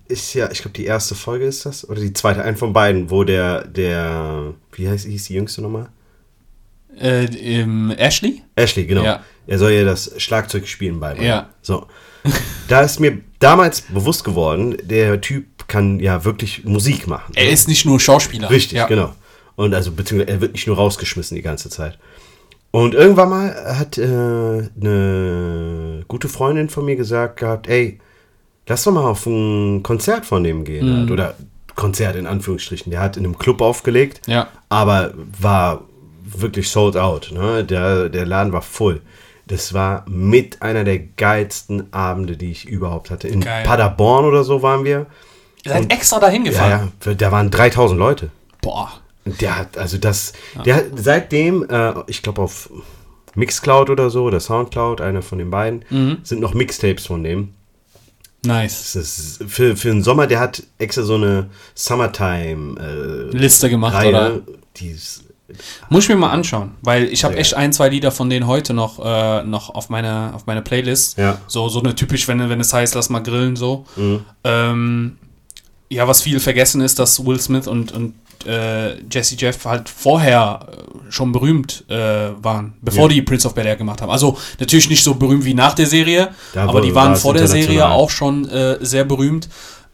ist 0.09 0.34
ja, 0.34 0.51
ich 0.51 0.62
glaube, 0.62 0.76
die 0.76 0.87
erste 0.87 1.14
Folge 1.14 1.45
ist 1.45 1.64
das, 1.66 1.89
oder 1.89 2.01
die 2.01 2.12
zweite, 2.12 2.43
ein 2.43 2.57
von 2.57 2.72
beiden, 2.72 3.11
wo 3.11 3.22
der, 3.22 3.64
der, 3.64 4.55
wie 4.72 4.89
heißt, 4.89 5.07
hieß 5.07 5.26
die 5.26 5.34
jüngste 5.34 5.62
nochmal? 5.62 5.89
Äh, 6.99 7.26
ähm, 7.26 7.93
Ashley? 7.97 8.43
Ashley, 8.57 8.87
genau. 8.87 9.05
Ja. 9.05 9.22
Er 9.47 9.59
soll 9.59 9.70
ja 9.70 9.84
das 9.84 10.14
Schlagzeugspielen 10.16 10.99
beibringen. 10.99 11.28
Ja. 11.28 11.51
So. 11.62 11.87
Da 12.66 12.80
ist 12.80 12.99
mir 12.99 13.20
damals 13.39 13.82
bewusst 13.82 14.24
geworden, 14.24 14.76
der 14.82 15.20
Typ 15.20 15.68
kann 15.68 16.01
ja 16.01 16.24
wirklich 16.24 16.64
Musik 16.64 17.07
machen. 17.07 17.32
Er 17.37 17.51
ist 17.51 17.68
nicht 17.68 17.84
nur 17.84 18.01
Schauspieler. 18.01 18.51
Richtig, 18.51 18.78
ja. 18.78 18.87
genau. 18.89 19.14
Und 19.57 19.75
also, 19.75 19.91
beziehungsweise 19.93 20.33
er 20.33 20.41
wird 20.41 20.53
nicht 20.53 20.67
nur 20.67 20.77
rausgeschmissen 20.77 21.35
die 21.35 21.43
ganze 21.43 21.71
Zeit. 21.71 21.99
Und 22.71 22.95
irgendwann 22.95 23.31
mal 23.31 23.77
hat 23.79 23.97
äh, 23.97 24.03
eine 24.81 26.05
gute 26.09 26.29
Freundin 26.29 26.69
von 26.69 26.85
mir 26.85 26.97
gesagt 26.97 27.39
gehabt, 27.39 27.69
ey, 27.69 27.99
lass 28.67 28.85
doch 28.85 28.93
mal 28.93 29.05
auf 29.09 29.25
ein 29.27 29.83
Konzert 29.83 30.27
von 30.27 30.45
dem 30.45 30.65
gehen. 30.65 30.87
Mhm. 30.93 30.99
Halt. 31.01 31.11
Oder 31.11 31.35
Konzert 31.75 32.17
in 32.17 32.27
Anführungsstrichen. 32.27 32.91
Der 32.91 33.01
hat 33.01 33.17
in 33.17 33.25
einem 33.25 33.39
Club 33.39 33.61
aufgelegt, 33.61 34.21
Ja. 34.27 34.49
aber 34.69 35.15
war 35.41 35.85
wirklich 36.25 36.69
sold 36.71 36.97
out. 36.97 37.31
Ne? 37.33 37.65
Der, 37.65 38.09
der 38.09 38.27
Laden 38.27 38.53
war 38.53 38.63
voll. 38.63 39.01
Das 39.47 39.73
war 39.73 40.05
mit 40.09 40.61
einer 40.61 40.83
der 40.85 40.99
geilsten 40.99 41.93
Abende, 41.95 42.37
die 42.37 42.51
ich 42.51 42.67
überhaupt 42.67 43.11
hatte. 43.11 43.29
In 43.29 43.41
Geil. 43.41 43.65
Paderborn 43.65 44.25
oder 44.25 44.43
so 44.43 44.61
waren 44.63 44.85
wir. 44.85 45.07
Ihr 45.65 45.73
seid 45.73 45.93
extra 45.93 46.19
dahin 46.19 46.45
Ja, 46.45 46.51
gefahren. 46.51 46.93
ja, 47.05 47.15
da 47.15 47.31
waren 47.33 47.51
3000 47.51 47.99
Leute. 47.99 48.31
Boah. 48.61 48.91
Der 49.41 49.59
hat, 49.59 49.77
also 49.77 49.99
das, 49.99 50.33
der 50.64 50.77
hat 50.77 50.85
seitdem, 50.97 51.68
äh, 51.68 51.95
ich 52.07 52.22
glaube 52.22 52.43
auf 52.43 52.70
Mixcloud 53.35 53.91
oder 53.91 54.09
so, 54.09 54.24
oder 54.24 54.41
Soundcloud, 54.41 55.01
einer 55.01 55.22
von 55.22 55.39
den 55.39 55.51
beiden, 55.51 55.85
Mhm. 55.91 56.18
sind 56.22 56.41
noch 56.41 56.55
Mixtapes 56.55 57.07
von 57.07 57.22
dem. 57.24 57.53
Nice. 58.45 59.39
Für, 59.49 59.77
für 59.77 59.89
den 59.89 60.03
Sommer, 60.03 60.27
der 60.27 60.39
hat 60.41 60.62
extra 60.79 61.03
so 61.03 61.16
eine 61.16 61.51
Summertime 61.74 62.79
äh, 63.33 63.37
Liste 63.37 63.68
gemacht, 63.68 63.95
Reihe, 63.95 64.09
oder? 64.09 64.41
ist 64.81 65.24
Muss 65.89 66.05
ich 66.05 66.11
mir 66.11 66.16
mal 66.16 66.31
anschauen, 66.31 66.72
weil 66.83 67.05
ich 67.05 67.24
habe 67.24 67.37
echt 67.37 67.55
ein, 67.55 67.72
zwei 67.72 67.89
Lieder 67.89 68.12
von 68.12 68.31
denen 68.31 68.47
heute 68.47 68.72
noch, 68.72 69.05
äh, 69.05 69.43
noch 69.43 69.70
auf 69.74 69.89
meine, 69.89 70.33
auf 70.35 70.47
meine 70.47 70.62
Playlist. 70.62 71.18
Ja. 71.18 71.41
So, 71.49 71.68
so 71.68 71.81
eine 71.81 71.95
typisch, 71.95 72.29
wenn, 72.29 72.49
wenn 72.49 72.61
es 72.61 72.72
heißt, 72.72 72.95
lass 72.95 73.11
mal 73.11 73.20
grillen, 73.20 73.57
so. 73.57 73.85
Ähm, 74.45 75.18
ja, 75.89 76.07
was 76.09 76.22
viel 76.22 76.41
vergessen 76.41 76.80
ist, 76.80 76.99
dass 76.99 77.24
Will 77.24 77.39
Smith 77.41 77.66
und, 77.66 77.93
und 77.93 78.14
äh, 78.47 79.01
Jesse 79.11 79.37
Jeff 79.39 79.64
halt 79.64 79.89
vorher 79.89 80.66
äh, 80.70 81.12
schon 81.12 81.32
berühmt 81.32 81.84
äh, 81.89 81.95
waren, 82.43 82.74
bevor 82.80 83.05
Ja. 83.05 83.14
die 83.14 83.22
Prince 83.22 83.47
of 83.47 83.55
Bel 83.55 83.66
Air 83.66 83.76
gemacht 83.76 84.03
haben. 84.03 84.11
Also 84.11 84.37
natürlich 84.61 84.89
nicht 84.91 85.03
so 85.03 85.14
berühmt 85.14 85.45
wie 85.45 85.55
nach 85.55 85.74
der 85.74 85.87
Serie, 85.87 86.28
Da 86.55 86.64
aber 86.64 86.74
war- 86.74 86.80
die 86.82 86.95
war 86.95 87.05
waren 87.05 87.12
es 87.14 87.22
vor 87.22 87.34
der 87.34 87.47
Serie 87.49 87.87
auch 87.89 88.11
schon 88.11 88.49
äh, 88.49 88.78
sehr 88.84 89.05
berühmt. 89.05 89.49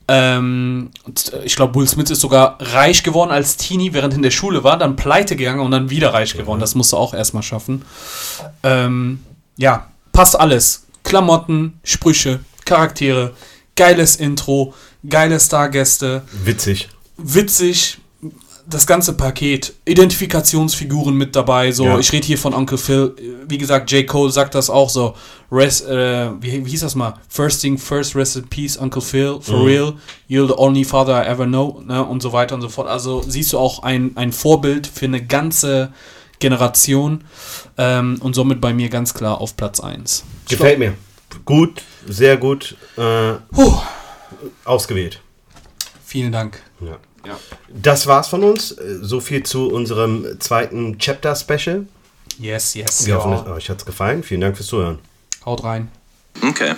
Ähm, 0.08 0.90
und, 1.04 1.32
äh, 1.32 1.44
ich 1.44 1.54
glaube, 1.56 1.74
Will 1.78 1.86
Smith 1.86 2.10
ist 2.10 2.20
sogar 2.20 2.58
reich 2.60 3.02
geworden 3.02 3.30
als 3.30 3.56
Teenie, 3.56 3.92
während 3.94 4.12
er 4.14 4.16
in 4.16 4.22
der 4.22 4.30
Schule 4.32 4.64
war, 4.64 4.76
dann 4.76 4.96
pleite 4.96 5.36
gegangen 5.36 5.60
und 5.60 5.70
dann 5.70 5.90
wieder 5.90 6.12
reich 6.12 6.34
geworden. 6.36 6.60
Das 6.60 6.74
musst 6.74 6.92
du 6.92 6.96
auch 6.96 7.14
erstmal 7.14 7.42
schaffen. 7.44 7.82
Ähm, 8.62 9.20
ja, 9.56 9.86
passt 10.12 10.38
alles. 10.38 10.86
Klamotten, 11.04 11.78
Sprüche, 11.84 12.40
Charaktere, 12.64 13.32
geiles 13.76 14.16
Intro, 14.16 14.74
geile 15.08 15.38
Stargäste, 15.40 16.22
Witzig. 16.44 16.88
witzig, 17.16 17.98
das 18.64 18.86
ganze 18.86 19.14
Paket, 19.14 19.72
Identifikationsfiguren 19.86 21.14
mit 21.16 21.34
dabei, 21.34 21.72
so, 21.72 21.84
Ja. 21.84 21.98
ich 21.98 22.12
rede 22.12 22.26
hier 22.26 22.38
von 22.38 22.54
Uncle 22.54 22.78
Phil, 22.78 23.14
wie 23.48 23.58
gesagt, 23.58 23.90
J. 23.90 24.06
Cole 24.06 24.30
sagt 24.30 24.54
das 24.54 24.70
auch 24.70 24.88
so, 24.88 25.14
rest, 25.50 25.86
äh, 25.88 26.30
wie, 26.40 26.64
wie 26.64 26.70
hieß 26.70 26.80
das 26.80 26.94
mal, 26.94 27.14
first 27.28 27.60
thing 27.60 27.76
first, 27.76 28.14
rest 28.14 28.36
in 28.36 28.44
peace, 28.46 28.76
Uncle 28.76 29.02
Phil, 29.02 29.38
for 29.40 29.58
Mhm. 29.58 29.66
real, 29.66 29.92
you're 30.30 30.46
the 30.46 30.54
only 30.56 30.84
father 30.84 31.20
I 31.22 31.26
ever 31.26 31.44
know, 31.46 31.82
ne, 31.84 32.04
und 32.04 32.22
so 32.22 32.32
weiter 32.32 32.54
und 32.54 32.60
so 32.60 32.68
fort, 32.68 32.86
also 32.88 33.22
siehst 33.26 33.52
du 33.52 33.58
auch 33.58 33.82
ein, 33.82 34.12
ein 34.16 34.32
Vorbild 34.32 34.86
für 34.86 35.06
eine 35.06 35.24
ganze 35.24 35.92
Generation. 36.38 37.24
Ähm, 37.78 38.18
und 38.20 38.34
somit 38.34 38.60
bei 38.60 38.72
mir 38.74 38.88
ganz 38.88 39.14
klar 39.14 39.40
auf 39.40 39.56
Platz 39.56 39.80
1. 39.80 40.24
Gefällt 40.48 40.78
mir. 40.78 40.94
Gut, 41.44 41.82
sehr 42.06 42.36
gut 42.36 42.76
äh, 42.96 43.34
ausgewählt. 44.64 45.20
Vielen 46.04 46.32
Dank. 46.32 46.60
Ja. 46.80 46.98
Ja. 47.26 47.38
Das 47.68 48.06
war's 48.06 48.28
von 48.28 48.42
uns. 48.42 48.68
So 49.00 49.20
viel 49.20 49.42
zu 49.44 49.68
unserem 49.68 50.40
zweiten 50.40 50.98
Chapter-Special. 50.98 51.86
Yes, 52.38 52.74
yes. 52.74 53.06
Wir 53.06 53.16
hoffen, 53.16 53.32
Ja. 53.32 53.42
es- 53.42 53.48
euch 53.48 53.70
hat's 53.70 53.84
gefallen. 53.86 54.22
Vielen 54.22 54.40
Dank 54.40 54.56
fürs 54.56 54.68
Zuhören. 54.68 54.98
Haut 55.44 55.62
rein. 55.64 55.90
Okay. 56.42 56.74